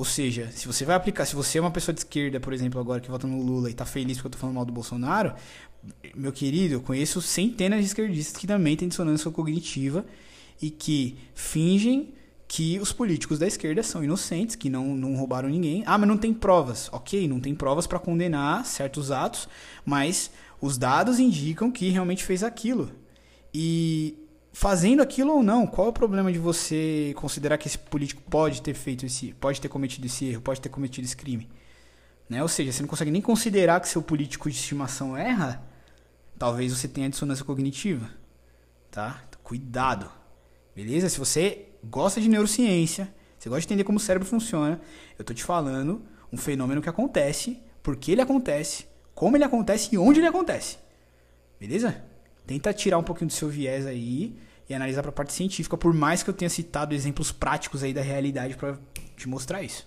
Ou 0.00 0.04
seja, 0.06 0.50
se 0.50 0.66
você 0.66 0.82
vai 0.86 0.96
aplicar, 0.96 1.26
se 1.26 1.36
você 1.36 1.58
é 1.58 1.60
uma 1.60 1.70
pessoa 1.70 1.92
de 1.92 2.00
esquerda, 2.00 2.40
por 2.40 2.54
exemplo, 2.54 2.80
agora 2.80 3.02
que 3.02 3.10
vota 3.10 3.26
no 3.26 3.42
Lula 3.42 3.68
e 3.68 3.72
está 3.72 3.84
feliz 3.84 4.16
porque 4.16 4.28
eu 4.28 4.30
estou 4.30 4.40
falando 4.40 4.54
mal 4.56 4.64
do 4.64 4.72
Bolsonaro, 4.72 5.34
meu 6.16 6.32
querido, 6.32 6.72
eu 6.72 6.80
conheço 6.80 7.20
centenas 7.20 7.80
de 7.80 7.84
esquerdistas 7.88 8.34
que 8.40 8.46
também 8.46 8.74
têm 8.78 8.88
dissonância 8.88 9.30
cognitiva 9.30 10.06
e 10.58 10.70
que 10.70 11.18
fingem 11.34 12.14
que 12.48 12.80
os 12.80 12.94
políticos 12.94 13.38
da 13.38 13.46
esquerda 13.46 13.82
são 13.82 14.02
inocentes, 14.02 14.56
que 14.56 14.70
não, 14.70 14.96
não 14.96 15.16
roubaram 15.16 15.50
ninguém. 15.50 15.82
Ah, 15.84 15.98
mas 15.98 16.08
não 16.08 16.16
tem 16.16 16.32
provas. 16.32 16.88
Ok, 16.92 17.28
não 17.28 17.38
tem 17.38 17.54
provas 17.54 17.86
para 17.86 17.98
condenar 17.98 18.64
certos 18.64 19.10
atos, 19.10 19.50
mas 19.84 20.30
os 20.62 20.78
dados 20.78 21.18
indicam 21.18 21.70
que 21.70 21.90
realmente 21.90 22.24
fez 22.24 22.42
aquilo. 22.42 22.90
E 23.52 24.16
fazendo 24.60 25.00
aquilo 25.00 25.36
ou 25.36 25.42
não, 25.42 25.66
qual 25.66 25.86
é 25.86 25.90
o 25.90 25.92
problema 25.92 26.30
de 26.30 26.38
você 26.38 27.14
considerar 27.16 27.56
que 27.56 27.66
esse 27.66 27.78
político 27.78 28.20
pode 28.28 28.60
ter 28.60 28.74
feito 28.74 29.06
esse, 29.06 29.32
pode 29.40 29.58
ter 29.58 29.70
cometido 29.70 30.04
esse 30.06 30.26
erro, 30.26 30.42
pode 30.42 30.60
ter 30.60 30.68
cometido 30.68 31.06
esse 31.06 31.16
crime? 31.16 31.48
Né? 32.28 32.42
Ou 32.42 32.48
seja, 32.48 32.70
você 32.70 32.82
não 32.82 32.88
consegue 32.88 33.10
nem 33.10 33.22
considerar 33.22 33.80
que 33.80 33.88
seu 33.88 34.02
político 34.02 34.50
de 34.50 34.56
estimação 34.56 35.16
erra, 35.16 35.66
talvez 36.38 36.76
você 36.76 36.86
tenha 36.86 37.08
dissonância 37.08 37.42
cognitiva, 37.42 38.10
tá? 38.90 39.24
Cuidado. 39.42 40.10
Beleza? 40.76 41.08
Se 41.08 41.18
você 41.18 41.70
gosta 41.82 42.20
de 42.20 42.28
neurociência, 42.28 43.10
você 43.38 43.48
gosta 43.48 43.62
de 43.62 43.66
entender 43.66 43.84
como 43.84 43.96
o 43.96 44.00
cérebro 44.00 44.28
funciona, 44.28 44.78
eu 45.18 45.24
tô 45.24 45.32
te 45.32 45.42
falando 45.42 46.02
um 46.30 46.36
fenômeno 46.36 46.82
que 46.82 46.88
acontece, 46.90 47.58
por 47.82 47.96
que 47.96 48.12
ele 48.12 48.20
acontece, 48.20 48.84
como 49.14 49.38
ele 49.38 49.44
acontece 49.44 49.94
e 49.94 49.96
onde 49.96 50.20
ele 50.20 50.28
acontece. 50.28 50.76
Beleza? 51.58 52.04
Tenta 52.46 52.74
tirar 52.74 52.98
um 52.98 53.02
pouquinho 53.02 53.28
do 53.28 53.32
seu 53.32 53.48
viés 53.48 53.86
aí 53.86 54.38
e 54.70 54.74
analisar 54.74 55.02
para 55.02 55.10
a 55.10 55.12
parte 55.12 55.32
científica, 55.32 55.76
por 55.76 55.92
mais 55.92 56.22
que 56.22 56.30
eu 56.30 56.34
tenha 56.34 56.48
citado 56.48 56.94
exemplos 56.94 57.32
práticos 57.32 57.82
aí 57.82 57.92
da 57.92 58.00
realidade 58.00 58.54
para 58.54 58.78
te 59.16 59.28
mostrar 59.28 59.64
isso. 59.64 59.84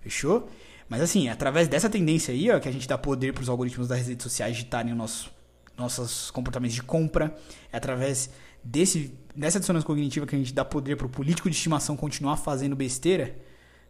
Fechou? 0.00 0.48
Mas 0.88 1.02
assim, 1.02 1.28
através 1.28 1.68
dessa 1.68 1.90
tendência 1.90 2.32
aí, 2.32 2.50
ó, 2.50 2.58
que 2.58 2.66
a 2.66 2.72
gente 2.72 2.88
dá 2.88 2.96
poder 2.96 3.34
para 3.34 3.42
os 3.42 3.48
algoritmos 3.50 3.88
das 3.88 4.06
redes 4.06 4.22
sociais 4.22 4.56
ditarem 4.56 4.92
o 4.92 4.96
nosso, 4.96 5.30
nossos 5.76 6.30
comportamentos 6.30 6.74
de 6.74 6.82
compra, 6.82 7.36
é 7.70 7.76
através 7.76 8.30
desse, 8.64 9.12
dessa 9.34 9.60
dissonância 9.60 9.86
cognitiva 9.86 10.26
que 10.26 10.34
a 10.34 10.38
gente 10.38 10.54
dá 10.54 10.64
poder 10.64 10.96
pro 10.96 11.10
político 11.10 11.50
de 11.50 11.56
estimação 11.56 11.94
continuar 11.94 12.38
fazendo 12.38 12.74
besteira, 12.74 13.36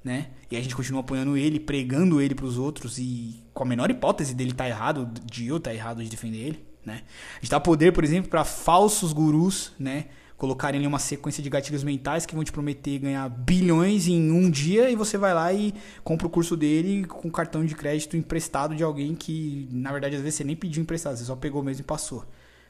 né? 0.02 0.30
E 0.50 0.56
a 0.56 0.60
gente 0.60 0.74
continua 0.74 1.02
apoiando 1.02 1.36
ele, 1.36 1.60
pregando 1.60 2.20
ele 2.20 2.34
pros 2.34 2.58
outros 2.58 2.98
e 2.98 3.44
com 3.54 3.62
a 3.62 3.66
menor 3.66 3.92
hipótese 3.92 4.34
dele 4.34 4.50
estar 4.50 4.64
tá 4.64 4.70
errado, 4.70 5.08
de 5.24 5.46
eu 5.46 5.58
estar 5.58 5.70
tá 5.70 5.76
errado 5.76 6.02
de 6.02 6.08
defender 6.08 6.38
ele, 6.38 6.66
né? 6.86 7.02
A 7.34 7.40
gente 7.40 7.50
dá 7.50 7.60
poder, 7.60 7.92
por 7.92 8.04
exemplo, 8.04 8.30
para 8.30 8.44
falsos 8.44 9.12
gurus, 9.12 9.72
né? 9.78 10.06
colocarem 10.36 10.78
ali 10.78 10.86
uma 10.86 10.98
sequência 10.98 11.42
de 11.42 11.48
gatilhos 11.48 11.82
mentais 11.82 12.26
que 12.26 12.34
vão 12.34 12.44
te 12.44 12.52
prometer 12.52 12.98
ganhar 12.98 13.28
bilhões 13.28 14.06
em 14.06 14.30
um 14.30 14.50
dia 14.50 14.90
e 14.90 14.94
você 14.94 15.16
vai 15.16 15.32
lá 15.32 15.52
e 15.52 15.74
compra 16.04 16.26
o 16.26 16.30
curso 16.30 16.56
dele 16.56 17.06
com 17.06 17.30
cartão 17.30 17.64
de 17.64 17.74
crédito 17.74 18.16
emprestado 18.16 18.74
de 18.74 18.82
alguém 18.82 19.14
que, 19.14 19.66
na 19.72 19.90
verdade, 19.90 20.16
às 20.16 20.22
vezes 20.22 20.36
você 20.36 20.44
nem 20.44 20.54
pediu 20.54 20.82
emprestado, 20.82 21.16
você 21.16 21.24
só 21.24 21.34
pegou 21.34 21.62
mesmo 21.62 21.80
e 21.80 21.84
passou. 21.84 22.20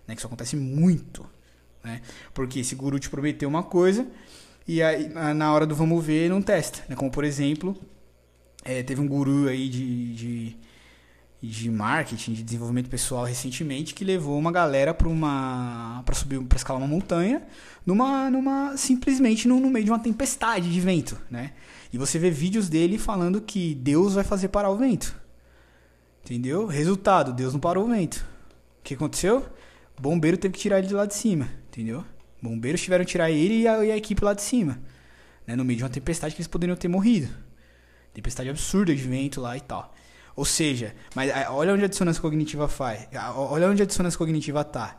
Né? 0.06 0.14
Que 0.14 0.20
isso 0.20 0.26
acontece 0.26 0.56
muito. 0.56 1.26
Né? 1.82 2.02
Porque 2.32 2.60
esse 2.60 2.74
guru 2.76 2.98
te 3.00 3.10
prometeu 3.10 3.48
uma 3.48 3.64
coisa 3.64 4.06
e 4.66 4.80
aí 4.80 5.08
na 5.08 5.52
hora 5.52 5.66
do 5.66 5.74
vamos 5.74 6.04
ver 6.04 6.30
não 6.30 6.40
testa. 6.40 6.84
Né? 6.88 6.94
Como, 6.94 7.10
por 7.10 7.24
exemplo, 7.24 7.76
é, 8.64 8.82
teve 8.84 9.00
um 9.00 9.08
guru 9.08 9.48
aí 9.48 9.68
de, 9.68 10.14
de 10.14 10.56
de 11.46 11.70
marketing, 11.70 12.32
de 12.32 12.42
desenvolvimento 12.42 12.88
pessoal 12.88 13.24
recentemente 13.24 13.94
que 13.94 14.04
levou 14.04 14.38
uma 14.38 14.52
galera 14.52 14.92
para 14.92 15.08
uma 15.08 16.02
para 16.04 16.14
subir 16.14 16.42
para 16.42 16.56
escalar 16.56 16.80
uma 16.80 16.88
montanha, 16.88 17.42
numa 17.84 18.30
numa 18.30 18.76
simplesmente 18.76 19.48
no, 19.48 19.60
no, 19.60 19.70
meio 19.70 19.84
de 19.84 19.90
uma 19.90 19.98
tempestade 19.98 20.72
de 20.72 20.80
vento, 20.80 21.18
né? 21.30 21.52
E 21.92 21.98
você 21.98 22.18
vê 22.18 22.30
vídeos 22.30 22.68
dele 22.68 22.98
falando 22.98 23.40
que 23.40 23.74
Deus 23.74 24.14
vai 24.14 24.24
fazer 24.24 24.48
parar 24.48 24.70
o 24.70 24.76
vento. 24.76 25.16
Entendeu? 26.24 26.66
Resultado, 26.66 27.32
Deus 27.32 27.52
não 27.52 27.60
parou 27.60 27.84
o 27.84 27.88
vento. 27.88 28.26
O 28.80 28.82
que 28.82 28.94
aconteceu? 28.94 29.46
Bombeiro 30.00 30.36
teve 30.36 30.54
que 30.54 30.60
tirar 30.60 30.78
ele 30.78 30.88
de 30.88 30.94
lá 30.94 31.06
de 31.06 31.14
cima, 31.14 31.48
entendeu? 31.68 32.04
Bombeiros 32.42 32.80
tiveram 32.82 33.04
que 33.04 33.10
tirar 33.10 33.30
ele 33.30 33.62
e 33.62 33.68
a, 33.68 33.84
e 33.84 33.90
a 33.90 33.96
equipe 33.96 34.22
lá 34.24 34.34
de 34.34 34.42
cima, 34.42 34.78
né? 35.46 35.56
No 35.56 35.64
meio 35.64 35.78
de 35.78 35.84
uma 35.84 35.90
tempestade 35.90 36.34
que 36.34 36.40
eles 36.40 36.48
poderiam 36.48 36.76
ter 36.76 36.88
morrido. 36.88 37.28
Tempestade 38.12 38.48
absurda 38.48 38.94
de 38.94 39.02
vento 39.02 39.40
lá 39.40 39.56
e 39.56 39.60
tal. 39.60 39.94
Ou 40.36 40.44
seja, 40.44 40.94
mas 41.14 41.32
olha 41.48 41.72
onde 41.72 41.84
a 41.84 41.88
dissonância 41.88 42.20
cognitiva 42.20 42.68
faz. 42.68 43.08
Olha 43.34 43.68
onde 43.68 43.82
a 43.82 43.86
dissonância 43.86 44.18
cognitiva 44.18 44.62
tá. 44.62 44.96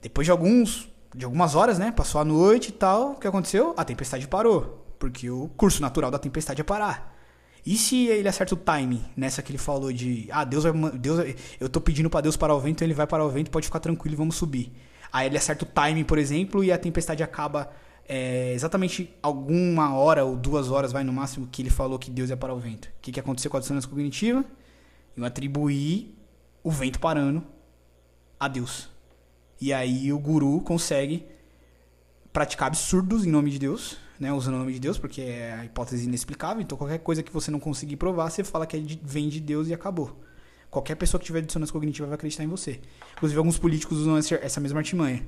Depois 0.00 0.24
de 0.24 0.30
alguns 0.30 0.88
de 1.14 1.24
algumas 1.24 1.54
horas, 1.54 1.78
né? 1.78 1.92
Passou 1.92 2.20
a 2.20 2.24
noite 2.24 2.68
e 2.68 2.72
tal, 2.72 3.12
o 3.12 3.14
que 3.16 3.26
aconteceu? 3.26 3.74
A 3.76 3.84
tempestade 3.84 4.26
parou, 4.26 4.86
porque 4.98 5.30
o 5.30 5.48
curso 5.56 5.80
natural 5.82 6.10
da 6.10 6.18
tempestade 6.18 6.60
é 6.60 6.64
parar. 6.64 7.14
E 7.64 7.76
se 7.76 8.06
ele 8.06 8.28
acerta 8.28 8.54
o 8.54 8.56
timing 8.56 9.04
nessa 9.16 9.42
que 9.42 9.50
ele 9.50 9.58
falou 9.58 9.92
de, 9.92 10.28
ah, 10.30 10.44
Deus 10.44 10.64
vai 10.64 10.72
Deus 10.92 11.34
eu 11.60 11.68
tô 11.68 11.80
pedindo 11.80 12.08
para 12.08 12.22
Deus 12.22 12.36
parar 12.36 12.54
o 12.54 12.60
vento, 12.60 12.82
ele 12.82 12.94
vai 12.94 13.06
parar 13.06 13.24
o 13.24 13.30
vento, 13.30 13.50
pode 13.50 13.66
ficar 13.66 13.80
tranquilo, 13.80 14.16
vamos 14.16 14.36
subir. 14.36 14.72
Aí 15.12 15.26
ele 15.26 15.36
acerta 15.36 15.64
o 15.64 15.68
timing, 15.68 16.04
por 16.04 16.18
exemplo, 16.18 16.62
e 16.62 16.72
a 16.72 16.78
tempestade 16.78 17.22
acaba 17.22 17.70
é, 18.08 18.54
exatamente 18.54 19.14
alguma 19.22 19.94
hora 19.94 20.24
ou 20.24 20.34
duas 20.34 20.70
horas, 20.70 20.90
vai 20.90 21.04
no 21.04 21.12
máximo, 21.12 21.46
que 21.46 21.60
ele 21.60 21.68
falou 21.68 21.98
que 21.98 22.10
Deus 22.10 22.30
ia 22.30 22.36
parar 22.36 22.54
o 22.54 22.58
vento. 22.58 22.86
O 22.86 22.90
que, 23.02 23.12
que 23.12 23.20
aconteceu 23.20 23.50
com 23.50 23.58
a 23.58 23.60
dissonância 23.60 23.88
cognitiva? 23.88 24.42
Eu 25.14 25.24
atribuí 25.26 26.16
o 26.64 26.70
vento 26.70 26.98
parando 26.98 27.44
a 28.40 28.48
Deus. 28.48 28.88
E 29.60 29.72
aí 29.72 30.10
o 30.10 30.18
guru 30.18 30.60
consegue 30.62 31.26
praticar 32.32 32.68
absurdos 32.68 33.26
em 33.26 33.30
nome 33.30 33.50
de 33.50 33.58
Deus, 33.58 33.98
né, 34.18 34.32
usando 34.32 34.54
o 34.54 34.58
nome 34.58 34.72
de 34.72 34.80
Deus, 34.80 34.96
porque 34.96 35.20
é 35.20 35.52
a 35.52 35.64
hipótese 35.66 36.06
inexplicável. 36.06 36.62
Então 36.62 36.78
qualquer 36.78 37.00
coisa 37.00 37.22
que 37.22 37.32
você 37.32 37.50
não 37.50 37.60
conseguir 37.60 37.96
provar, 37.96 38.30
você 38.30 38.42
fala 38.42 38.66
que 38.66 38.76
é 38.76 38.80
vem 39.02 39.28
de 39.28 39.40
Deus 39.40 39.68
e 39.68 39.74
acabou. 39.74 40.18
Qualquer 40.70 40.94
pessoa 40.94 41.18
que 41.18 41.26
tiver 41.26 41.42
dissonância 41.42 41.72
cognitiva 41.72 42.06
vai 42.06 42.14
acreditar 42.14 42.44
em 42.44 42.48
você. 42.48 42.80
Inclusive 43.16 43.38
alguns 43.38 43.58
políticos 43.58 43.98
usam 43.98 44.16
essa 44.16 44.60
mesma 44.60 44.80
artimanha, 44.80 45.26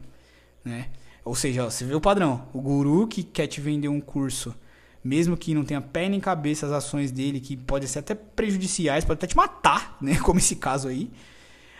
né? 0.64 0.90
Ou 1.24 1.34
seja, 1.34 1.64
você 1.64 1.84
vê 1.84 1.94
o 1.94 2.00
padrão. 2.00 2.48
O 2.52 2.60
guru 2.60 3.06
que 3.06 3.22
quer 3.22 3.46
te 3.46 3.60
vender 3.60 3.88
um 3.88 4.00
curso, 4.00 4.54
mesmo 5.02 5.36
que 5.36 5.54
não 5.54 5.64
tenha 5.64 5.80
pé 5.80 6.08
nem 6.08 6.20
cabeça 6.20 6.66
as 6.66 6.72
ações 6.72 7.10
dele, 7.10 7.40
que 7.40 7.56
podem 7.56 7.88
ser 7.88 8.00
até 8.00 8.14
prejudiciais, 8.14 9.04
pode 9.04 9.18
até 9.18 9.26
te 9.26 9.36
matar, 9.36 9.96
né? 10.02 10.18
Como 10.18 10.38
esse 10.38 10.56
caso 10.56 10.88
aí. 10.88 11.10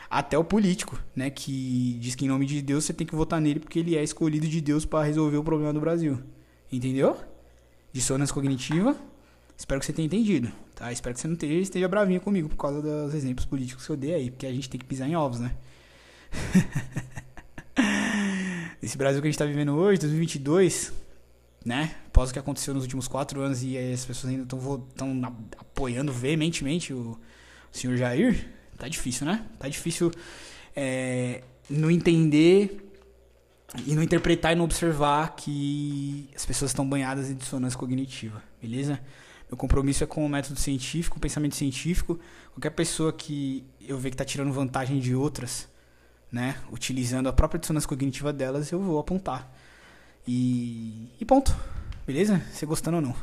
Até 0.09 0.37
o 0.37 0.43
político, 0.43 1.01
né? 1.15 1.31
Que 1.31 1.97
diz 2.01 2.15
que 2.15 2.25
em 2.25 2.29
nome 2.29 2.45
de 2.45 2.61
Deus 2.61 2.85
você 2.85 2.93
tem 2.93 3.07
que 3.07 3.15
votar 3.15 3.41
nele 3.41 3.61
porque 3.61 3.79
ele 3.79 3.97
é 3.97 4.03
escolhido 4.03 4.47
de 4.49 4.61
Deus 4.61 4.85
para 4.85 5.05
resolver 5.05 5.37
o 5.37 5.45
problema 5.45 5.73
do 5.73 5.81
Brasil. 5.81 6.19
Entendeu? 6.71 7.17
Dissonância 7.93 8.35
cognitiva. 8.35 8.97
Espero 9.57 9.79
que 9.79 9.87
você 9.87 9.93
tenha 9.93 10.07
entendido, 10.07 10.51
tá? 10.75 10.91
Espero 10.91 11.15
que 11.15 11.21
você 11.21 11.29
não 11.29 11.35
esteja, 11.35 11.55
esteja 11.55 11.87
bravinho 11.87 12.19
comigo 12.19 12.49
por 12.49 12.57
causa 12.57 12.81
dos 12.81 13.13
exemplos 13.15 13.45
políticos 13.45 13.85
que 13.85 13.93
eu 13.93 13.97
dei 13.97 14.15
aí, 14.15 14.31
porque 14.31 14.47
a 14.47 14.53
gente 14.53 14.71
tem 14.71 14.81
que 14.81 14.87
pisar 14.87 15.07
em 15.07 15.15
ovos, 15.15 15.39
né? 15.39 15.55
Esse 18.83 18.97
Brasil 18.97 19.21
que 19.21 19.29
a 19.29 19.31
gente 19.31 19.35
está 19.35 19.45
vivendo 19.45 19.75
hoje, 19.75 20.01
2022, 20.01 20.91
né? 21.65 21.97
Após 22.07 22.31
o 22.31 22.33
que 22.33 22.39
aconteceu 22.39 22.73
nos 22.73 22.83
últimos 22.83 23.07
quatro 23.07 23.43
anos 23.43 23.63
e 23.63 23.77
as 23.77 24.07
pessoas 24.07 24.33
ainda 24.33 24.45
estão 24.45 25.23
apoiando 25.59 26.11
veementemente 26.11 26.95
o, 26.95 27.19
o 27.73 27.77
senhor 27.77 27.95
Jair, 27.99 28.49
tá 28.79 28.89
difícil, 28.89 29.27
né? 29.27 29.45
Tá 29.59 29.69
difícil 29.69 30.11
é, 30.75 31.43
não 31.69 31.91
entender 31.91 32.91
e 33.87 33.95
não 33.95 34.03
interpretar 34.03 34.53
e 34.53 34.55
não 34.55 34.65
observar 34.65 35.37
que 35.37 36.31
as 36.35 36.47
pessoas 36.47 36.71
estão 36.71 36.89
banhadas 36.89 37.29
em 37.29 37.35
dissonância 37.35 37.79
cognitiva, 37.79 38.43
beleza? 38.63 38.99
Meu 39.51 39.59
compromisso 39.59 40.03
é 40.05 40.07
com 40.07 40.25
o 40.25 40.29
método 40.29 40.59
científico, 40.59 41.19
o 41.19 41.21
pensamento 41.21 41.55
científico. 41.55 42.19
Qualquer 42.55 42.71
pessoa 42.71 43.13
que 43.13 43.63
eu 43.79 43.99
ver 43.99 44.09
que 44.09 44.15
está 44.15 44.25
tirando 44.25 44.53
vantagem 44.53 45.01
de 45.01 45.15
outras 45.15 45.69
né? 46.31 46.57
Utilizando 46.71 47.29
a 47.29 47.33
própria 47.33 47.59
dissonância 47.59 47.89
cognitiva 47.89 48.33
delas, 48.33 48.71
eu 48.71 48.81
vou 48.81 48.99
apontar. 48.99 49.51
E, 50.27 51.09
e 51.21 51.25
ponto. 51.25 51.55
Beleza? 52.07 52.41
Você 52.53 52.67
gostando 52.67 52.97
ou 52.97 53.03
não. 53.03 53.15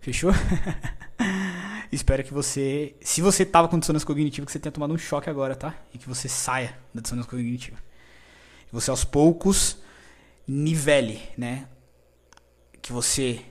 Fechou? 0.00 0.32
Espero 1.92 2.22
que 2.22 2.32
você, 2.32 2.94
se 3.00 3.20
você 3.20 3.44
tava 3.44 3.68
com 3.68 3.78
dissonância 3.78 4.06
cognitiva, 4.06 4.46
que 4.46 4.52
você 4.52 4.60
tenha 4.60 4.70
tomado 4.70 4.94
um 4.94 4.98
choque 4.98 5.28
agora, 5.28 5.56
tá? 5.56 5.74
E 5.92 5.98
que 5.98 6.08
você 6.08 6.28
saia 6.28 6.78
da 6.94 7.00
dissonância 7.00 7.28
cognitiva. 7.28 7.76
Que 8.66 8.72
você 8.72 8.90
aos 8.90 9.04
poucos 9.04 9.78
nivele, 10.46 11.20
né? 11.36 11.66
Que 12.80 12.92
você 12.92 13.44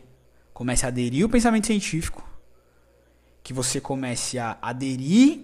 comece 0.54 0.86
a 0.86 0.88
aderir 0.88 1.24
ao 1.24 1.30
pensamento 1.30 1.68
científico, 1.68 2.28
que 3.44 3.54
você 3.54 3.82
comece 3.82 4.40
a 4.40 4.58
aderir 4.62 5.42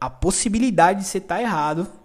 à 0.00 0.10
possibilidade 0.10 1.00
de 1.00 1.06
você 1.06 1.18
estar 1.18 1.36
tá 1.36 1.42
errado 1.42 2.01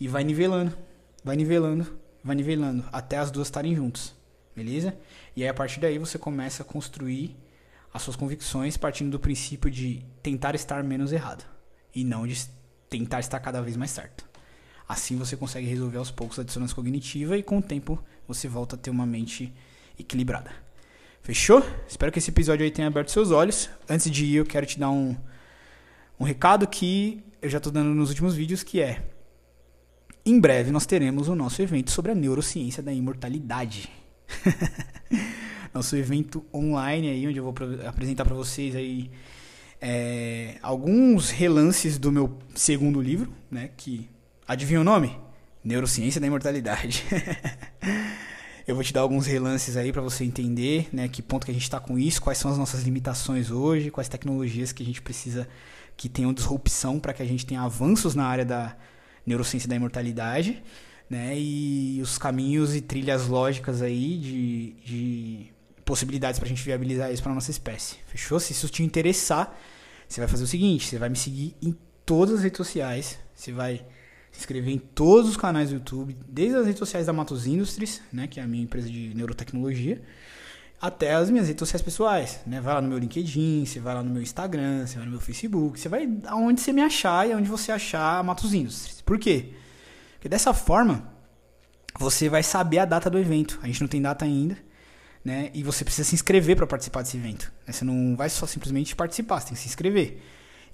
e 0.00 0.08
vai 0.08 0.24
nivelando, 0.24 0.76
vai 1.22 1.36
nivelando, 1.36 1.86
vai 2.24 2.34
nivelando, 2.34 2.84
até 2.90 3.18
as 3.18 3.30
duas 3.30 3.48
estarem 3.48 3.76
juntas, 3.76 4.14
beleza? 4.56 4.96
E 5.36 5.42
aí 5.42 5.48
a 5.48 5.54
partir 5.54 5.78
daí 5.78 5.98
você 5.98 6.18
começa 6.18 6.62
a 6.62 6.66
construir 6.66 7.36
as 7.92 8.02
suas 8.02 8.16
convicções 8.16 8.76
partindo 8.76 9.10
do 9.10 9.20
princípio 9.20 9.70
de 9.70 10.04
tentar 10.22 10.54
estar 10.54 10.82
menos 10.82 11.12
errado 11.12 11.44
e 11.94 12.02
não 12.02 12.26
de 12.26 12.48
tentar 12.88 13.20
estar 13.20 13.38
cada 13.40 13.60
vez 13.60 13.76
mais 13.76 13.90
certo. 13.90 14.24
Assim 14.88 15.16
você 15.16 15.36
consegue 15.36 15.66
resolver 15.66 15.98
aos 15.98 16.10
poucos 16.10 16.38
a 16.38 16.42
dissonância 16.42 16.74
cognitiva 16.74 17.36
e 17.36 17.42
com 17.42 17.58
o 17.58 17.62
tempo 17.62 18.02
você 18.26 18.48
volta 18.48 18.74
a 18.74 18.78
ter 18.78 18.90
uma 18.90 19.06
mente 19.06 19.52
equilibrada. 19.98 20.50
Fechou? 21.22 21.62
Espero 21.86 22.10
que 22.10 22.18
esse 22.18 22.30
episódio 22.30 22.64
aí 22.64 22.70
tenha 22.70 22.88
aberto 22.88 23.10
seus 23.10 23.30
olhos. 23.30 23.68
Antes 23.88 24.10
de 24.10 24.24
ir, 24.24 24.36
eu 24.36 24.46
quero 24.46 24.66
te 24.66 24.78
dar 24.80 24.90
um, 24.90 25.14
um 26.18 26.24
recado 26.24 26.66
que 26.66 27.22
eu 27.42 27.48
já 27.48 27.58
estou 27.58 27.72
dando 27.72 27.94
nos 27.94 28.08
últimos 28.08 28.34
vídeos, 28.34 28.62
que 28.62 28.80
é 28.80 29.09
em 30.24 30.38
breve 30.38 30.70
nós 30.70 30.86
teremos 30.86 31.28
o 31.28 31.34
nosso 31.34 31.62
evento 31.62 31.90
sobre 31.90 32.12
a 32.12 32.14
neurociência 32.14 32.82
da 32.82 32.92
imortalidade. 32.92 33.90
nosso 35.72 35.96
evento 35.96 36.44
online 36.52 37.08
aí, 37.08 37.26
onde 37.26 37.38
eu 37.38 37.44
vou 37.44 37.54
apresentar 37.86 38.24
para 38.24 38.34
vocês 38.34 38.74
aí 38.74 39.10
é, 39.80 40.56
alguns 40.62 41.30
relances 41.30 41.98
do 41.98 42.12
meu 42.12 42.38
segundo 42.54 43.00
livro, 43.00 43.32
né? 43.50 43.70
Que 43.76 44.08
adivinha 44.46 44.80
o 44.80 44.84
nome? 44.84 45.16
Neurociência 45.64 46.20
da 46.20 46.26
imortalidade. 46.26 47.04
eu 48.66 48.74
vou 48.74 48.84
te 48.84 48.92
dar 48.92 49.00
alguns 49.00 49.26
relances 49.26 49.76
aí 49.76 49.92
para 49.92 50.02
você 50.02 50.24
entender, 50.24 50.88
né? 50.92 51.08
Que 51.08 51.22
ponto 51.22 51.44
que 51.44 51.50
a 51.50 51.54
gente 51.54 51.62
está 51.62 51.80
com 51.80 51.98
isso, 51.98 52.20
quais 52.20 52.38
são 52.38 52.50
as 52.50 52.58
nossas 52.58 52.82
limitações 52.82 53.50
hoje, 53.50 53.90
quais 53.90 54.08
tecnologias 54.08 54.72
que 54.72 54.82
a 54.82 54.86
gente 54.86 55.00
precisa 55.00 55.48
que 55.96 56.08
tenham 56.08 56.32
disrupção 56.32 56.98
para 56.98 57.12
que 57.12 57.22
a 57.22 57.26
gente 57.26 57.44
tenha 57.46 57.60
avanços 57.60 58.14
na 58.14 58.24
área 58.24 58.44
da 58.44 58.76
neurociência 59.30 59.68
da 59.68 59.74
imortalidade, 59.74 60.62
né? 61.08 61.38
E 61.38 62.00
os 62.02 62.18
caminhos 62.18 62.74
e 62.74 62.80
trilhas 62.80 63.26
lógicas 63.26 63.82
aí 63.82 64.18
de, 64.18 64.72
de 64.84 65.52
possibilidades 65.84 66.38
para 66.38 66.46
a 66.46 66.48
gente 66.48 66.62
viabilizar 66.62 67.12
isso 67.12 67.22
para 67.22 67.34
nossa 67.34 67.50
espécie. 67.50 67.96
Fechou? 68.06 68.38
Se 68.38 68.52
isso 68.52 68.68
te 68.68 68.82
interessar, 68.82 69.58
você 70.06 70.20
vai 70.20 70.28
fazer 70.28 70.44
o 70.44 70.46
seguinte: 70.46 70.86
você 70.86 70.98
vai 70.98 71.08
me 71.08 71.16
seguir 71.16 71.56
em 71.62 71.74
todas 72.04 72.36
as 72.36 72.42
redes 72.42 72.58
sociais, 72.58 73.18
você 73.34 73.52
vai 73.52 73.84
se 74.30 74.40
inscrever 74.40 74.72
em 74.72 74.78
todos 74.78 75.30
os 75.30 75.36
canais 75.36 75.70
do 75.70 75.76
YouTube, 75.76 76.16
desde 76.28 76.56
as 76.56 76.66
redes 76.66 76.78
sociais 76.78 77.06
da 77.06 77.12
Matos 77.12 77.46
Industries, 77.46 78.00
né, 78.12 78.26
que 78.26 78.38
é 78.38 78.42
a 78.42 78.46
minha 78.46 78.62
empresa 78.62 78.88
de 78.88 79.12
neurotecnologia, 79.14 80.00
até 80.80 81.12
as 81.12 81.28
minhas 81.28 81.46
redes 81.46 81.60
sociais 81.60 81.82
pessoais, 81.82 82.40
né? 82.46 82.60
Vai 82.60 82.74
lá 82.74 82.80
no 82.80 82.88
meu 82.88 82.98
LinkedIn, 82.98 83.66
você 83.66 83.78
vai 83.78 83.94
lá 83.94 84.02
no 84.02 84.10
meu 84.10 84.22
Instagram, 84.22 84.86
você 84.86 84.96
vai 84.96 85.04
no 85.04 85.10
meu 85.10 85.20
Facebook, 85.20 85.78
você 85.78 85.88
vai 85.88 86.08
aonde 86.26 86.60
você 86.60 86.72
me 86.72 86.80
achar 86.80 87.28
e 87.28 87.32
aonde 87.32 87.48
você 87.48 87.70
achar 87.70 88.24
Matos 88.24 88.54
Industries. 88.54 89.02
Por 89.02 89.18
quê? 89.18 89.52
Porque 90.14 90.28
dessa 90.28 90.54
forma 90.54 91.12
você 91.98 92.30
vai 92.30 92.42
saber 92.42 92.78
a 92.78 92.84
data 92.86 93.10
do 93.10 93.18
evento. 93.18 93.58
A 93.62 93.66
gente 93.66 93.82
não 93.82 93.88
tem 93.88 94.00
data 94.00 94.24
ainda, 94.24 94.56
né? 95.22 95.50
E 95.52 95.62
você 95.62 95.84
precisa 95.84 96.08
se 96.08 96.14
inscrever 96.14 96.56
para 96.56 96.66
participar 96.66 97.02
desse 97.02 97.18
evento. 97.18 97.52
Né? 97.66 97.72
Você 97.74 97.84
não 97.84 98.16
vai 98.16 98.30
só 98.30 98.46
simplesmente 98.46 98.96
participar, 98.96 99.40
você 99.40 99.48
tem 99.48 99.54
que 99.54 99.60
se 99.60 99.68
inscrever. 99.68 100.22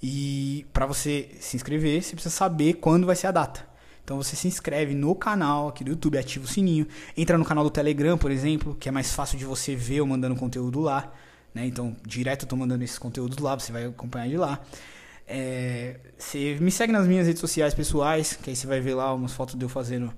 E 0.01 0.65
para 0.71 0.85
você 0.85 1.31
se 1.39 1.57
inscrever, 1.57 2.01
você 2.01 2.13
precisa 2.13 2.33
saber 2.33 2.75
quando 2.75 3.05
vai 3.05 3.15
ser 3.15 3.27
a 3.27 3.31
data. 3.31 3.67
Então 4.07 4.15
você 4.15 4.37
se 4.37 4.47
inscreve 4.47 4.95
no 4.95 5.13
canal 5.13 5.67
aqui 5.67 5.83
do 5.83 5.89
YouTube, 5.89 6.17
ativa 6.17 6.45
o 6.45 6.47
sininho, 6.47 6.87
entra 7.17 7.37
no 7.37 7.43
canal 7.43 7.61
do 7.61 7.69
Telegram, 7.69 8.17
por 8.17 8.31
exemplo, 8.31 8.73
que 8.79 8.87
é 8.87 8.91
mais 8.91 9.13
fácil 9.13 9.37
de 9.37 9.43
você 9.43 9.75
ver 9.75 9.95
eu 9.95 10.07
mandando 10.07 10.33
conteúdo 10.33 10.79
lá. 10.79 11.11
Né? 11.53 11.65
Então, 11.65 11.93
direto 12.05 12.43
eu 12.43 12.47
tô 12.47 12.55
mandando 12.55 12.85
esses 12.85 12.97
conteúdos 12.97 13.37
lá, 13.39 13.59
você 13.59 13.69
vai 13.69 13.83
acompanhar 13.83 14.29
de 14.29 14.37
lá. 14.37 14.61
É, 15.27 15.97
você 16.17 16.57
me 16.61 16.71
segue 16.71 16.93
nas 16.93 17.05
minhas 17.05 17.27
redes 17.27 17.41
sociais 17.41 17.73
pessoais, 17.73 18.39
que 18.41 18.49
aí 18.49 18.55
você 18.55 18.65
vai 18.65 18.79
ver 18.79 18.93
lá 18.93 19.13
umas 19.13 19.33
fotos 19.33 19.55
de 19.55 19.65
eu 19.65 19.67
fazendo 19.67 20.13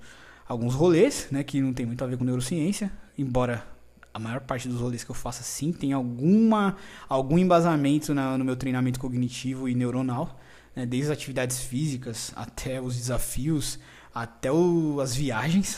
alguns 0.47 0.75
rolês, 0.75 1.27
né, 1.31 1.43
que 1.43 1.59
não 1.59 1.73
tem 1.73 1.83
muito 1.83 2.03
a 2.03 2.07
ver 2.07 2.15
com 2.15 2.23
neurociência, 2.23 2.91
embora 3.17 3.65
a 4.13 4.19
maior 4.19 4.41
parte 4.41 4.67
dos 4.67 4.81
rolês 4.81 5.03
que 5.03 5.09
eu 5.09 5.15
faço 5.15 5.43
sim 5.43 5.71
tem 5.71 5.93
alguma 5.93 6.77
algum 7.07 7.37
embasamento 7.39 8.13
na, 8.13 8.37
no 8.37 8.45
meu 8.45 8.55
treinamento 8.55 8.99
cognitivo 8.99 9.67
e 9.67 9.73
neuronal, 9.73 10.39
né, 10.75 10.85
desde 10.85 11.11
as 11.11 11.17
atividades 11.17 11.59
físicas 11.61 12.31
até 12.35 12.81
os 12.81 12.95
desafios, 12.95 13.79
até 14.13 14.51
o, 14.51 14.99
as 15.01 15.15
viagens. 15.15 15.77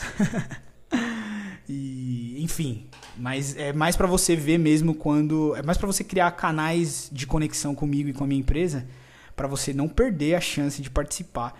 e 1.68 2.42
enfim, 2.42 2.88
mas 3.16 3.56
é 3.56 3.72
mais 3.72 3.96
para 3.96 4.06
você 4.06 4.34
ver 4.34 4.58
mesmo 4.58 4.94
quando 4.94 5.54
é 5.56 5.62
mais 5.62 5.78
para 5.78 5.86
você 5.86 6.02
criar 6.02 6.30
canais 6.32 7.08
de 7.12 7.26
conexão 7.26 7.74
comigo 7.74 8.08
e 8.08 8.12
com 8.12 8.24
a 8.24 8.26
minha 8.26 8.40
empresa 8.40 8.86
para 9.34 9.48
você 9.48 9.72
não 9.72 9.88
perder 9.88 10.34
a 10.34 10.40
chance 10.40 10.80
de 10.80 10.90
participar 10.90 11.58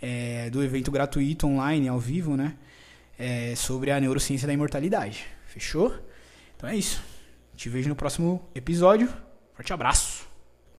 é, 0.00 0.50
do 0.50 0.62
evento 0.62 0.90
gratuito 0.90 1.46
online, 1.46 1.88
ao 1.88 1.98
vivo, 1.98 2.36
né? 2.36 2.54
É, 3.18 3.54
sobre 3.56 3.90
a 3.90 3.98
neurociência 3.98 4.46
da 4.46 4.52
imortalidade. 4.52 5.26
Fechou? 5.46 5.94
Então 6.56 6.68
é 6.68 6.76
isso. 6.76 7.02
Te 7.56 7.68
vejo 7.68 7.88
no 7.88 7.96
próximo 7.96 8.46
episódio. 8.54 9.08
Forte 9.54 9.72
abraço! 9.72 10.13